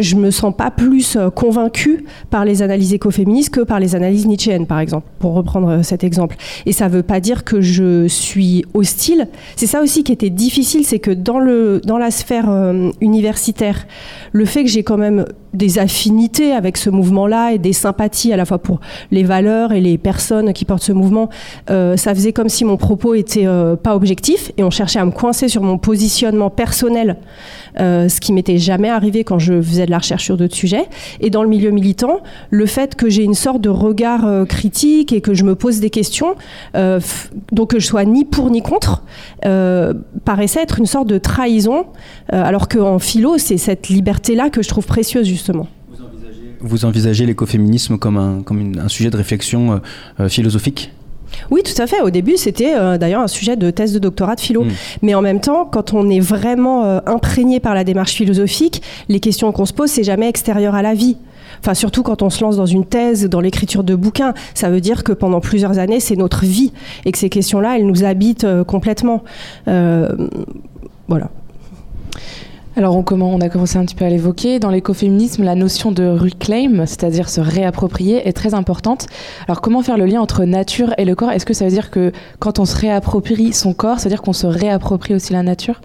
je 0.00 0.16
me 0.16 0.30
sens 0.30 0.54
pas 0.56 0.70
plus 0.70 1.16
euh, 1.16 1.30
convaincue 1.30 2.04
par 2.30 2.44
les 2.44 2.62
analyses 2.62 2.92
écoféministes 2.92 3.50
que 3.50 3.60
par 3.60 3.80
les 3.80 3.94
analyses 3.94 4.26
nietzschéennes, 4.26 4.66
par 4.66 4.80
exemple, 4.80 5.06
pour 5.18 5.34
reprendre 5.34 5.68
euh, 5.68 5.82
cet 5.82 6.04
exemple. 6.04 6.36
Et 6.66 6.72
ça 6.72 6.88
veut 6.88 7.02
pas 7.02 7.20
dire 7.20 7.44
que 7.44 7.60
je 7.60 8.06
suis 8.08 8.64
hostile. 8.74 9.28
C'est 9.56 9.66
ça 9.66 9.82
aussi 9.82 10.04
qui 10.04 10.12
était 10.12 10.30
difficile, 10.30 10.84
c'est 10.84 10.98
que 10.98 11.10
dans 11.10 11.98
la 11.98 12.10
sphère 12.10 12.50
euh, 12.50 12.90
universitaire, 13.00 13.86
le 14.32 14.44
fait 14.44 14.64
que 14.64 14.70
j'ai 14.70 14.82
quand 14.82 14.98
même 14.98 15.24
des 15.54 15.78
affinités 15.78 16.52
avec 16.52 16.76
ce 16.76 16.90
mouvement-là 16.90 17.52
et 17.52 17.58
des 17.58 17.72
sympathies 17.72 18.32
à 18.32 18.36
la 18.36 18.44
fois 18.44 18.58
pour 18.58 18.80
les 19.10 19.22
valeurs 19.22 19.72
et 19.72 19.80
les 19.80 19.98
personnes 19.98 20.52
qui 20.52 20.64
portent 20.64 20.82
ce 20.82 20.92
mouvement, 20.92 21.28
euh, 21.72 21.96
ça 21.96 22.14
faisait 22.14 22.32
comme 22.32 22.48
si 22.48 22.64
mon 22.64 22.76
propos 22.76 23.14
était 23.14 23.46
euh, 23.46 23.76
pas 23.76 23.96
objectif 23.96 24.52
et 24.58 24.62
on 24.62 24.70
cherchait 24.70 24.98
à 24.98 25.04
me 25.04 25.10
coincer 25.10 25.48
sur 25.48 25.62
mon 25.62 25.78
positionnement 25.78 26.50
personnel, 26.50 27.16
euh, 27.80 28.08
ce 28.08 28.20
qui 28.20 28.32
m'était 28.32 28.58
jamais 28.58 28.90
arrivé 28.90 29.24
quand 29.24 29.38
je 29.38 29.60
faisais 29.60 29.86
de 29.86 29.90
la 29.90 29.98
recherche 29.98 30.24
sur 30.24 30.36
d'autres 30.36 30.54
sujets. 30.54 30.84
Et 31.20 31.30
dans 31.30 31.42
le 31.42 31.48
milieu 31.48 31.70
militant, 31.70 32.20
le 32.50 32.66
fait 32.66 32.94
que 32.94 33.08
j'ai 33.08 33.24
une 33.24 33.34
sorte 33.34 33.60
de 33.62 33.70
regard 33.70 34.46
critique 34.46 35.12
et 35.12 35.20
que 35.20 35.34
je 35.34 35.44
me 35.44 35.54
pose 35.54 35.80
des 35.80 35.90
questions, 35.90 36.34
donc 36.74 37.70
que 37.70 37.78
je 37.78 37.86
sois 37.86 38.04
ni 38.04 38.24
pour 38.24 38.50
ni 38.50 38.62
contre, 38.62 39.02
paraissait 40.24 40.62
être 40.62 40.78
une 40.78 40.86
sorte 40.86 41.08
de 41.08 41.18
trahison, 41.18 41.86
alors 42.28 42.68
qu'en 42.68 42.98
philo, 42.98 43.38
c'est 43.38 43.56
cette 43.56 43.88
liberté-là 43.88 44.50
que 44.50 44.62
je 44.62 44.68
trouve 44.68 44.86
précieuse 44.86 45.26
justement. 45.26 45.68
Vous 46.60 46.84
envisagez 46.84 47.26
l'écoféminisme 47.26 47.98
comme 47.98 48.16
un, 48.16 48.42
comme 48.42 48.72
un 48.78 48.88
sujet 48.88 49.10
de 49.10 49.16
réflexion 49.16 49.80
philosophique? 50.28 50.92
Oui, 51.50 51.62
tout 51.62 51.80
à 51.80 51.86
fait. 51.86 52.00
Au 52.00 52.10
début, 52.10 52.36
c'était 52.36 52.74
euh, 52.74 52.98
d'ailleurs 52.98 53.22
un 53.22 53.28
sujet 53.28 53.56
de 53.56 53.70
thèse 53.70 53.92
de 53.92 53.98
doctorat 53.98 54.34
de 54.34 54.40
philo. 54.40 54.64
Mm. 54.64 54.70
Mais 55.02 55.14
en 55.14 55.22
même 55.22 55.40
temps, 55.40 55.64
quand 55.64 55.94
on 55.94 56.08
est 56.10 56.20
vraiment 56.20 56.84
euh, 56.84 57.00
imprégné 57.06 57.60
par 57.60 57.74
la 57.74 57.84
démarche 57.84 58.12
philosophique, 58.12 58.82
les 59.08 59.20
questions 59.20 59.50
qu'on 59.52 59.66
se 59.66 59.72
pose, 59.72 59.90
c'est 59.90 60.04
jamais 60.04 60.28
extérieur 60.28 60.74
à 60.74 60.82
la 60.82 60.94
vie. 60.94 61.16
Enfin, 61.60 61.74
surtout 61.74 62.02
quand 62.02 62.22
on 62.22 62.30
se 62.30 62.42
lance 62.42 62.56
dans 62.56 62.66
une 62.66 62.84
thèse, 62.84 63.28
dans 63.28 63.40
l'écriture 63.40 63.84
de 63.84 63.94
bouquins, 63.94 64.34
ça 64.54 64.68
veut 64.70 64.80
dire 64.80 65.04
que 65.04 65.12
pendant 65.12 65.40
plusieurs 65.40 65.78
années, 65.78 66.00
c'est 66.00 66.16
notre 66.16 66.44
vie 66.44 66.72
et 67.04 67.12
que 67.12 67.18
ces 67.18 67.28
questions-là, 67.28 67.76
elles 67.78 67.86
nous 67.86 68.04
habitent 68.04 68.44
euh, 68.44 68.64
complètement. 68.64 69.22
Voilà. 71.08 71.30
Alors 72.74 72.96
on, 72.96 73.02
comment, 73.02 73.30
on 73.30 73.40
a 73.40 73.50
commencé 73.50 73.76
un 73.76 73.84
petit 73.84 73.94
peu 73.94 74.04
à 74.04 74.08
l'évoquer. 74.08 74.58
Dans 74.58 74.70
l'écoféminisme, 74.70 75.42
la 75.44 75.54
notion 75.54 75.92
de 75.92 76.04
reclaim, 76.04 76.86
c'est-à-dire 76.86 77.28
se 77.28 77.40
réapproprier, 77.40 78.26
est 78.26 78.32
très 78.32 78.54
importante. 78.54 79.06
Alors 79.46 79.60
comment 79.60 79.82
faire 79.82 79.98
le 79.98 80.06
lien 80.06 80.20
entre 80.20 80.44
nature 80.44 80.94
et 80.96 81.04
le 81.04 81.14
corps? 81.14 81.30
Est-ce 81.30 81.44
que 81.44 81.54
ça 81.54 81.66
veut 81.66 81.70
dire 81.70 81.90
que 81.90 82.12
quand 82.38 82.58
on 82.58 82.64
se 82.64 82.76
réapproprie 82.76 83.52
son 83.52 83.74
corps, 83.74 83.98
ça 83.98 84.04
veut 84.04 84.14
dire 84.14 84.22
qu'on 84.22 84.32
se 84.32 84.46
réapproprie 84.46 85.14
aussi 85.14 85.32
la 85.32 85.42
nature? 85.42 85.80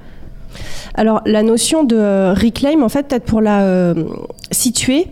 Alors, 0.95 1.21
la 1.25 1.43
notion 1.43 1.83
de 1.83 2.33
reclaim, 2.33 2.81
en 2.81 2.89
fait, 2.89 3.07
peut-être 3.07 3.25
pour 3.25 3.41
la 3.41 3.61
euh, 3.61 4.05
situer, 4.49 5.07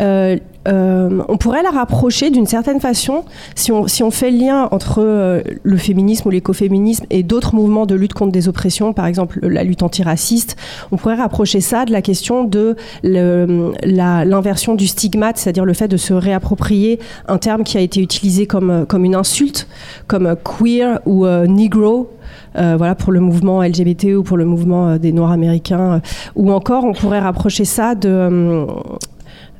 euh, 0.00 0.38
euh, 0.66 1.22
on 1.28 1.36
pourrait 1.36 1.62
la 1.62 1.70
rapprocher 1.70 2.30
d'une 2.30 2.46
certaine 2.46 2.80
façon 2.80 3.24
si 3.54 3.72
on, 3.72 4.10
fait 4.10 4.30
le 4.30 4.38
lien 4.38 4.68
entre 4.70 5.02
euh, 5.02 5.42
le 5.62 5.76
féminisme 5.76 6.28
ou 6.28 6.30
l'écoféminisme 6.30 7.06
et 7.10 7.22
d'autres 7.22 7.54
mouvements 7.54 7.86
de 7.86 7.94
lutte 7.94 8.14
contre 8.14 8.32
des 8.32 8.48
oppressions, 8.48 8.92
par 8.92 9.06
exemple 9.06 9.38
la 9.42 9.64
lutte 9.64 9.82
antiraciste, 9.82 10.56
on 10.90 10.96
pourrait 10.96 11.16
rapprocher 11.16 11.60
ça 11.60 11.84
de 11.84 11.92
la 11.92 12.02
question 12.02 12.44
de 12.44 12.76
l'inversion 13.02 14.74
du 14.74 14.86
stigmate, 14.86 15.38
c'est-à-dire 15.38 15.64
le 15.64 15.74
fait 15.74 15.88
de 15.88 15.96
se 15.96 16.12
réapproprier 16.14 16.98
un 17.28 17.38
terme 17.38 17.64
qui 17.64 17.76
a 17.78 17.80
été 17.80 18.00
utilisé 18.00 18.46
comme, 18.46 18.70
euh, 18.70 18.84
une 18.96 19.14
insulte, 19.14 19.68
comme 20.06 20.34
queer 20.42 21.00
ou 21.06 21.26
negro, 21.26 22.10
voilà, 22.54 22.94
pour 22.94 23.12
le 23.12 23.20
mouvement 23.20 23.62
LGBT 23.62 24.16
ou 24.16 24.22
pour 24.22 24.36
le 24.36 24.46
mouvement 24.46 24.96
des 24.96 25.12
Noirs 25.12 25.30
américains. 25.30 26.00
ou 26.34 26.50
encore, 26.50 26.84
on 26.84 26.92
pourrait 26.92 27.20
rapprocher 27.20 27.64
ça 27.64 27.94
de. 27.94 28.66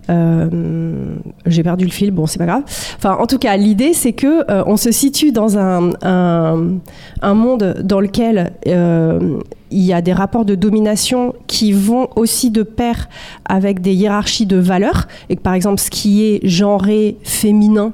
Euh, 0.08 1.16
j'ai 1.46 1.62
perdu 1.62 1.84
le 1.84 1.90
fil, 1.90 2.10
bon 2.10 2.26
c'est 2.26 2.38
pas 2.38 2.46
grave. 2.46 2.62
Enfin, 2.96 3.16
en 3.18 3.26
tout 3.26 3.38
cas, 3.38 3.56
l'idée 3.56 3.92
c'est 3.92 4.12
que 4.12 4.50
euh, 4.50 4.62
on 4.66 4.76
se 4.76 4.90
situe 4.90 5.32
dans 5.32 5.58
un, 5.58 5.90
un, 6.02 7.34
monde 7.34 7.76
dans 7.82 8.00
lequel 8.00 8.52
euh, 8.66 9.38
il 9.70 9.82
y 9.82 9.92
a 9.92 10.00
des 10.00 10.12
rapports 10.12 10.44
de 10.44 10.54
domination 10.54 11.34
qui 11.46 11.72
vont 11.72 12.08
aussi 12.16 12.50
de 12.50 12.62
pair 12.62 13.08
avec 13.44 13.80
des 13.80 13.94
hiérarchies 13.94 14.46
de 14.46 14.56
valeurs 14.56 15.08
et 15.28 15.36
que 15.36 15.42
par 15.42 15.54
exemple 15.54 15.80
ce 15.80 15.90
qui 15.90 16.24
est 16.24 16.46
genré 16.46 17.16
féminin 17.24 17.92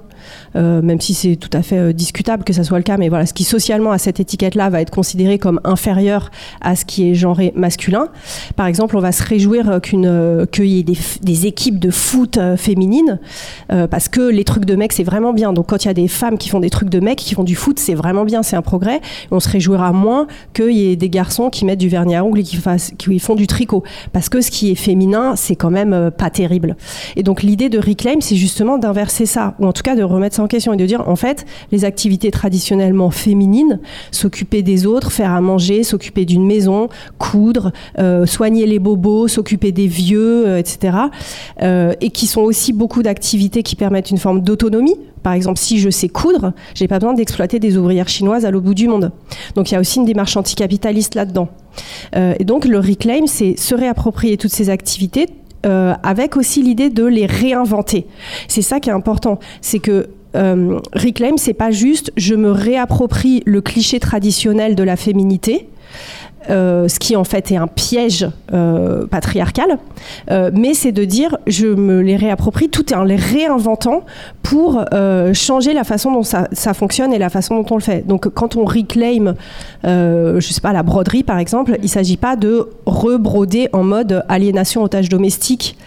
même 0.55 1.01
si 1.01 1.15
c'est 1.15 1.37
tout 1.37 1.51
à 1.53 1.63
fait 1.63 1.79
euh, 1.79 1.93
discutable 1.93 2.45
que 2.45 2.53
ça 2.53 2.65
soit 2.65 2.79
le 2.79 2.85
cas, 2.85 2.97
mais 2.97 3.09
voilà, 3.09 3.27
ce 3.27 3.33
qui 3.33 3.45
socialement 3.45 3.93
à 3.93 3.99
cette 3.99 4.21
étiquette-là 4.21 4.71
va 4.71 4.81
être 4.81 4.91
considéré 4.91 5.39
comme 5.39 5.61
inférieur 5.65 6.31
à 6.61 6.77
ce 6.77 6.85
qui 6.85 7.11
est 7.11 7.15
genré 7.15 7.53
masculin. 7.57 8.09
Par 8.57 8.67
exemple, 8.67 8.97
on 8.97 9.01
va 9.01 9.13
se 9.13 9.23
réjouir 9.23 9.69
euh, 9.69 9.81
qu'une 9.81 10.07
euh, 10.07 10.47
qu'il 10.47 10.67
y 10.67 10.79
ait 10.79 10.83
des, 10.83 10.99
des 11.23 11.47
équipes 11.47 11.79
de 11.79 11.91
foot 11.91 12.39
euh, 12.39 12.57
féminines, 12.57 13.19
euh, 13.73 13.87
parce 13.87 14.09
que 14.09 14.21
les 14.21 14.45
trucs 14.45 14.65
de 14.65 14.75
mecs 14.77 14.93
c'est 14.93 15.03
vraiment 15.03 15.33
bien. 15.33 15.53
Donc 15.53 15.69
quand 15.69 15.85
il 15.85 15.89
y 15.89 15.91
a 15.91 15.95
des 15.95 16.09
femmes 16.09 16.39
qui 16.39 16.49
font 16.49 16.61
des 16.61 16.71
trucs 16.71 16.89
de 16.89 17.01
mecs, 17.01 17.19
qui 17.19 17.35
font 17.35 17.45
du 17.45 17.55
foot, 17.55 17.79
c'est 17.79 17.95
vraiment 17.95 18.25
bien, 18.25 18.43
c'est 18.43 18.57
un 18.57 18.63
progrès. 18.63 19.01
on 19.31 19.41
se 19.41 19.49
réjouira 19.49 19.93
moins 19.93 20.27
qu'il 20.55 20.73
y 20.73 20.91
ait 20.91 20.97
des 20.97 21.09
garçons 21.09 21.51
qui 21.51 21.65
mettent 21.65 21.79
du 21.79 21.89
vernis 21.89 22.15
à 22.15 22.25
ongles 22.25 22.41
et 22.41 22.43
qui, 22.43 22.59
qui 22.99 23.19
font 23.19 23.35
du 23.35 23.47
tricot, 23.47 23.83
parce 24.13 24.29
que 24.29 24.41
ce 24.41 24.51
qui 24.51 24.71
est 24.71 24.75
féminin, 24.75 25.37
c'est 25.37 25.57
quand 25.57 25.71
même 25.71 25.93
euh, 25.93 26.11
pas 26.11 26.31
terrible. 26.31 26.77
Et 27.17 27.23
donc 27.23 27.43
l'idée 27.43 27.69
de 27.69 27.79
Reclaim, 27.79 28.21
c'est 28.21 28.37
justement 28.37 28.79
d'inverser 28.79 29.27
ça, 29.27 29.55
ou 29.59 29.67
en 29.67 29.73
tout 29.73 29.83
cas 29.83 29.97
de 29.97 30.03
remettre 30.17 30.37
ça 30.37 30.43
en 30.43 30.47
question 30.47 30.73
et 30.73 30.77
de 30.77 30.87
dire 30.87 31.09
en 31.09 31.17
fait 31.17 31.47
les 31.71 31.85
activités 31.85 32.31
traditionnellement 32.31 33.11
féminines, 33.11 33.81
s'occuper 34.11 34.63
des 34.63 34.87
autres, 34.87 35.13
faire 35.13 35.31
à 35.31 35.41
manger, 35.41 35.85
s'occuper 35.85 36.25
d'une 36.25 36.47
maison, 36.47 36.89
coudre, 37.19 37.73
euh, 37.99 38.27
soigner 38.27 38.67
les 38.67 38.79
bobos, 38.79 39.29
s'occuper 39.29 39.73
des 39.73 39.87
vieux, 39.87 40.47
euh, 40.47 40.59
etc. 40.59 40.97
euh, 41.63 41.93
et 42.01 42.11
qui 42.11 42.27
sont 42.27 42.43
aussi 42.43 42.73
beaucoup 42.73 43.03
d'activités 43.03 43.63
qui 43.63 43.77
permettent 43.77 44.11
une 44.11 44.19
forme 44.19 44.41
d'autonomie. 44.41 44.97
Par 45.23 45.35
exemple, 45.35 45.59
si 45.59 45.79
je 45.79 45.89
sais 45.89 46.09
coudre, 46.09 46.53
j'ai 46.75 46.89
pas 46.89 46.99
besoin 46.99 47.15
d'exploiter 47.15 47.61
des 47.61 47.77
ouvrières 47.77 48.09
chinoises 48.09 48.45
à 48.45 48.51
l'autre 48.51 48.67
bout 48.67 48.75
du 48.75 48.89
monde. 48.89 49.13
Donc 49.55 49.71
il 49.71 49.75
y 49.75 49.77
a 49.77 49.81
aussi 49.81 50.01
une 50.01 50.05
démarche 50.05 50.37
anticapitaliste 50.37 51.15
là-dedans. 51.15 51.49
Et 52.15 52.45
donc 52.45 52.65
le 52.65 52.79
reclaim, 52.79 53.27
c'est 53.27 53.57
se 53.57 53.77
réapproprier 53.77 54.37
toutes 54.37 54.51
ces 54.51 54.69
activités 54.69 55.29
euh, 55.67 55.95
avec 56.03 56.37
aussi 56.37 56.63
l'idée 56.63 56.91
de 56.91 57.05
les 57.05 57.27
réinventer. 57.27 58.07
C'est 58.49 58.63
ça 58.63 58.81
qui 58.81 58.89
est 58.89 58.93
important, 58.93 59.39
c'est 59.61 59.79
que 59.79 60.09
euh, 60.35 60.81
reclaim, 60.95 61.37
c'est 61.37 61.53
pas 61.53 61.71
juste 61.71 62.13
je 62.17 62.35
me 62.35 62.51
réapproprie 62.51 63.43
le 63.47 63.61
cliché 63.61 64.01
traditionnel 64.01 64.75
de 64.75 64.83
la 64.83 64.97
féminité. 64.97 65.69
Euh, 66.51 66.89
ce 66.89 66.99
qui 66.99 67.17
en 67.17 67.25
fait 67.25 67.51
est 67.51 67.57
un 67.57 67.67
piège 67.67 68.29
euh, 68.53 69.07
patriarcal, 69.07 69.79
euh, 70.31 70.51
mais 70.55 70.75
c'est 70.75 70.93
de 70.93 71.05
dire 71.05 71.37
je 71.47 71.67
me 71.67 72.01
les 72.01 72.17
réapproprie 72.17 72.69
tout 72.69 72.93
en 72.93 73.05
les 73.05 73.17
réinventant 73.17 74.05
pour 74.43 74.85
changer 75.33 75.73
la 75.73 75.85
façon 75.85 76.13
dont 76.13 76.23
ça, 76.23 76.75
fonctionne 76.75 77.15
et 77.15 77.19
la 77.19 77.31
façon 77.31 77.57
dont 77.57 77.67
on 77.71 77.77
le 77.77 77.81
fait. 77.83 78.07
Donc 78.07 78.29
quand 78.29 78.57
on 78.57 78.65
reclaim, 78.65 79.35
je 79.85 80.41
sais 80.41 80.61
pas, 80.61 80.75
la 80.75 80.83
broderie 80.83 81.23
par 81.23 81.39
exemple, 81.39 81.79
il 81.83 81.89
s'agit 81.89 82.19
pas 82.19 82.37
de 82.37 82.69
rebroder 82.85 83.69
en 83.73 83.83
mode 83.83 84.25
aliénation 84.29 84.83
otage 84.83 85.09
domestique, 85.09 85.79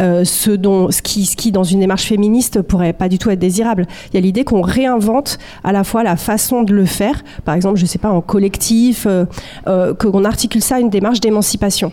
euh, 0.00 0.24
ce, 0.24 0.50
dont, 0.50 0.90
ce, 0.90 1.02
qui, 1.02 1.26
ce 1.26 1.36
qui 1.36 1.52
dans 1.52 1.64
une 1.64 1.80
démarche 1.80 2.04
féministe 2.04 2.62
pourrait 2.62 2.92
pas 2.92 3.08
du 3.08 3.18
tout 3.18 3.30
être 3.30 3.38
désirable. 3.38 3.86
Il 4.10 4.14
y 4.14 4.18
a 4.18 4.20
l'idée 4.20 4.44
qu'on 4.44 4.62
réinvente 4.62 5.38
à 5.62 5.72
la 5.72 5.84
fois 5.84 6.02
la 6.02 6.16
façon 6.16 6.62
de 6.62 6.72
le 6.72 6.84
faire, 6.84 7.22
par 7.44 7.54
exemple, 7.54 7.78
je 7.78 7.86
sais 7.86 7.98
pas, 7.98 8.10
en 8.10 8.20
collectif, 8.20 9.06
euh, 9.06 9.24
euh, 9.66 9.94
qu'on 9.94 10.24
articule 10.24 10.62
ça 10.62 10.76
à 10.76 10.80
une 10.80 10.90
démarche 10.90 11.20
d'émancipation. 11.20 11.92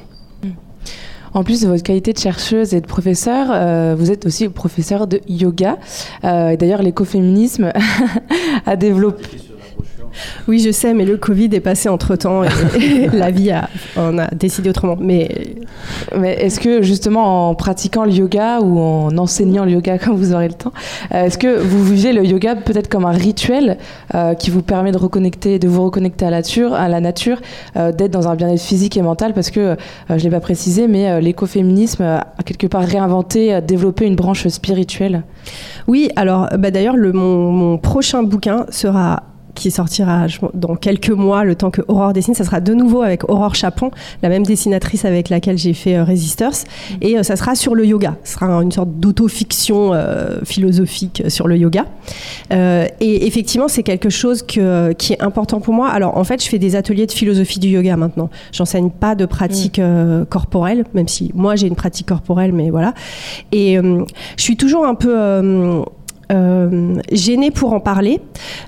En 1.33 1.43
plus 1.43 1.61
de 1.61 1.67
votre 1.67 1.83
qualité 1.83 2.13
de 2.13 2.17
chercheuse 2.17 2.73
et 2.73 2.81
de 2.81 2.87
professeur, 2.87 3.47
vous 3.95 4.11
êtes 4.11 4.25
aussi 4.25 4.47
professeur 4.47 5.05
de 5.05 5.19
yoga. 5.27 5.77
D'ailleurs, 6.23 6.81
l'écoféminisme 6.81 7.71
a 8.65 8.75
développé. 8.75 9.46
Oui, 10.47 10.59
je 10.59 10.71
sais, 10.71 10.93
mais 10.93 11.05
le 11.05 11.17
Covid 11.17 11.49
est 11.53 11.59
passé 11.59 11.89
entre 11.89 12.15
temps 12.15 12.43
et, 12.43 12.47
et 12.81 13.07
la 13.07 13.31
vie 13.31 13.51
a, 13.51 13.69
on 13.95 14.17
a 14.17 14.27
décidé 14.27 14.69
autrement. 14.69 14.95
Mais, 14.99 15.29
mais 16.17 16.33
est-ce 16.35 16.59
que 16.59 16.81
justement 16.81 17.49
en 17.49 17.55
pratiquant 17.55 18.05
le 18.05 18.11
yoga 18.11 18.59
ou 18.61 18.79
en 18.79 19.17
enseignant 19.17 19.65
le 19.65 19.71
yoga 19.71 19.97
quand 20.03 20.13
vous 20.13 20.33
aurez 20.33 20.47
le 20.47 20.53
temps, 20.53 20.73
euh, 21.13 21.25
est-ce 21.25 21.37
que 21.37 21.59
vous 21.59 21.83
vivez 21.83 22.13
le 22.13 22.25
yoga 22.25 22.55
peut-être 22.55 22.87
comme 22.89 23.05
un 23.05 23.11
rituel 23.11 23.77
euh, 24.15 24.33
qui 24.33 24.49
vous 24.49 24.61
permet 24.61 24.91
de 24.91 24.97
reconnecter, 24.97 25.59
de 25.59 25.67
vous 25.67 25.83
reconnecter 25.83 26.25
à 26.25 26.29
la 26.29 26.37
nature, 26.37 26.73
à 26.73 26.87
la 26.87 26.99
nature, 26.99 27.41
euh, 27.75 27.91
d'être 27.91 28.11
dans 28.11 28.27
un 28.27 28.35
bien-être 28.35 28.61
physique 28.61 28.97
et 28.97 29.01
mental? 29.01 29.33
Parce 29.33 29.49
que 29.51 29.59
euh, 29.59 29.75
je 30.09 30.23
l'ai 30.23 30.29
pas 30.29 30.39
précisé, 30.39 30.87
mais 30.87 31.19
l'écoféminisme 31.21 32.03
a 32.03 32.25
quelque 32.45 32.67
part 32.67 32.83
réinventé, 32.83 33.59
développé 33.61 34.05
une 34.05 34.15
branche 34.15 34.47
spirituelle. 34.47 35.23
Oui, 35.87 36.09
alors 36.15 36.49
bah, 36.57 36.71
d'ailleurs, 36.71 36.95
le- 36.95 37.13
mon, 37.13 37.51
mon 37.51 37.77
prochain 37.77 38.23
bouquin 38.23 38.65
sera 38.69 39.23
qui 39.57 39.71
sortira 39.71 40.27
dans 40.53 40.75
quelques 40.75 41.09
mois, 41.09 41.43
le 41.43 41.55
temps 41.55 41.71
que 41.71 41.81
Aurore 41.87 42.13
dessine, 42.13 42.33
ça 42.35 42.43
sera 42.43 42.61
de 42.61 42.73
nouveau 42.73 43.01
avec 43.01 43.27
Aurore 43.29 43.55
Chapon, 43.55 43.91
la 44.21 44.29
même 44.29 44.45
dessinatrice 44.45 45.03
avec 45.03 45.29
laquelle 45.29 45.57
j'ai 45.57 45.73
fait 45.73 45.97
euh, 45.97 46.03
Resistors, 46.03 46.53
et 47.01 47.17
euh, 47.17 47.23
ça 47.23 47.35
sera 47.35 47.55
sur 47.55 47.73
le 47.73 47.85
yoga. 47.85 48.15
Ce 48.23 48.33
sera 48.33 48.45
une 48.61 48.71
sorte 48.71 48.91
d'autofiction 48.91 49.93
euh, 49.93 50.39
philosophique 50.43 51.23
sur 51.27 51.47
le 51.47 51.57
yoga. 51.57 51.85
Et 52.51 53.27
effectivement, 53.27 53.67
c'est 53.67 53.83
quelque 53.83 54.09
chose 54.09 54.43
que, 54.43 54.93
qui 54.93 55.13
est 55.13 55.21
important 55.21 55.59
pour 55.59 55.73
moi. 55.73 55.89
Alors 55.89 56.17
en 56.17 56.23
fait, 56.23 56.43
je 56.43 56.47
fais 56.47 56.59
des 56.59 56.75
ateliers 56.75 57.07
de 57.07 57.11
philosophie 57.11 57.59
du 57.59 57.69
yoga 57.69 57.97
maintenant. 57.97 58.29
J'enseigne 58.51 58.89
pas 58.89 59.15
de 59.15 59.25
pratique 59.25 59.79
euh, 59.79 60.23
corporelle, 60.25 60.85
même 60.93 61.07
si 61.07 61.31
moi 61.33 61.55
j'ai 61.55 61.67
une 61.67 61.75
pratique 61.75 62.07
corporelle, 62.07 62.53
mais 62.53 62.69
voilà. 62.69 62.93
Et 63.51 63.77
je 63.77 64.43
suis 64.43 64.57
toujours 64.57 64.85
un 64.85 64.95
peu 64.95 65.83
gênée 67.11 67.51
pour 67.51 67.73
en 67.73 67.79
parler 67.79 68.21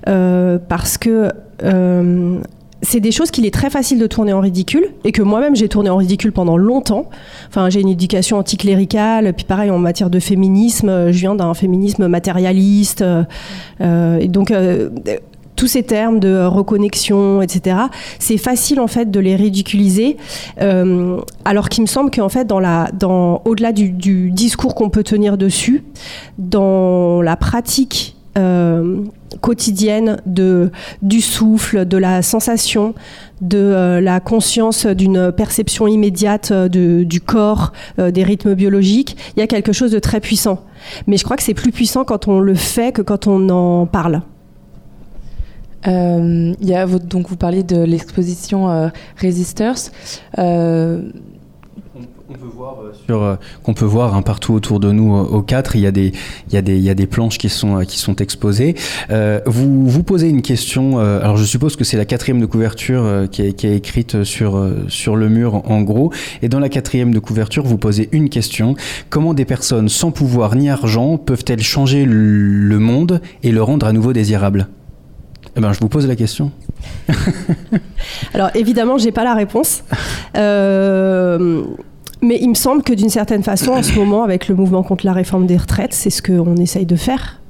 euh, 0.07 0.57
parce 0.67 0.97
que 0.97 1.29
euh, 1.63 2.39
c'est 2.81 3.01
des 3.01 3.11
choses 3.11 3.31
qu'il 3.31 3.45
est 3.45 3.53
très 3.53 3.69
facile 3.69 3.99
de 3.99 4.07
tourner 4.07 4.31
en 4.31 4.39
ridicule 4.39 4.87
et 5.03 5.11
que 5.11 5.21
moi-même 5.21 5.55
j'ai 5.55 5.67
tourné 5.67 5.89
en 5.89 5.97
ridicule 5.97 6.31
pendant 6.31 6.57
longtemps. 6.57 7.09
Enfin, 7.49 7.69
j'ai 7.69 7.81
une 7.81 7.89
éducation 7.89 8.37
anticléricale, 8.37 9.33
puis 9.33 9.45
pareil 9.45 9.69
en 9.69 9.77
matière 9.79 10.09
de 10.09 10.19
féminisme, 10.19 10.89
euh, 10.89 11.11
je 11.11 11.19
viens 11.19 11.35
d'un 11.35 11.53
féminisme 11.53 12.07
matérialiste, 12.07 13.01
euh, 13.01 13.23
euh, 13.81 14.19
et 14.19 14.27
donc. 14.27 14.51
euh, 14.51 14.89
tous 15.59 15.67
ces 15.67 15.83
termes 15.83 16.21
de 16.21 16.45
reconnexion, 16.45 17.41
etc., 17.41 17.75
c'est 18.17 18.37
facile 18.37 18.79
en 18.79 18.87
fait 18.87 19.11
de 19.11 19.19
les 19.19 19.35
ridiculiser, 19.35 20.15
euh, 20.61 21.17
alors 21.43 21.67
qu'il 21.67 21.81
me 21.81 21.87
semble 21.87 22.11
qu'en 22.11 22.29
fait, 22.29 22.45
dans 22.45 22.61
la, 22.61 22.89
dans, 22.97 23.41
au-delà 23.43 23.73
du, 23.73 23.89
du 23.89 24.31
discours 24.31 24.73
qu'on 24.73 24.89
peut 24.89 25.03
tenir 25.03 25.37
dessus, 25.37 25.83
dans 26.37 27.21
la 27.21 27.35
pratique 27.35 28.15
euh, 28.37 29.01
quotidienne 29.41 30.21
de, 30.25 30.71
du 31.01 31.19
souffle, 31.19 31.85
de 31.85 31.97
la 31.97 32.21
sensation, 32.21 32.93
de 33.41 33.57
euh, 33.57 33.99
la 33.99 34.21
conscience 34.21 34.85
d'une 34.85 35.33
perception 35.33 35.87
immédiate 35.87 36.51
euh, 36.51 36.69
de- 36.69 37.03
du 37.03 37.19
corps, 37.19 37.73
euh, 37.99 38.11
des 38.11 38.23
rythmes 38.23 38.53
biologiques, 38.53 39.17
il 39.35 39.41
y 39.41 39.43
a 39.43 39.47
quelque 39.47 39.73
chose 39.73 39.91
de 39.91 39.99
très 39.99 40.21
puissant. 40.21 40.63
Mais 41.05 41.17
je 41.17 41.25
crois 41.25 41.35
que 41.35 41.43
c'est 41.43 41.53
plus 41.53 41.71
puissant 41.73 42.05
quand 42.05 42.29
on 42.29 42.39
le 42.39 42.55
fait 42.55 42.93
que 42.93 43.01
quand 43.01 43.27
on 43.27 43.49
en 43.49 43.85
parle. 43.85 44.21
Euh, 45.87 46.53
il 46.59 46.67
y 46.67 46.73
a 46.75 46.85
votre- 46.85 47.05
donc 47.05 47.29
vous 47.29 47.37
parliez 47.37 47.63
de 47.63 47.81
l'exposition 47.81 48.69
euh, 48.69 48.89
Resistors. 49.21 49.75
Euh, 50.37 51.01
On 52.31 52.33
peut 52.33 52.45
voir 52.55 52.75
sur, 53.07 53.23
euh, 53.23 53.35
qu'on 53.63 53.73
peut 53.73 53.85
voir 53.85 54.13
hein, 54.15 54.21
partout 54.21 54.53
autour 54.53 54.79
de 54.79 54.91
nous 54.91 55.15
euh, 55.15 55.21
au 55.23 55.41
4 55.41 55.75
il 55.75 55.81
y 55.81 55.87
a 55.87 55.91
des 55.91 56.11
il 56.49 56.53
y 56.53 56.57
a 56.57 56.61
des 56.61 56.75
il 56.77 56.83
y 56.83 56.89
a 56.89 56.93
des 56.93 57.07
planches 57.07 57.37
qui 57.39 57.49
sont 57.49 57.77
euh, 57.79 57.83
qui 57.85 57.97
sont 57.97 58.15
exposées. 58.17 58.75
Euh, 59.09 59.39
vous 59.47 59.87
vous 59.89 60.03
posez 60.03 60.29
une 60.29 60.41
question 60.43 60.99
euh, 60.99 61.21
alors 61.23 61.37
je 61.37 61.43
suppose 61.45 61.75
que 61.75 61.83
c'est 61.83 61.97
la 61.97 62.05
quatrième 62.05 62.39
de 62.39 62.45
couverture 62.45 63.01
euh, 63.03 63.25
qui, 63.25 63.41
est, 63.41 63.53
qui 63.53 63.65
est 63.65 63.75
écrite 63.75 64.23
sur 64.23 64.57
euh, 64.57 64.85
sur 64.89 65.15
le 65.15 65.27
mur 65.27 65.61
en, 65.71 65.81
gros. 65.81 66.11
Et 66.43 66.49
dans 66.49 66.59
la 66.59 66.69
quatrième 66.69 67.13
de 67.13 67.19
couverture 67.19 67.63
vous 67.65 67.77
posez 67.79 68.09
une 68.11 68.29
question. 68.29 68.75
Comment 69.09 69.33
des 69.33 69.45
personnes 69.45 69.89
sans 69.89 70.11
pouvoir 70.11 70.55
ni 70.55 70.69
argent 70.69 71.17
peuvent-elles 71.17 71.63
changer 71.63 72.05
le- 72.05 72.13
le 72.13 72.79
monde 72.79 73.21
et 73.43 73.51
le 73.51 73.63
rendre 73.63 73.87
à 73.87 73.91
nouveau 73.93 74.13
désirable? 74.13 74.67
Eh 75.59 75.61
ben 75.61 75.73
je 75.73 75.79
vous 75.79 75.89
pose 75.89 76.07
la 76.07 76.15
question 76.15 76.51
Alors 78.33 78.49
évidemment, 78.55 78.97
j'ai 78.97 79.11
pas 79.11 79.23
la 79.25 79.33
réponse. 79.35 79.83
Euh, 80.37 81.63
mais 82.21 82.37
il 82.41 82.49
me 82.49 82.53
semble 82.55 82.81
que 82.83 82.93
d'une 82.93 83.09
certaine 83.09 83.43
façon, 83.43 83.71
en 83.71 83.83
ce 83.83 83.93
moment, 83.93 84.23
avec 84.23 84.47
le 84.47 84.55
mouvement 84.55 84.83
contre 84.83 85.05
la 85.05 85.11
réforme 85.13 85.45
des 85.47 85.57
retraites, 85.57 85.93
c'est 85.93 86.09
ce 86.09 86.21
qu'on 86.21 86.55
essaye 86.57 86.85
de 86.85 86.95
faire. 86.95 87.41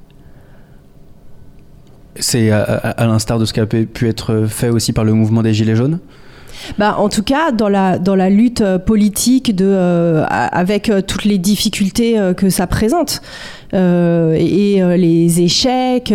c'est 2.19 2.49
à, 2.51 2.63
à- 2.63 2.89
à 3.03 3.05
l'instar 3.07 3.37
de 3.39 3.45
ce 3.45 3.53
qui 3.53 3.59
a 3.59 3.65
pu 3.65 3.85
pu 3.85 4.09
être 4.09 4.45
fait 4.47 4.69
aussi 4.69 4.91
par 4.91 5.03
le 5.05 5.13
mouvement 5.13 5.41
des 5.43 5.53
gilets 5.53 5.75
jaunes? 5.75 5.99
Bah, 6.77 6.95
en 6.97 7.09
tout 7.09 7.23
cas, 7.23 7.51
dans 7.51 7.69
la, 7.69 8.29
lutte 8.29 8.61
euh, 8.61 8.77
politique, 8.79 9.53
euh, 9.59 10.25
avec 10.29 10.89
euh, 10.89 11.01
toutes 11.01 11.25
les 11.25 11.37
difficultés 11.37 12.17
que 12.35 12.49
ça 12.49 12.67
présente 12.67 13.21
et, 13.73 14.81
les 14.97 15.41
échecs. 15.41 16.13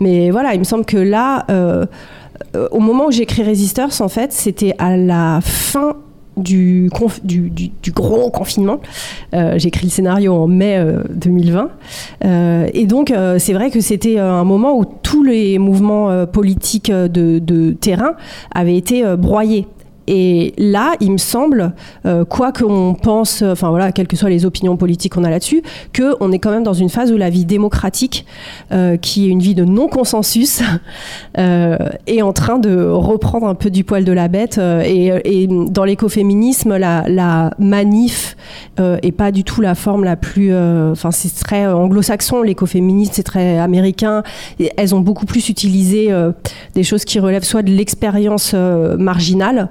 mais 0.00 0.30
voilà, 0.30 0.54
il 0.54 0.58
me 0.58 0.64
semble 0.64 0.84
que 0.84 0.96
là, 0.96 1.46
au 2.70 2.80
moment 2.80 3.06
où 3.06 3.10
j'écris 3.10 3.42
Resistors, 3.42 4.00
en 4.00 4.08
fait, 4.08 4.32
c'était 4.32 4.74
à 4.78 4.96
la 4.96 5.40
fin 5.42 5.96
du, 6.38 6.88
conf- 6.92 7.20
gros 7.92 8.30
confinement. 8.30 8.80
Euh, 9.34 9.54
J'ai 9.58 9.68
écrit 9.68 9.86
le 9.86 9.90
scénario 9.90 10.34
en 10.34 10.46
mai 10.46 10.76
euh, 10.78 11.02
2020. 11.10 11.70
Euh, 12.24 12.68
et 12.72 12.86
donc, 12.86 13.12
c'est 13.38 13.52
vrai 13.52 13.70
que 13.70 13.80
c'était 13.80 14.18
un 14.18 14.44
moment 14.44 14.78
où 14.78 14.84
tous 14.84 15.22
les 15.22 15.58
mouvements 15.58 16.26
politiques 16.26 16.90
de, 16.90 17.72
terrain 17.80 18.14
avaient 18.54 18.76
été 18.76 19.04
broyés. 19.16 19.66
Et 20.10 20.54
là, 20.56 20.94
il 21.00 21.12
me 21.12 21.18
semble, 21.18 21.72
euh, 22.06 22.24
quoi 22.24 22.50
qu'on 22.50 22.94
pense, 22.94 23.42
euh, 23.42 23.52
enfin 23.52 23.68
voilà, 23.68 23.92
quelles 23.92 24.06
que 24.06 24.16
soient 24.16 24.30
les 24.30 24.46
opinions 24.46 24.78
politiques 24.78 25.12
qu'on 25.12 25.24
a 25.24 25.28
là-dessus, 25.28 25.62
qu'on 25.94 26.32
est 26.32 26.38
quand 26.38 26.50
même 26.50 26.62
dans 26.62 26.72
une 26.72 26.88
phase 26.88 27.12
où 27.12 27.18
la 27.18 27.28
vie 27.28 27.44
démocratique, 27.44 28.24
euh, 28.72 28.96
qui 28.96 29.26
est 29.26 29.28
une 29.28 29.40
vie 29.40 29.54
de 29.54 29.66
non-consensus, 29.66 30.62
est 31.36 32.22
en 32.22 32.32
train 32.32 32.58
de 32.58 32.88
reprendre 32.88 33.46
un 33.46 33.54
peu 33.54 33.68
du 33.68 33.84
poil 33.84 34.04
de 34.04 34.12
la 34.12 34.28
bête. 34.28 34.58
et, 34.58 35.46
dans 35.48 35.84
l'écoféminisme, 35.84 36.76
la, 36.76 37.50
manif 37.58 38.36
est 38.78 39.12
pas 39.12 39.30
du 39.30 39.44
tout 39.44 39.60
la 39.60 39.74
forme 39.74 40.04
la 40.04 40.16
plus. 40.16 40.54
Enfin, 40.54 41.10
c'est 41.10 41.32
très 41.44 41.66
anglo-saxon, 41.66 42.42
l'écoféminisme, 42.42 43.12
c'est 43.14 43.22
très 43.22 43.58
américain. 43.58 44.22
Elles 44.76 44.94
ont 44.94 45.00
beaucoup 45.00 45.26
plus 45.26 45.48
utilisé 45.50 46.10
des 46.74 46.82
choses 46.82 47.04
qui 47.04 47.20
relèvent 47.20 47.44
soit 47.44 47.62
de 47.62 47.70
l'expérience 47.70 48.54
marginale, 48.54 49.68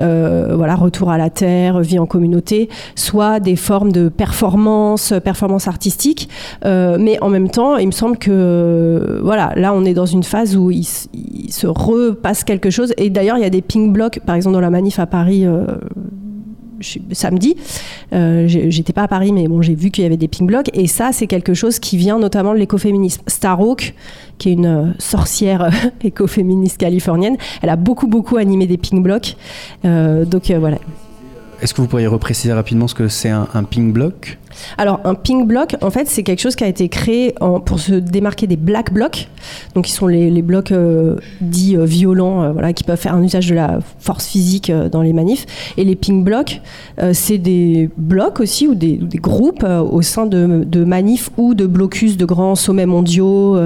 euh, 0.00 0.54
voilà, 0.56 0.74
retour 0.74 1.10
à 1.10 1.18
la 1.18 1.30
terre, 1.30 1.80
vie 1.80 1.98
en 1.98 2.06
communauté, 2.06 2.68
soit 2.94 3.40
des 3.40 3.56
formes 3.56 3.92
de 3.92 4.08
performance, 4.08 5.12
performance 5.24 5.68
artistique. 5.68 6.28
Euh, 6.64 6.96
mais 7.00 7.22
en 7.22 7.28
même 7.28 7.50
temps, 7.50 7.76
il 7.76 7.86
me 7.86 7.92
semble 7.92 8.18
que 8.18 8.30
euh, 8.30 9.20
voilà, 9.22 9.52
là, 9.56 9.72
on 9.72 9.84
est 9.84 9.94
dans 9.94 10.06
une 10.06 10.22
phase 10.22 10.56
où 10.56 10.70
il, 10.70 10.86
il 11.14 11.52
se 11.52 11.66
repasse 11.66 12.44
quelque 12.44 12.70
chose. 12.70 12.92
Et 12.96 13.10
d'ailleurs, 13.10 13.38
il 13.38 13.42
y 13.42 13.46
a 13.46 13.50
des 13.50 13.62
ping 13.62 13.92
blocs, 13.92 14.20
par 14.24 14.34
exemple 14.34 14.54
dans 14.54 14.60
la 14.60 14.70
manif 14.70 14.98
à 14.98 15.06
Paris. 15.06 15.46
Samedi, 17.12 17.56
Euh, 18.12 18.44
j'étais 18.46 18.92
pas 18.92 19.02
à 19.02 19.08
Paris, 19.08 19.32
mais 19.32 19.48
bon, 19.48 19.62
j'ai 19.62 19.74
vu 19.74 19.90
qu'il 19.90 20.02
y 20.04 20.06
avait 20.06 20.16
des 20.16 20.28
ping 20.28 20.46
blocs, 20.46 20.70
et 20.72 20.86
ça, 20.86 21.10
c'est 21.12 21.26
quelque 21.26 21.54
chose 21.54 21.78
qui 21.78 21.96
vient 21.96 22.18
notamment 22.18 22.52
de 22.54 22.58
l'écoféminisme. 22.58 23.22
Starhawk, 23.26 23.94
qui 24.38 24.50
est 24.50 24.52
une 24.52 24.66
euh, 24.66 24.92
sorcière 24.98 25.70
écoféministe 26.04 26.78
californienne, 26.78 27.36
elle 27.62 27.70
a 27.70 27.76
beaucoup 27.76 28.06
beaucoup 28.06 28.36
animé 28.36 28.66
des 28.66 28.76
ping 28.78 29.02
blocs, 29.02 29.36
Euh, 29.84 30.24
donc 30.24 30.50
voilà. 30.50 30.78
Est-ce 31.62 31.72
que 31.72 31.80
vous 31.80 31.88
pourriez 31.88 32.06
repréciser 32.06 32.52
rapidement 32.52 32.86
ce 32.86 32.94
que 32.94 33.08
c'est 33.08 33.30
un, 33.30 33.64
ping 33.64 33.92
block? 33.92 34.38
Alors, 34.78 35.00
un 35.04 35.14
pink 35.14 35.46
bloc, 35.46 35.76
en 35.80 35.90
fait, 35.90 36.08
c'est 36.08 36.22
quelque 36.22 36.40
chose 36.40 36.54
qui 36.56 36.64
a 36.64 36.66
été 36.66 36.88
créé 36.88 37.34
pour 37.64 37.80
se 37.80 37.94
démarquer 37.94 38.46
des 38.46 38.56
black 38.56 38.92
blocs. 38.92 39.28
Donc, 39.74 39.84
qui 39.84 39.92
sont 39.92 40.06
les, 40.06 40.42
blocs 40.42 40.72
euh, 40.72 41.16
dits 41.40 41.76
euh, 41.76 41.84
violents, 41.84 42.42
euh, 42.42 42.52
voilà, 42.52 42.72
qui 42.72 42.84
peuvent 42.84 42.98
faire 42.98 43.14
un 43.14 43.22
usage 43.22 43.48
de 43.48 43.54
la 43.54 43.78
force 43.98 44.26
physique 44.26 44.70
dans 44.92 45.02
les 45.02 45.12
manifs. 45.12 45.46
Et 45.76 45.84
les 45.84 45.96
pink 45.96 46.24
blocs, 46.24 46.60
c'est 47.12 47.38
des 47.38 47.88
blocs 47.96 48.40
aussi 48.40 48.66
ou 48.66 48.74
des, 48.74 48.98
ou 49.02 49.06
des 49.06 49.18
groupes 49.18 49.64
au 49.64 50.02
sein 50.02 50.26
de, 50.26 50.84
manifs 50.84 51.30
ou 51.36 51.54
de 51.54 51.66
blocus 51.66 52.16
de 52.16 52.24
grands 52.24 52.54
sommets 52.54 52.86
mondiaux, 52.86 53.58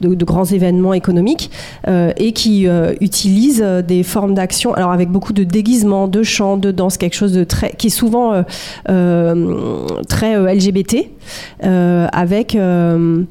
de, 0.00 0.24
grands 0.24 0.44
événements 0.44 0.94
économiques, 0.94 1.50
et 1.88 2.32
qui 2.32 2.66
utilisent 3.00 3.64
des 3.86 4.02
formes 4.02 4.34
d'action, 4.34 4.74
alors 4.74 4.92
avec 4.92 5.10
beaucoup 5.10 5.32
de 5.32 5.44
déguisement, 5.44 6.08
de 6.08 6.22
chant, 6.22 6.56
de 6.56 6.70
danse, 6.70 6.96
quelque 6.96 7.14
chose 7.14 7.31
qui 7.78 7.86
est 7.86 7.90
souvent 7.90 8.32
euh, 8.32 8.42
euh, 8.88 9.86
très 10.08 10.36
euh, 10.36 10.52
LGBT, 10.52 11.08
avec 11.60 12.54
une 12.54 13.26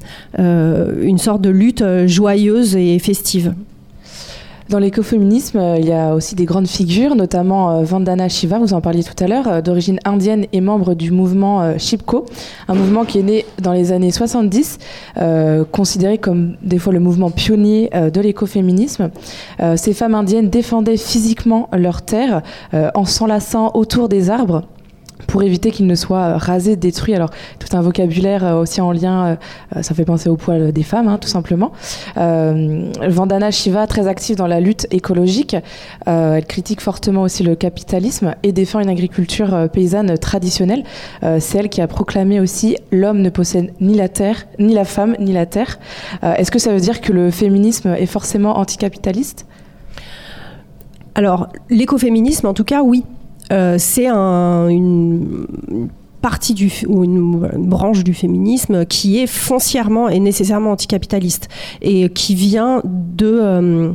sorte 1.18 1.42
de 1.42 1.50
lutte 1.50 1.84
joyeuse 2.06 2.76
et 2.76 2.98
festive. 2.98 3.54
Dans 4.72 4.78
l'écoféminisme, 4.78 5.58
euh, 5.58 5.76
il 5.78 5.84
y 5.84 5.92
a 5.92 6.14
aussi 6.14 6.34
des 6.34 6.46
grandes 6.46 6.66
figures, 6.66 7.14
notamment 7.14 7.72
euh, 7.72 7.82
Vandana 7.82 8.30
Shiva, 8.30 8.58
vous 8.58 8.72
en 8.72 8.80
parliez 8.80 9.04
tout 9.04 9.22
à 9.22 9.28
l'heure, 9.28 9.46
euh, 9.46 9.60
d'origine 9.60 10.00
indienne 10.06 10.46
et 10.54 10.62
membre 10.62 10.94
du 10.94 11.10
mouvement 11.10 11.76
Chipko, 11.76 12.24
un 12.68 12.74
mouvement 12.74 13.04
qui 13.04 13.18
est 13.18 13.22
né 13.22 13.44
dans 13.60 13.74
les 13.74 13.92
années 13.92 14.10
70, 14.10 14.78
euh, 15.18 15.66
considéré 15.70 16.16
comme 16.16 16.56
des 16.62 16.78
fois 16.78 16.94
le 16.94 17.00
mouvement 17.00 17.30
pionnier 17.30 17.90
de 17.92 18.20
l'écoféminisme. 18.22 19.10
Ces 19.76 19.92
femmes 19.92 20.14
indiennes 20.14 20.48
défendaient 20.48 20.96
physiquement 20.96 21.68
leurs 21.72 22.02
terres 22.02 22.42
en 22.72 23.04
s'enlaçant 23.04 23.72
autour 23.74 24.08
des 24.08 24.30
arbres 24.30 24.62
pour 25.32 25.42
éviter 25.42 25.70
qu'ils 25.70 25.86
ne 25.86 25.94
soient 25.94 26.36
rasés, 26.36 26.76
détruits. 26.76 27.14
Alors, 27.14 27.30
tout 27.58 27.74
un 27.74 27.80
vocabulaire 27.80 28.44
euh, 28.44 28.60
aussi 28.60 28.82
en 28.82 28.92
lien, 28.92 29.24
euh, 29.24 29.36
euh, 29.76 29.82
ça 29.82 29.94
fait 29.94 30.04
penser 30.04 30.28
au 30.28 30.36
poil 30.36 30.72
des 30.72 30.82
femmes, 30.82 31.08
hein, 31.08 31.16
tout 31.16 31.28
simplement. 31.28 31.72
Euh, 32.18 32.92
Vandana 33.08 33.50
Shiva, 33.50 33.86
très 33.86 34.08
active 34.08 34.36
dans 34.36 34.46
la 34.46 34.60
lutte 34.60 34.86
écologique, 34.90 35.56
euh, 36.06 36.34
elle 36.34 36.44
critique 36.44 36.82
fortement 36.82 37.22
aussi 37.22 37.42
le 37.44 37.54
capitalisme 37.54 38.34
et 38.42 38.52
défend 38.52 38.80
une 38.80 38.90
agriculture 38.90 39.54
euh, 39.54 39.68
paysanne 39.68 40.18
traditionnelle. 40.18 40.84
Euh, 41.22 41.38
C'est 41.40 41.56
elle 41.56 41.70
qui 41.70 41.80
a 41.80 41.86
proclamé 41.86 42.38
aussi 42.38 42.76
l'homme 42.90 43.22
ne 43.22 43.30
possède 43.30 43.72
ni 43.80 43.94
la 43.94 44.10
terre, 44.10 44.44
ni 44.58 44.74
la 44.74 44.84
femme, 44.84 45.16
ni 45.18 45.32
la 45.32 45.46
terre. 45.46 45.78
Euh, 46.24 46.34
Est-ce 46.34 46.50
que 46.50 46.58
ça 46.58 46.74
veut 46.74 46.80
dire 46.80 47.00
que 47.00 47.10
le 47.10 47.30
féminisme 47.30 47.96
est 47.98 48.04
forcément 48.04 48.58
anticapitaliste? 48.58 49.46
Alors, 51.14 51.48
l'écoféminisme, 51.70 52.46
en 52.48 52.52
tout 52.52 52.64
cas, 52.64 52.82
oui. 52.82 53.02
Euh, 53.52 53.76
c'est 53.78 54.06
un- 54.06 54.68
une 54.68 55.46
partie 56.22 56.54
du, 56.54 56.72
ou 56.86 57.04
une, 57.04 57.58
branche 57.58 58.04
du 58.04 58.14
féminisme 58.14 58.86
qui 58.86 59.18
est 59.18 59.26
foncièrement 59.26 60.08
et 60.08 60.20
nécessairement 60.20 60.70
anticapitaliste 60.70 61.48
et 61.82 62.08
qui 62.08 62.34
vient 62.36 62.80
de, 62.84 63.40
euh, 63.40 63.92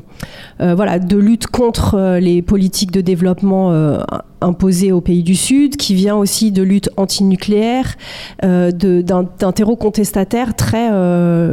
euh, 0.59 0.75
voilà, 0.75 0.99
de 0.99 1.17
lutte 1.17 1.47
contre 1.47 1.95
euh, 1.95 2.19
les 2.19 2.41
politiques 2.41 2.91
de 2.91 3.01
développement 3.01 3.47
imposées 4.41 4.91
aux 4.91 4.99
pays 4.99 5.23
du 5.23 5.35
Sud, 5.35 5.77
qui 5.77 5.95
vient 5.95 6.15
aussi 6.17 6.51
de 6.51 6.61
lutte 6.61 6.89
antinucléaire, 6.97 7.95
d'un 8.43 9.51
terreau 9.55 9.77
contestataire 9.77 10.55
très... 10.55 10.89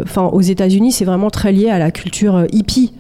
Enfin, 0.03 0.27
aux 0.33 0.41
États-Unis, 0.41 0.91
c'est 0.91 1.05
vraiment 1.05 1.31
très 1.31 1.53
lié 1.53 1.71
à 1.71 1.79
la 1.79 1.93
culture 1.93 2.47
hippie. 2.53 2.93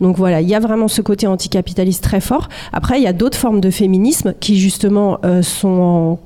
Donc 0.00 0.16
voilà, 0.16 0.40
il 0.40 0.48
y 0.48 0.54
a 0.54 0.60
vraiment 0.60 0.88
ce 0.88 1.02
côté 1.02 1.26
anticapitaliste 1.26 2.02
très 2.02 2.20
fort. 2.20 2.48
Après, 2.72 2.98
il 2.98 3.04
y 3.04 3.06
a 3.06 3.12
d'autres 3.12 3.38
formes 3.38 3.60
de 3.60 3.70
féminisme 3.70 4.32
qui 4.40 4.58
justement 4.58 5.18
sont 5.42 5.68
en, 5.68 6.18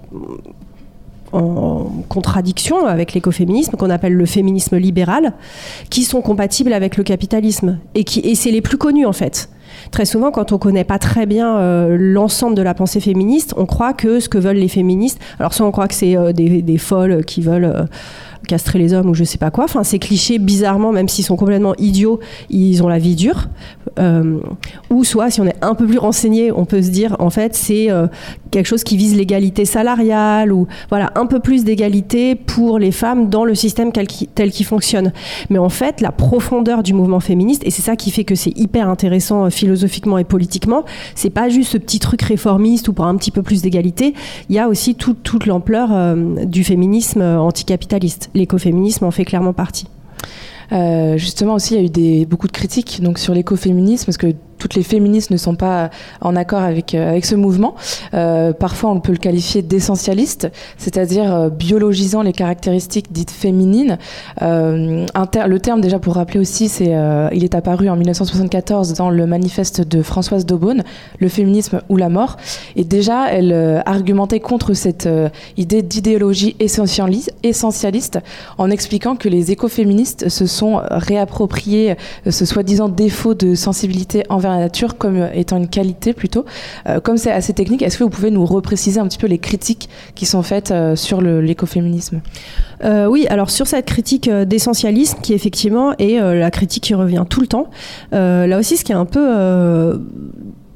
en 1.32 1.90
contradiction 2.08 2.86
avec 2.86 3.14
l'écoféminisme, 3.14 3.76
qu'on 3.76 3.90
appelle 3.90 4.14
le 4.14 4.26
féminisme 4.26 4.76
libéral, 4.76 5.32
qui 5.90 6.04
sont 6.04 6.22
compatibles 6.22 6.72
avec 6.72 6.96
le 6.96 7.04
capitalisme. 7.04 7.78
Et, 7.94 8.04
qui, 8.04 8.20
et 8.20 8.34
c'est 8.34 8.50
les 8.50 8.60
plus 8.60 8.78
connus 8.78 9.06
en 9.06 9.12
fait. 9.12 9.48
Très 9.90 10.04
souvent, 10.04 10.30
quand 10.30 10.52
on 10.52 10.58
connaît 10.58 10.84
pas 10.84 10.98
très 10.98 11.26
bien 11.26 11.58
euh, 11.58 11.96
l'ensemble 11.98 12.54
de 12.54 12.62
la 12.62 12.74
pensée 12.74 13.00
féministe, 13.00 13.54
on 13.56 13.66
croit 13.66 13.92
que 13.92 14.20
ce 14.20 14.28
que 14.28 14.38
veulent 14.38 14.56
les 14.56 14.68
féministes, 14.68 15.18
alors 15.38 15.54
soit 15.54 15.66
on 15.66 15.72
croit 15.72 15.88
que 15.88 15.94
c'est 15.94 16.16
euh, 16.16 16.32
des, 16.32 16.62
des 16.62 16.78
folles 16.78 17.24
qui 17.24 17.40
veulent 17.40 17.64
euh, 17.64 17.84
castrer 18.46 18.78
les 18.78 18.92
hommes 18.94 19.10
ou 19.10 19.14
je 19.14 19.24
sais 19.24 19.38
pas 19.38 19.50
quoi. 19.50 19.64
Enfin, 19.64 19.84
ces 19.84 19.98
clichés, 19.98 20.38
bizarrement, 20.38 20.92
même 20.92 21.08
s'ils 21.08 21.24
sont 21.24 21.36
complètement 21.36 21.74
idiots, 21.78 22.20
ils 22.50 22.82
ont 22.82 22.88
la 22.88 22.98
vie 22.98 23.14
dure. 23.16 23.48
Euh, 23.98 24.38
ou 24.90 25.04
soit, 25.04 25.30
si 25.30 25.40
on 25.40 25.46
est 25.46 25.56
un 25.62 25.74
peu 25.74 25.86
plus 25.86 25.98
renseigné, 25.98 26.50
on 26.52 26.64
peut 26.64 26.82
se 26.82 26.90
dire, 26.90 27.16
en 27.18 27.30
fait, 27.30 27.54
c'est 27.54 27.90
euh, 27.90 28.06
quelque 28.50 28.66
chose 28.66 28.84
qui 28.84 28.96
vise 28.96 29.14
l'égalité 29.16 29.64
salariale 29.64 30.52
ou 30.52 30.66
voilà 30.88 31.12
un 31.14 31.26
peu 31.26 31.40
plus 31.40 31.64
d'égalité 31.64 32.34
pour 32.34 32.78
les 32.78 32.92
femmes 32.92 33.28
dans 33.28 33.44
le 33.44 33.54
système 33.54 33.92
tel 33.92 34.06
qui, 34.06 34.26
tel 34.26 34.50
qu'il 34.50 34.66
fonctionne. 34.66 35.12
Mais 35.50 35.58
en 35.58 35.68
fait, 35.68 36.00
la 36.00 36.12
profondeur 36.12 36.82
du 36.82 36.94
mouvement 36.94 37.20
féministe, 37.20 37.62
et 37.66 37.70
c'est 37.70 37.82
ça 37.82 37.96
qui 37.96 38.10
fait 38.10 38.24
que 38.24 38.34
c'est 38.34 38.56
hyper 38.58 38.88
intéressant 38.88 39.44
euh, 39.44 39.50
philosophiquement 39.50 40.18
et 40.18 40.24
politiquement, 40.24 40.84
c'est 41.14 41.30
pas 41.30 41.48
juste 41.48 41.72
ce 41.72 41.78
petit 41.78 41.98
truc 41.98 42.22
réformiste 42.22 42.88
ou 42.88 42.92
pour 42.92 43.04
un 43.06 43.16
petit 43.16 43.30
peu 43.30 43.42
plus 43.42 43.62
d'égalité. 43.62 44.14
Il 44.48 44.54
y 44.54 44.58
a 44.58 44.68
aussi 44.68 44.94
tout- 44.94 45.14
toute 45.14 45.46
l'ampleur 45.46 45.90
euh, 45.92 46.44
du 46.44 46.64
féminisme 46.64 47.20
euh, 47.20 47.38
anticapitaliste. 47.38 48.30
L'écoféminisme 48.34 49.04
en 49.04 49.10
fait 49.10 49.24
clairement 49.24 49.52
partie. 49.52 49.86
Euh, 50.72 51.18
justement 51.18 51.54
aussi, 51.54 51.74
il 51.74 51.98
y 51.98 52.18
a 52.18 52.22
eu 52.22 52.26
beaucoup 52.26 52.46
de 52.46 52.52
critiques 52.52 53.02
sur 53.16 53.34
l'écoféminisme, 53.34 54.06
parce 54.06 54.16
que 54.16 54.34
toutes 54.62 54.76
les 54.76 54.84
féministes 54.84 55.32
ne 55.32 55.36
sont 55.36 55.56
pas 55.56 55.90
en 56.20 56.36
accord 56.36 56.60
avec, 56.62 56.94
euh, 56.94 57.10
avec 57.10 57.24
ce 57.24 57.34
mouvement. 57.34 57.74
Euh, 58.14 58.52
parfois, 58.52 58.90
on 58.90 59.00
peut 59.00 59.10
le 59.10 59.18
qualifier 59.18 59.60
d'essentialiste, 59.60 60.52
c'est-à-dire 60.78 61.34
euh, 61.34 61.50
biologisant 61.50 62.22
les 62.22 62.32
caractéristiques 62.32 63.10
dites 63.10 63.32
féminines. 63.32 63.98
Euh, 64.40 65.04
le 65.48 65.58
terme, 65.58 65.80
déjà 65.80 65.98
pour 65.98 66.14
rappeler 66.14 66.38
aussi, 66.38 66.68
c'est, 66.68 66.94
euh, 66.94 67.28
il 67.32 67.42
est 67.42 67.56
apparu 67.56 67.88
en 67.88 67.96
1974 67.96 68.92
dans 68.92 69.10
le 69.10 69.26
manifeste 69.26 69.80
de 69.80 70.00
Françoise 70.00 70.46
Daubonne, 70.46 70.84
Le 71.18 71.28
féminisme 71.28 71.80
ou 71.88 71.96
la 71.96 72.08
mort. 72.08 72.36
Et 72.76 72.84
déjà, 72.84 73.32
elle 73.32 73.52
euh, 73.52 73.80
argumentait 73.84 74.38
contre 74.38 74.74
cette 74.74 75.06
euh, 75.06 75.28
idée 75.56 75.82
d'idéologie 75.82 76.54
essentialis- 76.60 77.30
essentialiste 77.42 78.20
en 78.58 78.70
expliquant 78.70 79.16
que 79.16 79.28
les 79.28 79.50
écoféministes 79.50 80.28
se 80.28 80.46
sont 80.46 80.80
réappropriés 80.88 81.96
euh, 82.28 82.30
ce 82.30 82.44
soi-disant 82.44 82.88
défaut 82.88 83.34
de 83.34 83.56
sensibilité 83.56 84.22
envers 84.28 84.51
nature 84.58 84.96
comme 84.98 85.16
euh, 85.16 85.28
étant 85.34 85.56
une 85.56 85.68
qualité 85.68 86.12
plutôt. 86.12 86.44
Euh, 86.88 87.00
comme 87.00 87.16
c'est 87.16 87.32
assez 87.32 87.52
technique, 87.52 87.82
est-ce 87.82 87.98
que 87.98 88.04
vous 88.04 88.10
pouvez 88.10 88.30
nous 88.30 88.44
repréciser 88.44 89.00
un 89.00 89.06
petit 89.06 89.18
peu 89.18 89.26
les 89.26 89.38
critiques 89.38 89.88
qui 90.14 90.26
sont 90.26 90.42
faites 90.42 90.70
euh, 90.70 90.96
sur 90.96 91.20
l'écoféminisme? 91.20 92.20
Oui, 92.84 93.28
alors 93.28 93.50
sur 93.50 93.68
cette 93.68 93.86
critique 93.86 94.28
d'essentialisme, 94.28 95.18
qui 95.22 95.34
effectivement 95.34 95.94
est 95.98 96.18
la 96.18 96.50
critique 96.50 96.82
qui 96.82 96.94
revient 96.94 97.24
tout 97.30 97.40
le 97.40 97.46
temps, 97.46 97.70
là 98.10 98.58
aussi 98.58 98.76
ce 98.76 98.82
qui 98.82 98.90
est 98.90 98.96
un 98.96 99.04
peu 99.04 100.00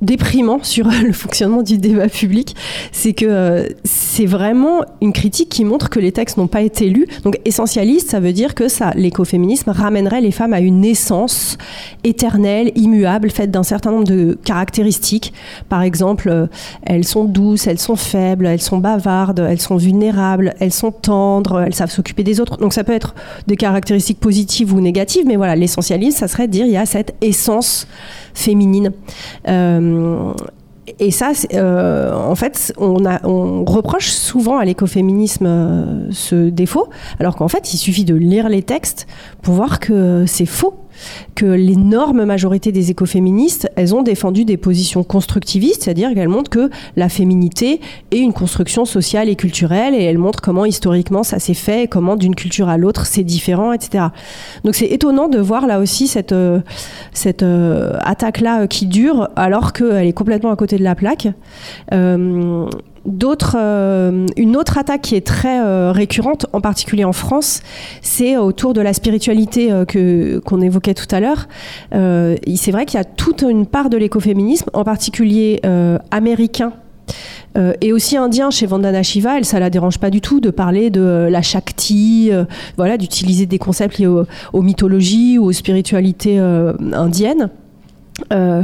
déprimant 0.03 0.63
sur 0.63 0.89
le 1.03 1.13
fonctionnement 1.13 1.63
du 1.63 1.79
débat 1.79 2.09
public, 2.09 2.55
c'est 2.93 3.13
que 3.13 3.27
euh, 3.27 3.69
c'est 3.85 4.27
vraiment 4.27 4.83
une 5.01 5.13
critique 5.13 5.49
qui 5.49 5.65
montre 5.65 5.91
que 5.91 5.99
les 5.99 6.13
textes 6.13 6.37
n'ont 6.37 6.47
pas 6.47 6.63
été 6.63 6.89
lus. 6.89 7.07
Donc 7.25 7.41
essentialiste, 7.45 8.11
ça 8.11 8.21
veut 8.21 8.33
dire 8.33 8.55
que 8.55 8.65
l'écoféminisme 8.97 9.71
ramènerait 9.71 10.21
les 10.21 10.31
femmes 10.31 10.53
à 10.53 10.61
une 10.61 10.85
essence 10.85 11.59
éternelle, 12.05 12.73
immuable, 12.75 13.31
faite 13.31 13.51
d'un 13.51 13.63
certain 13.63 13.91
nombre 13.91 14.05
de 14.05 14.39
caractéristiques. 14.45 15.33
Par 15.69 15.83
exemple, 15.83 16.29
euh, 16.29 16.47
elles 16.83 17.05
sont 17.05 17.25
douces, 17.25 17.67
elles 17.67 17.79
sont 17.79 17.97
faibles, 17.97 18.47
elles 18.47 18.61
sont 18.61 18.79
bavardes, 18.79 19.41
elles 19.41 19.61
sont 19.61 19.77
vulnérables, 19.77 20.55
elles 20.61 20.73
sont 20.73 20.93
tendres, 20.93 21.61
elles 21.61 21.75
savent 21.75 21.91
s'occuper 21.91 22.23
des 22.23 22.41
autres. 22.41 22.59
Donc 22.59 22.73
ça 22.73 22.85
peut 22.85 22.93
être 22.93 23.15
des 23.47 23.57
caractéristiques 23.57 24.21
positives 24.21 24.73
ou 24.75 24.81
négatives, 24.81 25.25
mais 25.27 25.37
voilà, 25.37 25.57
l'essentialisme, 25.57 26.19
ça 26.19 26.29
serait 26.29 26.49
dire 26.49 26.67
il 26.67 26.73
y 26.73 26.77
a 26.77 26.87
cette 26.87 27.15
essence 27.21 27.87
féminine. 28.37 28.93
Euh, 29.49 30.33
et 31.01 31.11
ça, 31.11 31.33
euh, 31.55 32.15
en 32.15 32.35
fait, 32.37 32.73
on 32.79 33.65
reproche 33.65 34.11
souvent 34.11 34.59
à 34.59 34.65
l'écoféminisme 34.65 35.47
euh, 35.47 36.09
ce 36.13 36.49
défaut, 36.49 36.89
alors 37.19 37.37
qu'en 37.37 37.49
fait, 37.49 37.75
il 37.75 37.77
suffit 37.77 38.05
de 38.05 38.15
lire 38.15 38.49
les 38.49 38.63
textes 38.63 39.07
pour 39.43 39.55
voir 39.55 39.81
que 39.81 40.25
c'est 40.27 40.47
faux 40.47 40.75
que 41.35 41.47
l'énorme 41.47 42.25
majorité 42.25 42.73
des 42.73 42.91
écoféministes, 42.91 43.71
elles 43.77 43.95
ont 43.95 44.03
défendu 44.03 44.45
des 44.45 44.57
positions 44.57 45.05
constructivistes, 45.05 45.85
c'est-à-dire 45.85 46.15
qu'elles 46.15 46.29
montrent 46.29 46.51
que 46.51 46.71
la 46.97 47.09
féminité 47.09 47.81
est 48.11 48.19
une 48.19 48.33
construction 48.33 48.85
sociale 48.85 49.29
et 49.29 49.37
culturelle, 49.37 49.95
et 49.95 50.03
elles 50.03 50.19
montrent 50.19 50.41
comment 50.41 50.65
historiquement 50.65 51.23
ça 51.23 51.39
s'est 51.39 51.55
fait, 51.55 51.89
comment 51.89 52.17
d'une 52.17 52.35
culture 52.35 52.69
à 52.69 52.77
l'autre 52.77 53.07
c'est 53.07 53.25
différent, 53.25 53.73
etc. 53.73 54.07
Donc 54.65 54.75
c'est 54.75 54.87
étonnant 54.87 55.29
de 55.29 55.39
voir 55.39 55.67
là 55.67 55.79
aussi 55.81 56.07
cette, 56.07 56.33
euh, 56.33 56.61
cette 57.13 57.43
euh, 57.43 57.93
attaque-là 58.01 58.63
euh, 58.63 58.67
qui 58.67 58.87
dure, 58.87 59.29
alors 59.37 59.73
qu'elle 59.73 60.07
est 60.07 60.13
complètement 60.13 60.51
à 60.51 60.57
côté 60.57 60.79
de 60.79 60.85
la 60.85 60.95
plaque. 60.95 61.29
Euh, 63.55 64.27
une 64.37 64.57
autre 64.57 64.79
attaque 64.79 65.03
qui 65.03 65.15
est 65.15 65.27
très 65.27 65.61
euh, 65.61 65.93
récurrente, 65.93 66.47
en 66.53 66.61
particulier 66.61 67.05
en 67.05 67.13
France, 67.13 67.63
c'est 68.03 68.37
autour 68.37 68.75
de 68.75 68.81
la 68.81 68.93
spiritualité 68.93 69.71
euh, 69.73 69.85
que 69.85 70.39
qu'on 70.45 70.61
évoquait 70.61 70.95
tout 70.95 71.07
à 71.15 71.21
l'heure. 71.21 71.47
Euh, 71.95 72.37
c'est 72.57 72.73
vrai 72.73 72.85
qu'il 72.85 72.99
y 72.99 73.01
a 73.01 73.05
toute 73.05 73.43
une 73.43 73.67
part 73.67 73.91
de 73.91 73.97
l'écoféminisme, 73.97 74.71
en 74.73 74.85
particulier 74.85 75.61
euh, 75.65 75.99
américain, 76.11 76.73
Euh, 77.57 77.73
et 77.81 77.93
aussi 77.93 78.17
indien 78.19 78.51
chez 78.51 78.67
Vandana 78.67 79.03
Shiva, 79.03 79.39
elle, 79.39 79.45
ça 79.47 79.59
la 79.61 79.71
dérange 79.71 79.99
pas 79.99 80.11
du 80.11 80.21
tout 80.21 80.41
de 80.41 80.51
parler 80.51 80.91
de 80.91 81.01
euh, 81.01 81.31
la 81.31 81.41
Shakti, 81.41 82.29
euh, 82.31 82.45
voilà, 82.77 82.99
d'utiliser 82.99 83.47
des 83.47 83.59
concepts 83.59 83.97
liés 83.99 84.09
au- 84.09 84.27
aux 84.53 84.63
mythologies 84.63 85.39
ou 85.39 85.45
aux 85.47 85.53
spiritualités 85.53 86.39
euh, 86.39 86.75
indiennes. 86.93 87.49
Euh, 88.33 88.63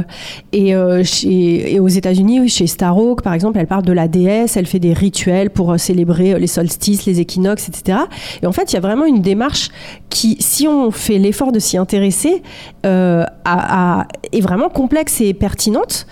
et, 0.51 0.75
euh, 0.75 1.03
et 1.23 1.79
aux 1.79 1.87
États-Unis, 1.87 2.49
chez 2.49 2.67
Starhawk, 2.67 3.21
par 3.21 3.33
exemple, 3.33 3.59
elle 3.59 3.67
parle 3.67 3.83
de 3.83 3.93
la 3.93 4.07
déesse, 4.07 4.57
elle 4.57 4.65
fait 4.65 4.79
des 4.79 4.93
rituels 4.93 5.49
pour 5.49 5.71
euh, 5.71 5.77
célébrer 5.77 6.39
les 6.39 6.47
solstices, 6.47 7.05
les 7.05 7.19
équinoxes, 7.19 7.69
etc. 7.69 7.99
Et 8.41 8.47
en 8.47 8.51
fait, 8.51 8.71
il 8.71 8.75
y 8.75 8.77
a 8.77 8.81
vraiment 8.81 9.05
une 9.05 9.21
démarche 9.21 9.69
qui, 10.09 10.37
si 10.39 10.67
on 10.67 10.91
fait 10.91 11.17
l'effort 11.17 11.51
de 11.51 11.59
s'y 11.59 11.77
intéresser, 11.77 12.41
est 12.83 14.41
vraiment 14.41 14.69
complexe 14.69 15.21
et 15.21 15.33
pertinente. 15.33 16.05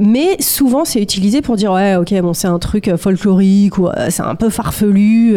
Mais 0.00 0.36
souvent, 0.40 0.84
c'est 0.84 1.00
utilisé 1.00 1.42
pour 1.42 1.56
dire 1.56 1.72
ouais, 1.72 1.96
ok, 1.96 2.14
bon, 2.20 2.32
c'est 2.32 2.48
un 2.48 2.58
truc 2.58 2.94
folklorique 2.96 3.78
ou 3.78 3.88
c'est 4.08 4.22
un 4.22 4.34
peu 4.34 4.50
farfelu, 4.50 5.36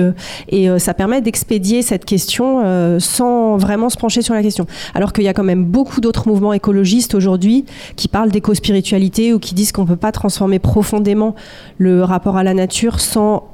et 0.50 0.68
ça 0.80 0.94
permet 0.94 1.22
d'expédier 1.22 1.82
cette 1.82 2.06
question 2.06 3.00
sans 3.00 3.58
vraiment 3.58 3.90
se 3.90 3.98
pencher 3.98 4.22
sur 4.22 4.34
la 4.34 4.44
question. 4.44 4.66
Alors 4.94 5.12
qu'il 5.12 5.24
y 5.24 5.28
a 5.28 5.34
quand 5.34 5.44
même 5.44 5.66
beaucoup 5.66 6.02
d'autres 6.02 6.28
mouvements 6.28 6.54
écologistes 6.54 7.16
aujourd'hui 7.16 7.45
qui 7.96 8.08
parlent 8.08 8.32
d'éco-spiritualité 8.32 9.34
ou 9.34 9.40
qui 9.40 9.54
disent 9.54 9.72
qu'on 9.72 9.84
ne 9.84 9.88
peut 9.88 9.96
pas 9.96 10.12
transformer 10.12 10.60
profondément 10.60 11.36
le 11.78 12.04
rapport 12.04 12.38
à 12.38 12.44
la 12.44 12.54
nature 12.54 13.00
sans 13.00 13.48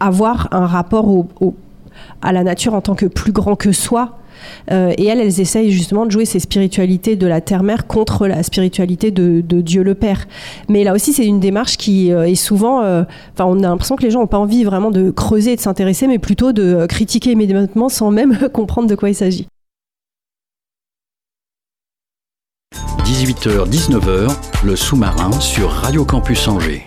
avoir 0.00 0.48
un 0.52 0.66
rapport 0.66 1.26
à 2.22 2.32
la 2.32 2.44
nature 2.44 2.74
en 2.74 2.80
tant 2.80 2.94
que 2.94 3.06
plus 3.06 3.32
grand 3.32 3.56
que 3.56 3.72
soi. 3.72 4.18
Euh, 4.70 4.92
et 4.96 5.06
elles, 5.06 5.20
elles 5.20 5.40
essayent 5.40 5.70
justement 5.70 6.06
de 6.06 6.10
jouer 6.12 6.24
ces 6.24 6.38
spiritualités 6.38 7.16
de 7.16 7.26
la 7.26 7.40
terre-mère 7.40 7.86
contre 7.86 8.28
la 8.28 8.42
spiritualité 8.44 9.10
de, 9.10 9.40
Dieu 9.60 9.82
le 9.82 9.94
Père. 9.94 10.26
Mais 10.68 10.84
là 10.84 10.94
aussi, 10.94 11.12
c'est 11.12 11.26
une 11.26 11.40
démarche 11.40 11.76
qui 11.76 12.12
euh, 12.12 12.28
est 12.28 12.36
souvent. 12.36 12.82
euh, 12.82 13.02
Enfin, 13.34 13.46
on 13.46 13.58
a 13.64 13.68
l'impression 13.68 13.96
que 13.96 14.02
les 14.02 14.10
gens 14.10 14.20
n'ont 14.20 14.26
pas 14.26 14.38
envie 14.38 14.64
vraiment 14.64 14.90
de 14.90 15.10
creuser 15.10 15.52
et 15.52 15.56
de 15.56 15.60
s'intéresser, 15.60 16.06
mais 16.06 16.18
plutôt 16.18 16.52
de 16.52 16.86
critiquer 16.86 17.32
immédiatement 17.32 17.88
sans 17.88 18.10
même 18.10 18.38
comprendre 18.52 18.88
de 18.88 18.94
quoi 18.94 19.08
il 19.08 19.14
s'agit. 19.14 19.46
18h-19h, 23.08 24.28
le 24.64 24.76
sous-marin 24.76 25.30
sur 25.40 25.70
Radio 25.70 26.04
Campus 26.04 26.46
Angers. 26.46 26.84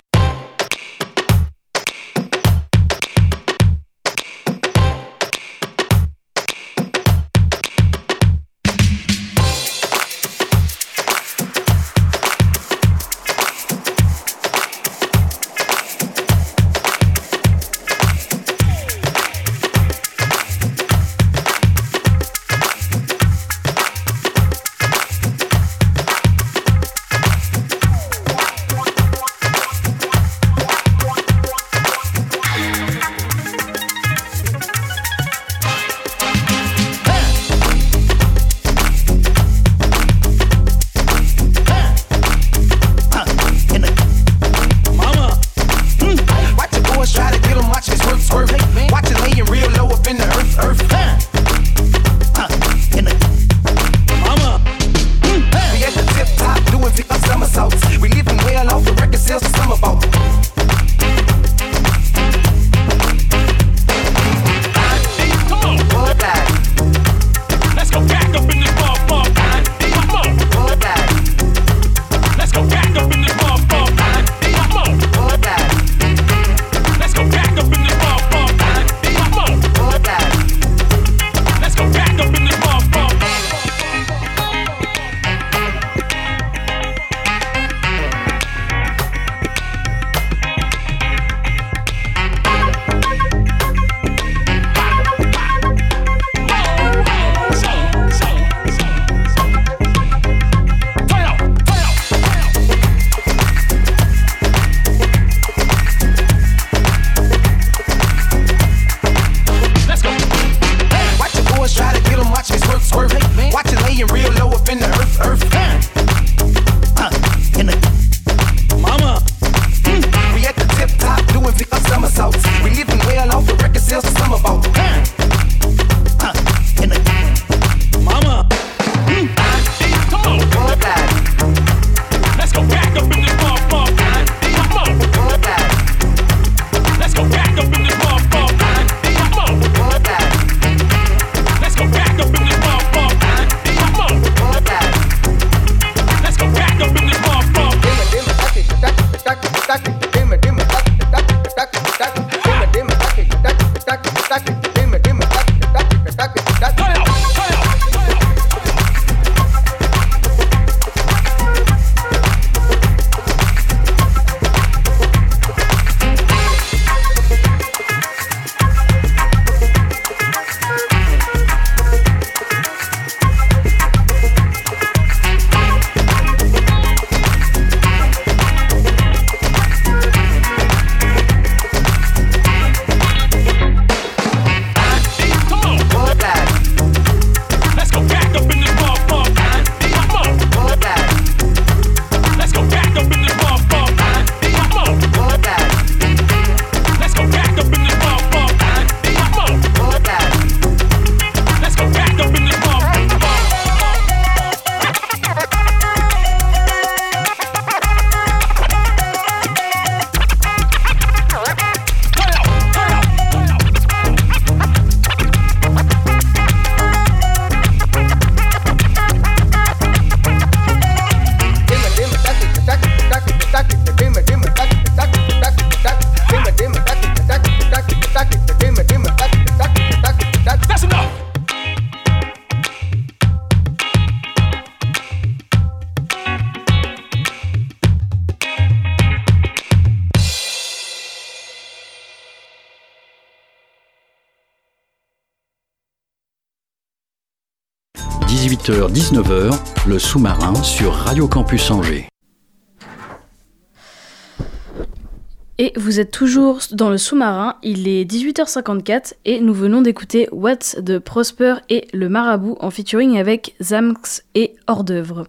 Et 255.58 255.72
vous 255.76 256.00
êtes 256.00 256.10
toujours 256.10 256.60
dans 256.70 256.88
le 256.88 256.96
sous-marin, 256.96 257.56
il 257.62 257.88
est 257.88 258.10
18h54 258.10 259.12
et 259.26 259.38
nous 259.40 259.52
venons 259.52 259.82
d'écouter 259.82 260.28
What's 260.32 260.76
de 260.80 260.96
Prosper 260.96 261.56
et 261.68 261.88
le 261.92 262.08
Marabout 262.08 262.56
en 262.60 262.70
featuring 262.70 263.18
avec 263.18 263.54
Zamx 263.62 264.22
et 264.34 264.54
Hors 264.66 264.82
d'œuvre. 264.82 265.26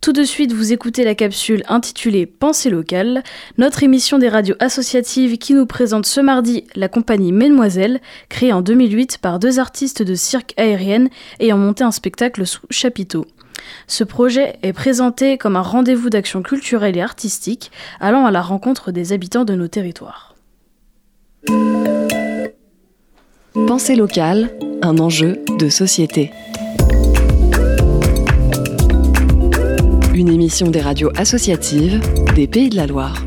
Tout 0.00 0.12
de 0.12 0.22
suite, 0.22 0.52
vous 0.52 0.72
écoutez 0.72 1.02
la 1.02 1.16
capsule 1.16 1.64
intitulée 1.66 2.26
Pensée 2.26 2.70
locale, 2.70 3.24
notre 3.58 3.82
émission 3.82 4.18
des 4.18 4.28
radios 4.28 4.54
associatives 4.60 5.36
qui 5.36 5.54
nous 5.54 5.66
présente 5.66 6.06
ce 6.06 6.20
mardi 6.20 6.64
la 6.76 6.88
compagnie 6.88 7.32
Mesdemoiselles, 7.32 8.00
créée 8.28 8.52
en 8.52 8.62
2008 8.62 9.18
par 9.18 9.40
deux 9.40 9.58
artistes 9.58 10.04
de 10.04 10.14
cirque 10.14 10.54
aérienne 10.56 11.08
ayant 11.40 11.58
monté 11.58 11.82
un 11.82 11.90
spectacle 11.90 12.46
sous 12.46 12.62
chapiteau. 12.70 13.26
Ce 13.86 14.04
projet 14.04 14.58
est 14.62 14.72
présenté 14.72 15.38
comme 15.38 15.56
un 15.56 15.62
rendez-vous 15.62 16.10
d'action 16.10 16.42
culturelle 16.42 16.96
et 16.96 17.02
artistique 17.02 17.70
allant 18.00 18.26
à 18.26 18.30
la 18.30 18.42
rencontre 18.42 18.92
des 18.92 19.12
habitants 19.12 19.44
de 19.44 19.54
nos 19.54 19.68
territoires. 19.68 20.34
Pensée 23.66 23.96
locale, 23.96 24.50
un 24.82 24.98
enjeu 24.98 25.38
de 25.58 25.68
société. 25.68 26.30
Une 30.14 30.28
émission 30.28 30.70
des 30.70 30.80
radios 30.80 31.10
associatives 31.16 32.00
des 32.34 32.46
Pays 32.46 32.68
de 32.68 32.76
la 32.76 32.86
Loire. 32.86 33.24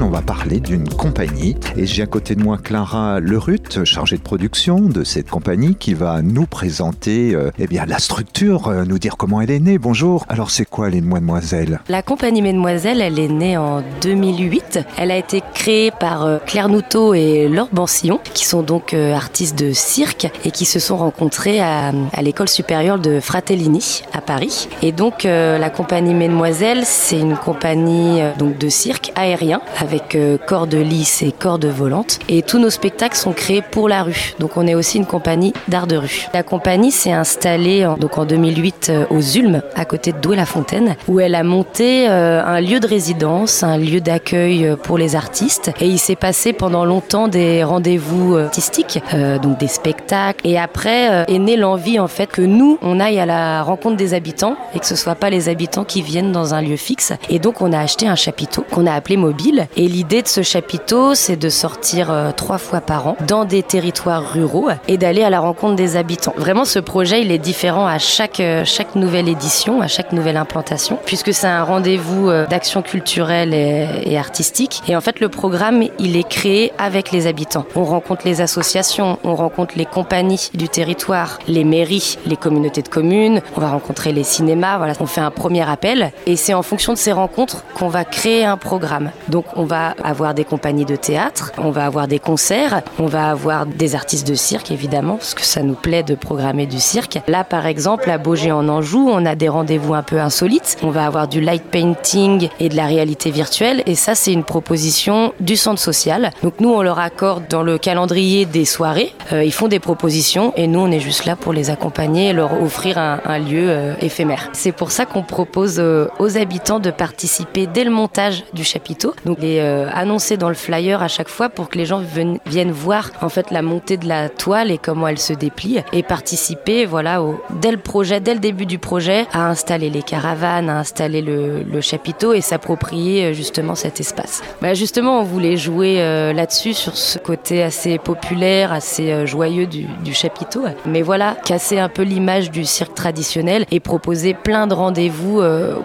On 0.00 0.08
va 0.08 0.22
parler 0.22 0.60
d'une 0.60 0.88
compagnie 0.88 1.56
et 1.76 1.86
j'ai 1.86 2.02
à 2.02 2.06
côté 2.06 2.34
de 2.34 2.42
moi 2.42 2.58
Clara 2.58 3.20
Lerut, 3.20 3.84
chargée 3.84 4.16
de 4.16 4.22
production 4.22 4.80
de 4.80 5.04
cette 5.04 5.28
compagnie, 5.28 5.74
qui 5.74 5.94
va 5.94 6.22
nous 6.22 6.46
présenter 6.46 7.34
euh, 7.34 7.50
eh 7.58 7.66
bien, 7.66 7.84
la 7.86 7.98
structure, 7.98 8.68
euh, 8.68 8.84
nous 8.84 8.98
dire 8.98 9.16
comment 9.16 9.40
elle 9.40 9.50
est 9.50 9.60
née. 9.60 9.78
Bonjour. 9.78 10.24
Alors 10.28 10.50
c'est 10.50 10.64
quoi 10.64 10.88
les 10.88 11.00
Mademoiselles 11.00 11.80
La 11.88 12.02
compagnie 12.02 12.42
Mesdemoiselles, 12.42 13.00
elle 13.00 13.18
est 13.18 13.28
née 13.28 13.56
en 13.56 13.82
2008. 14.00 14.80
Elle 14.98 15.10
a 15.10 15.16
été 15.16 15.42
créée 15.54 15.90
par 15.90 16.24
euh, 16.24 16.38
Claire 16.46 16.68
Noutot 16.68 17.14
et 17.14 17.48
Laure 17.48 17.68
Bansillon, 17.72 18.20
qui 18.34 18.44
sont 18.44 18.62
donc 18.62 18.94
artistes 18.94 19.58
de 19.58 19.72
cirque 19.72 20.30
et 20.44 20.50
qui 20.50 20.64
se 20.64 20.78
sont 20.78 20.96
rencontrés 20.96 21.60
à, 21.60 21.92
l'école 22.22 22.48
supérieure 22.48 22.98
de 22.98 23.20
Fratellini 23.20 24.02
à 24.12 24.20
Paris. 24.20 24.68
Et 24.82 24.92
donc 24.92 25.24
la 25.24 25.70
compagnie 25.70 26.14
Mesdemoiselles, 26.14 26.84
c'est 26.84 27.18
une 27.18 27.36
compagnie 27.36 28.20
donc 28.38 28.58
de 28.58 28.68
cirque 28.68 29.12
aérien 29.16 29.60
avec 29.82 30.14
euh, 30.14 30.38
cordes 30.38 30.74
lisses 30.74 31.22
et 31.22 31.32
cordes 31.32 31.66
volantes. 31.66 32.18
Et 32.28 32.42
tous 32.42 32.58
nos 32.58 32.70
spectacles 32.70 33.16
sont 33.16 33.32
créés 33.32 33.62
pour 33.62 33.88
la 33.88 34.04
rue. 34.04 34.34
Donc 34.38 34.56
on 34.56 34.66
est 34.66 34.74
aussi 34.74 34.98
une 34.98 35.06
compagnie 35.06 35.52
d'art 35.68 35.86
de 35.86 35.96
rue. 35.96 36.28
La 36.32 36.42
compagnie 36.42 36.92
s'est 36.92 37.12
installée 37.12 37.84
en, 37.84 37.96
donc 37.96 38.16
en 38.16 38.24
2008 38.24 38.90
euh, 38.90 39.04
aux 39.10 39.20
Ulmes, 39.20 39.62
à 39.74 39.84
côté 39.84 40.12
de 40.12 40.18
Douai-la-Fontaine, 40.18 40.96
où 41.08 41.18
elle 41.20 41.34
a 41.34 41.42
monté 41.42 42.08
euh, 42.08 42.42
un 42.44 42.60
lieu 42.60 42.78
de 42.78 42.86
résidence, 42.86 43.62
un 43.62 43.76
lieu 43.76 44.00
d'accueil 44.00 44.76
pour 44.82 44.98
les 44.98 45.16
artistes. 45.16 45.72
Et 45.80 45.88
il 45.88 45.98
s'est 45.98 46.16
passé 46.16 46.52
pendant 46.52 46.84
longtemps 46.84 47.26
des 47.26 47.64
rendez-vous 47.64 48.36
artistiques, 48.36 49.00
donc 49.42 49.58
des 49.58 49.68
spectacles. 49.68 50.46
Et 50.46 50.58
après 50.58 51.24
est 51.28 51.38
née 51.38 51.56
l'envie 51.56 51.98
en 51.98 52.08
fait 52.08 52.26
que 52.26 52.42
nous, 52.42 52.78
on 52.82 53.00
aille 53.00 53.18
à 53.18 53.26
la 53.26 53.62
rencontre 53.62 53.96
des 53.96 54.14
habitants 54.14 54.56
et 54.74 54.78
que 54.78 54.86
ce 54.86 54.96
soit 54.96 55.14
pas 55.14 55.30
les 55.30 55.48
habitants 55.48 55.84
qui 55.84 56.02
viennent 56.02 56.32
dans 56.32 56.54
un 56.54 56.62
lieu 56.62 56.76
fixe. 56.76 57.12
Et 57.28 57.38
donc 57.38 57.60
on 57.60 57.72
a 57.72 57.78
acheté 57.78 58.06
un 58.06 58.14
chapiteau 58.14 58.64
qu'on 58.70 58.86
a 58.86 58.92
appelé 58.92 59.16
mobile. 59.16 59.66
Et 59.76 59.88
l'idée 59.88 60.22
de 60.22 60.28
ce 60.28 60.42
chapiteau, 60.42 61.14
c'est 61.14 61.36
de 61.36 61.48
sortir 61.48 62.10
euh, 62.10 62.30
trois 62.32 62.58
fois 62.58 62.80
par 62.80 63.06
an 63.06 63.16
dans 63.26 63.44
des 63.44 63.62
territoires 63.62 64.32
ruraux 64.32 64.68
et 64.86 64.98
d'aller 64.98 65.22
à 65.22 65.30
la 65.30 65.40
rencontre 65.40 65.76
des 65.76 65.96
habitants. 65.96 66.34
Vraiment, 66.36 66.64
ce 66.64 66.78
projet, 66.78 67.22
il 67.22 67.32
est 67.32 67.38
différent 67.38 67.86
à 67.86 67.98
chaque, 67.98 68.40
euh, 68.40 68.64
chaque 68.66 68.94
nouvelle 68.96 69.28
édition, 69.28 69.80
à 69.80 69.88
chaque 69.88 70.12
nouvelle 70.12 70.36
implantation, 70.36 70.98
puisque 71.06 71.32
c'est 71.32 71.46
un 71.46 71.64
rendez-vous 71.64 72.28
euh, 72.28 72.46
d'action 72.46 72.82
culturelle 72.82 73.54
et, 73.54 74.18
artistique. 74.18 74.82
Et 74.88 74.94
en 74.94 75.00
fait, 75.00 75.20
le 75.20 75.28
programme, 75.30 75.82
il 75.98 76.16
est 76.16 76.28
créé 76.28 76.72
avec 76.78 77.10
les 77.10 77.26
habitants. 77.26 77.64
On 77.74 77.84
rencontre 77.84 78.22
les 78.26 78.40
associations, 78.42 79.18
on 79.24 79.34
rencontre 79.34 79.74
les 79.76 79.86
compagnies 79.86 80.50
du 80.54 80.68
territoire, 80.68 81.38
les 81.48 81.64
mairies, 81.64 82.18
les 82.26 82.36
communautés 82.36 82.82
de 82.82 82.88
communes, 82.88 83.40
on 83.56 83.60
va 83.60 83.70
rencontrer 83.70 84.12
les 84.12 84.22
cinémas, 84.22 84.76
voilà, 84.76 84.92
on 85.00 85.06
fait 85.06 85.20
un 85.20 85.30
premier 85.30 85.68
appel 85.68 86.12
et 86.26 86.36
c'est 86.36 86.54
en 86.54 86.62
fonction 86.62 86.92
de 86.92 86.98
ces 86.98 87.12
rencontres 87.12 87.64
qu'on 87.74 87.88
va 87.88 88.04
créer 88.04 88.44
un 88.44 88.56
programme. 88.56 89.10
Donc 89.28 89.46
on 89.56 89.61
va 89.64 89.94
avoir 90.02 90.34
des 90.34 90.44
compagnies 90.44 90.84
de 90.84 90.96
théâtre, 90.96 91.52
on 91.58 91.70
va 91.70 91.86
avoir 91.86 92.08
des 92.08 92.18
concerts, 92.18 92.82
on 92.98 93.06
va 93.06 93.30
avoir 93.30 93.66
des 93.66 93.94
artistes 93.94 94.26
de 94.26 94.34
cirque 94.34 94.70
évidemment, 94.70 95.16
parce 95.16 95.34
que 95.34 95.44
ça 95.44 95.62
nous 95.62 95.74
plaît 95.74 96.02
de 96.02 96.14
programmer 96.14 96.66
du 96.66 96.80
cirque. 96.80 97.20
Là 97.28 97.44
par 97.44 97.66
exemple, 97.66 98.10
à 98.10 98.18
Beaugé 98.18 98.52
en 98.52 98.68
Anjou, 98.68 99.08
on 99.10 99.24
a 99.26 99.34
des 99.34 99.48
rendez-vous 99.48 99.94
un 99.94 100.02
peu 100.02 100.20
insolites. 100.20 100.76
On 100.82 100.90
va 100.90 101.06
avoir 101.06 101.28
du 101.28 101.40
light 101.40 101.64
painting 101.64 102.48
et 102.60 102.68
de 102.68 102.76
la 102.76 102.86
réalité 102.86 103.30
virtuelle 103.30 103.82
et 103.86 103.94
ça 103.94 104.14
c'est 104.14 104.32
une 104.32 104.44
proposition 104.44 105.32
du 105.40 105.56
centre 105.56 105.80
social. 105.80 106.30
Donc 106.42 106.54
nous 106.60 106.70
on 106.70 106.82
leur 106.82 106.98
accorde 106.98 107.44
dans 107.48 107.62
le 107.62 107.78
calendrier 107.78 108.44
des 108.44 108.64
soirées, 108.64 109.12
Euh, 109.32 109.44
ils 109.44 109.52
font 109.52 109.68
des 109.68 109.78
propositions 109.78 110.52
et 110.56 110.66
nous 110.66 110.80
on 110.80 110.90
est 110.90 111.00
juste 111.00 111.24
là 111.24 111.36
pour 111.36 111.52
les 111.52 111.70
accompagner 111.70 112.30
et 112.30 112.32
leur 112.32 112.60
offrir 112.62 112.98
un, 112.98 113.38
lieu 113.38 113.68
euh, 113.68 113.94
éphémère. 114.00 114.50
C'est 114.52 114.72
pour 114.72 114.90
ça 114.90 115.06
qu'on 115.06 115.22
propose 115.22 115.78
euh, 115.78 116.08
aux 116.18 116.36
habitants 116.36 116.80
de 116.80 116.90
participer 116.90 117.66
dès 117.66 117.84
le 117.84 117.90
montage 117.90 118.44
du 118.52 118.64
chapiteau. 118.64 119.14
Euh, 119.60 119.88
annoncer 119.92 120.36
dans 120.36 120.48
le 120.48 120.54
flyer 120.54 121.02
à 121.02 121.08
chaque 121.08 121.28
fois 121.28 121.48
pour 121.48 121.68
que 121.68 121.78
les 121.78 121.84
gens 121.84 122.02
viennent 122.46 122.70
voir 122.70 123.10
en 123.20 123.28
fait 123.28 123.50
la 123.50 123.62
montée 123.62 123.96
de 123.96 124.06
la 124.06 124.28
toile 124.28 124.70
et 124.70 124.78
comment 124.78 125.08
elle 125.08 125.18
se 125.18 125.32
déplie 125.32 125.78
et 125.92 126.02
participer 126.02 126.86
voilà 126.86 127.20
dès 127.60 127.70
le 127.70 127.78
projet, 127.78 128.20
dès 128.20 128.34
le 128.34 128.40
début 128.40 128.66
du 128.66 128.78
projet 128.78 129.26
à 129.32 129.48
installer 129.48 129.90
les 129.90 130.02
caravanes, 130.02 130.68
à 130.68 130.78
installer 130.78 131.22
le, 131.22 131.80
chapiteau 131.80 132.32
et 132.32 132.40
s'approprier 132.40 133.24
euh, 133.24 133.32
justement 133.32 133.74
cet 133.74 133.98
espace. 133.98 134.42
Bah 134.60 134.74
justement 134.74 135.20
on 135.20 135.24
voulait 135.24 135.56
jouer 135.56 135.96
euh, 135.98 136.32
là-dessus 136.32 136.74
sur 136.74 136.96
ce 136.96 137.18
côté 137.18 137.62
assez 137.62 137.98
populaire, 137.98 138.72
assez 138.72 139.26
joyeux 139.26 139.66
du, 139.66 139.86
du 140.04 140.14
chapiteau. 140.14 140.62
Mais 140.86 141.02
voilà, 141.02 141.36
casser 141.44 141.78
un 141.78 141.88
peu 141.88 142.02
l'image 142.02 142.50
du 142.50 142.64
cirque 142.64 142.94
traditionnel 142.94 143.66
et 143.70 143.80
proposer 143.80 144.34
plein 144.34 144.66
de 144.66 144.74
rendez-vous 144.74 145.42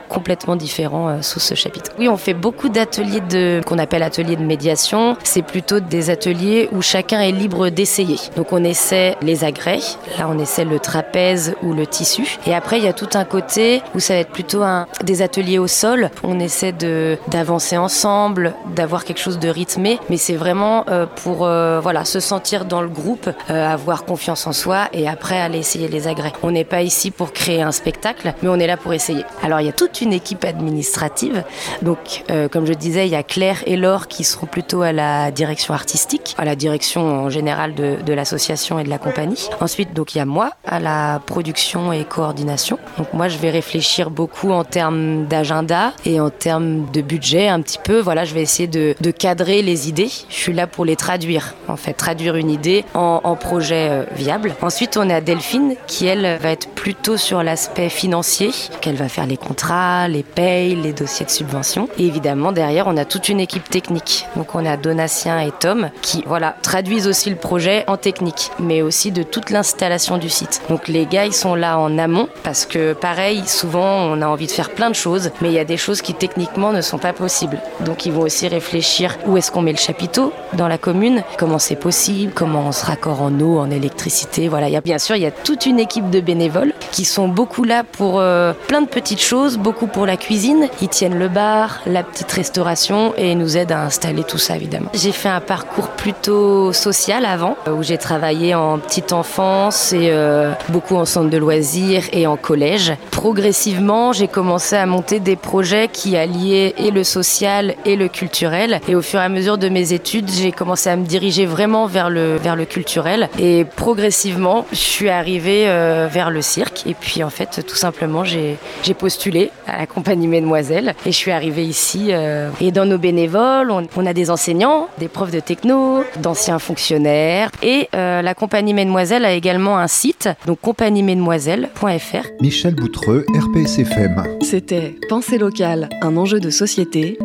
complètement 0.07 0.55
différents 0.55 1.21
sous 1.21 1.39
ce 1.39 1.55
chapiteau. 1.55 1.91
Oui, 1.97 2.07
on 2.07 2.17
fait 2.17 2.33
beaucoup 2.33 2.69
d'ateliers 2.69 3.21
de 3.21 3.56
qu'on 3.65 3.77
appelle 3.77 4.03
ateliers 4.03 4.35
de 4.35 4.43
médiation. 4.43 5.17
C'est 5.23 5.41
plutôt 5.41 5.79
des 5.79 6.09
ateliers 6.09 6.69
où 6.71 6.81
chacun 6.81 7.21
est 7.21 7.31
libre 7.31 7.69
d'essayer. 7.69 8.17
Donc 8.35 8.53
on 8.53 8.63
essaie 8.63 9.15
les 9.21 9.43
agrès, 9.43 9.79
là 10.17 10.27
on 10.29 10.39
essaie 10.39 10.65
le 10.65 10.79
trapèze 10.79 11.55
ou 11.63 11.73
le 11.73 11.85
tissu. 11.85 12.37
Et 12.45 12.53
après 12.53 12.77
il 12.79 12.85
y 12.85 12.87
a 12.87 12.93
tout 12.93 13.09
un 13.15 13.25
côté 13.25 13.81
où 13.95 13.99
ça 13.99 14.13
va 14.13 14.19
être 14.19 14.31
plutôt 14.31 14.63
un, 14.63 14.87
des 15.03 15.21
ateliers 15.21 15.59
au 15.59 15.67
sol. 15.67 16.09
On 16.23 16.39
essaie 16.39 16.71
de 16.71 17.17
d'avancer 17.29 17.77
ensemble, 17.77 18.53
d'avoir 18.75 19.03
quelque 19.03 19.19
chose 19.19 19.39
de 19.39 19.49
rythmé, 19.49 19.99
mais 20.09 20.17
c'est 20.17 20.35
vraiment 20.35 20.85
euh, 20.89 21.05
pour 21.23 21.45
euh, 21.45 21.79
voilà 21.79 22.05
se 22.05 22.19
sentir 22.19 22.65
dans 22.65 22.81
le 22.81 22.87
groupe, 22.87 23.29
euh, 23.49 23.67
avoir 23.67 24.05
confiance 24.05 24.47
en 24.47 24.53
soi 24.53 24.87
et 24.93 25.07
après 25.07 25.39
aller 25.39 25.59
essayer 25.59 25.87
les 25.87 26.07
agrès. 26.07 26.33
On 26.43 26.51
n'est 26.51 26.63
pas 26.63 26.81
ici 26.81 27.11
pour 27.11 27.33
créer 27.33 27.61
un 27.61 27.71
spectacle, 27.71 28.33
mais 28.41 28.49
on 28.49 28.55
est 28.55 28.67
là 28.67 28.77
pour 28.77 28.93
essayer. 28.93 29.23
Alors 29.43 29.61
il 29.61 29.67
y 29.67 29.69
a 29.69 29.73
toute 29.73 30.01
une 30.01 30.13
équipe 30.13 30.45
administrative. 30.45 31.43
Donc 31.81 32.23
comme 32.51 32.65
je 32.65 32.73
disais, 32.73 33.07
il 33.07 33.11
y 33.11 33.15
a 33.15 33.23
Claire 33.23 33.46
et 33.65 33.75
Laure 33.75 34.07
qui 34.07 34.23
seront 34.23 34.47
plutôt 34.47 34.81
à 34.81 34.91
la 34.91 35.31
direction 35.31 35.73
artistique, 35.73 36.35
à 36.37 36.45
la 36.45 36.55
direction 36.55 37.01
en 37.01 37.29
général 37.29 37.75
de, 37.75 38.13
l'association 38.13 38.79
et 38.79 38.83
de 38.83 38.89
la 38.89 38.97
compagnie. 38.97 39.47
Ensuite 39.59 39.93
donc 39.93 40.15
il 40.15 40.17
y 40.17 40.21
a 40.21 40.25
moi 40.25 40.51
à 40.65 40.79
la 40.79 41.21
production 41.25 41.93
et 41.93 42.03
coordination. 42.03 42.79
Donc 42.97 43.13
moi 43.13 43.27
je 43.27 43.37
vais 43.37 43.49
réfléchir 43.49 44.09
beaucoup 44.09 44.51
en 44.51 44.63
termes 44.63 45.25
d'agenda 45.25 45.93
et 46.05 46.19
en 46.19 46.29
termes 46.29 46.89
de 46.91 47.01
budget 47.01 47.47
un 47.47 47.61
petit 47.61 47.79
peu. 47.83 47.99
Voilà, 47.99 48.25
je 48.25 48.33
vais 48.33 48.41
essayer 48.41 48.67
de, 48.67 48.95
cadrer 49.11 49.61
les 49.61 49.89
idées. 49.89 50.09
Je 50.29 50.35
suis 50.35 50.53
là 50.53 50.67
pour 50.67 50.85
les 50.85 50.95
traduire, 50.95 51.55
en 51.67 51.77
fait, 51.77 51.93
traduire 51.93 52.35
une 52.35 52.51
idée 52.51 52.85
en, 52.93 53.21
en 53.23 53.35
projet 53.35 53.87
euh, 53.89 54.03
viable. 54.15 54.55
Ensuite, 54.61 54.97
on 54.97 55.09
a 55.09 55.21
Delphine 55.21 55.75
qui, 55.87 56.05
elle, 56.05 56.37
va 56.39 56.51
être 56.51 56.69
plutôt 56.69 57.17
sur 57.17 57.41
l'aspect 57.41 57.89
financier, 57.89 58.51
qu'elle 58.81 58.95
va 58.95 59.09
faire 59.09 59.25
les 59.25 59.37
contrats, 59.37 60.07
les 60.07 60.23
payes, 60.23 60.75
les 60.75 60.93
dossiers 60.93 61.25
de 61.25 61.31
subvention. 61.31 61.89
Et 61.97 62.05
évidemment, 62.05 62.51
derrière, 62.51 62.87
on 62.87 62.97
a 62.97 63.05
toute 63.05 63.29
une 63.29 63.36
équipe 63.39 63.69
technique. 63.69 64.25
Donc, 64.35 64.55
on 64.55 64.65
a 64.65 64.77
Donatien 64.77 65.39
et 65.39 65.51
Tom 65.51 65.89
qui, 66.01 66.23
voilà, 66.25 66.55
traduisent 66.61 67.07
aussi 67.07 67.29
le 67.29 67.35
projet 67.35 67.83
en 67.87 67.97
technique, 67.97 68.51
mais 68.59 68.81
aussi 68.81 69.11
de 69.11 69.23
toute 69.23 69.49
l'installation 69.49 70.17
du 70.17 70.29
site. 70.29 70.61
Donc, 70.69 70.87
les 70.87 71.05
gars, 71.05 71.25
ils 71.25 71.33
sont 71.33 71.55
là 71.55 71.79
en 71.79 71.97
amont 71.97 72.27
parce 72.43 72.65
que, 72.65 72.93
pareil, 72.93 73.43
souvent, 73.45 73.85
on 73.85 74.21
a 74.21 74.27
envie 74.27 74.47
de 74.47 74.51
faire 74.51 74.71
plein 74.71 74.89
de 74.89 74.95
choses, 74.95 75.31
mais 75.41 75.49
il 75.49 75.53
y 75.53 75.59
a 75.59 75.65
des 75.65 75.77
choses 75.77 76.01
qui 76.01 76.13
techniquement 76.13 76.73
ne 76.73 76.81
sont 76.81 76.97
pas 76.97 77.13
possibles. 77.13 77.59
Donc, 77.81 78.05
ils 78.05 78.11
vont 78.11 78.21
aussi 78.21 78.47
réfléchir 78.47 79.17
où 79.25 79.37
est-ce 79.37 79.51
qu'on 79.51 79.61
met 79.61 79.71
le 79.71 79.77
chapiteau 79.77 80.33
dans 80.53 80.67
la 80.67 80.77
commune, 80.77 81.23
comment 81.37 81.59
c'est 81.59 81.75
possible, 81.75 82.31
comment 82.33 82.67
on 82.67 82.71
se 82.71 82.85
raccorde 82.85 83.21
en 83.21 83.39
eau, 83.39 83.59
en 83.59 83.69
électricité. 83.71 84.47
Voilà, 84.47 84.69
il 84.69 84.73
y 84.73 84.77
a, 84.77 84.81
bien 84.81 84.99
sûr, 84.99 85.15
il 85.15 85.21
y 85.21 85.25
a 85.25 85.31
toute 85.31 85.65
une 85.65 85.79
équipe 85.79 86.09
de 86.09 86.19
bénévoles 86.19 86.73
qui 86.91 87.05
sont 87.05 87.27
beaucoup 87.27 87.63
là 87.63 87.83
pour 87.83 88.19
euh, 88.19 88.53
plein 88.67 88.81
de 88.81 88.87
petites 88.87 89.21
choses, 89.21 89.57
beaucoup 89.57 89.87
pour 89.87 90.05
la 90.05 90.17
cuisine. 90.17 90.67
Ils 90.81 90.89
tiennent 90.89 91.17
le 91.17 91.27
bar, 91.27 91.81
la 91.85 92.03
petite 92.03 92.31
restauration 92.31 93.13
et 93.17 93.35
nous 93.35 93.57
aident 93.57 93.71
à 93.71 93.81
installer 93.81 94.23
tout 94.23 94.37
ça 94.37 94.55
évidemment. 94.55 94.89
J'ai 94.93 95.11
fait 95.11 95.29
un 95.29 95.41
parcours 95.41 95.89
plutôt 95.89 96.73
social 96.73 97.25
avant, 97.25 97.57
où 97.69 97.83
j'ai 97.83 97.97
travaillé 97.97 98.55
en 98.55 98.79
petite 98.79 99.13
enfance 99.13 99.93
et 99.93 100.09
euh, 100.11 100.51
beaucoup 100.69 100.95
en 100.95 101.05
centre 101.05 101.29
de 101.29 101.37
loisirs 101.37 102.03
et 102.13 102.27
en 102.27 102.37
collège. 102.37 102.93
Progressivement, 103.11 104.13
j'ai 104.13 104.27
commencé 104.27 104.75
à 104.75 104.85
monter 104.85 105.19
des 105.19 105.35
projets 105.35 105.87
qui 105.91 106.15
alliaient 106.15 106.73
et 106.77 106.91
le 106.91 107.03
social 107.03 107.75
et 107.85 107.95
le 107.95 108.07
culturel. 108.07 108.79
Et 108.87 108.95
au 108.95 109.01
fur 109.01 109.19
et 109.19 109.23
à 109.23 109.29
mesure 109.29 109.57
de 109.57 109.69
mes 109.69 109.93
études, 109.93 110.29
j'ai 110.29 110.51
commencé 110.51 110.89
à 110.89 110.95
me 110.95 111.05
diriger 111.05 111.45
vraiment 111.45 111.87
vers 111.87 112.09
le, 112.09 112.35
vers 112.37 112.55
le 112.55 112.65
culturel. 112.65 113.29
Et 113.39 113.65
progressivement, 113.75 114.65
je 114.71 114.77
suis 114.77 115.09
arrivée 115.09 115.65
euh, 115.67 116.07
vers 116.11 116.29
le 116.29 116.41
cirque. 116.41 116.83
Et 116.85 116.93
puis 116.93 117.23
en 117.23 117.29
fait, 117.29 117.65
tout 117.67 117.75
simplement, 117.75 118.23
j'ai 118.23 118.57
postulé 118.97 119.51
à 119.67 119.77
la 119.77 119.85
compagnie 119.85 120.27
Mesdemoiselles. 120.27 120.95
Et 121.05 121.11
je 121.11 121.17
suis 121.17 121.31
arrivée 121.31 121.63
ici. 121.63 122.07
euh, 122.09 122.49
et 122.61 122.71
dans 122.71 122.85
nos 122.85 122.97
bénévoles, 123.07 123.71
on, 123.71 123.87
on 123.95 124.05
a 124.05 124.13
des 124.13 124.29
enseignants, 124.29 124.89
des 124.99 125.07
profs 125.07 125.31
de 125.31 125.39
techno, 125.39 126.03
d'anciens 126.21 126.59
fonctionnaires. 126.59 127.49
Et 127.63 127.87
euh, 127.95 128.21
la 128.21 128.33
compagnie 128.33 128.73
Mesdemoiselles 128.73 129.23
a 129.23 129.31
également 129.31 129.77
un 129.77 129.87
site, 129.87 130.27
donc 130.45 130.59
compagniemesdemoiselles.fr. 130.59 132.27
Michel 132.41 132.75
Boutreux, 132.75 133.25
RPSFM. 133.33 134.23
C'était 134.41 134.95
Pensée 135.07 135.37
locale, 135.37 135.87
un 136.01 136.17
enjeu 136.17 136.41
de 136.41 136.49
société. 136.49 137.17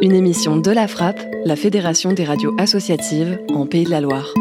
Une 0.00 0.14
émission 0.14 0.56
de 0.56 0.70
la 0.70 0.86
Frappe, 0.86 1.20
la 1.44 1.56
Fédération 1.56 2.12
des 2.12 2.24
radios 2.24 2.54
associatives 2.56 3.40
en 3.52 3.66
Pays 3.66 3.84
de 3.84 3.90
la 3.90 4.00
Loire. 4.00 4.32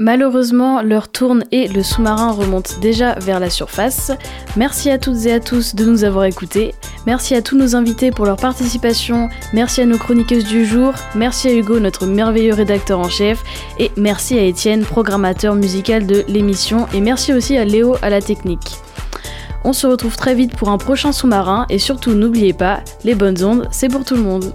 Malheureusement, 0.00 0.80
l'heure 0.80 1.08
tourne 1.08 1.44
et 1.52 1.68
le 1.68 1.82
sous-marin 1.82 2.32
remonte 2.32 2.80
déjà 2.80 3.16
vers 3.18 3.38
la 3.38 3.50
surface. 3.50 4.10
Merci 4.56 4.88
à 4.88 4.96
toutes 4.96 5.26
et 5.26 5.32
à 5.34 5.40
tous 5.40 5.74
de 5.74 5.84
nous 5.84 6.04
avoir 6.04 6.24
écoutés. 6.24 6.74
Merci 7.06 7.34
à 7.34 7.42
tous 7.42 7.54
nos 7.54 7.76
invités 7.76 8.10
pour 8.10 8.24
leur 8.24 8.38
participation. 8.38 9.28
Merci 9.52 9.82
à 9.82 9.84
nos 9.84 9.98
chroniqueuses 9.98 10.46
du 10.46 10.64
jour. 10.64 10.94
Merci 11.14 11.48
à 11.48 11.52
Hugo, 11.52 11.80
notre 11.80 12.06
merveilleux 12.06 12.54
rédacteur 12.54 12.98
en 12.98 13.10
chef. 13.10 13.44
Et 13.78 13.90
merci 13.98 14.38
à 14.38 14.42
Étienne, 14.42 14.86
programmateur 14.86 15.54
musical 15.54 16.06
de 16.06 16.24
l'émission. 16.28 16.86
Et 16.94 17.02
merci 17.02 17.34
aussi 17.34 17.58
à 17.58 17.66
Léo 17.66 17.96
à 18.00 18.08
la 18.08 18.22
technique. 18.22 18.78
On 19.64 19.74
se 19.74 19.86
retrouve 19.86 20.16
très 20.16 20.34
vite 20.34 20.56
pour 20.56 20.70
un 20.70 20.78
prochain 20.78 21.12
sous-marin. 21.12 21.66
Et 21.68 21.78
surtout, 21.78 22.14
n'oubliez 22.14 22.54
pas, 22.54 22.80
les 23.04 23.14
bonnes 23.14 23.44
ondes, 23.44 23.68
c'est 23.70 23.88
pour 23.88 24.06
tout 24.06 24.16
le 24.16 24.22
monde. 24.22 24.54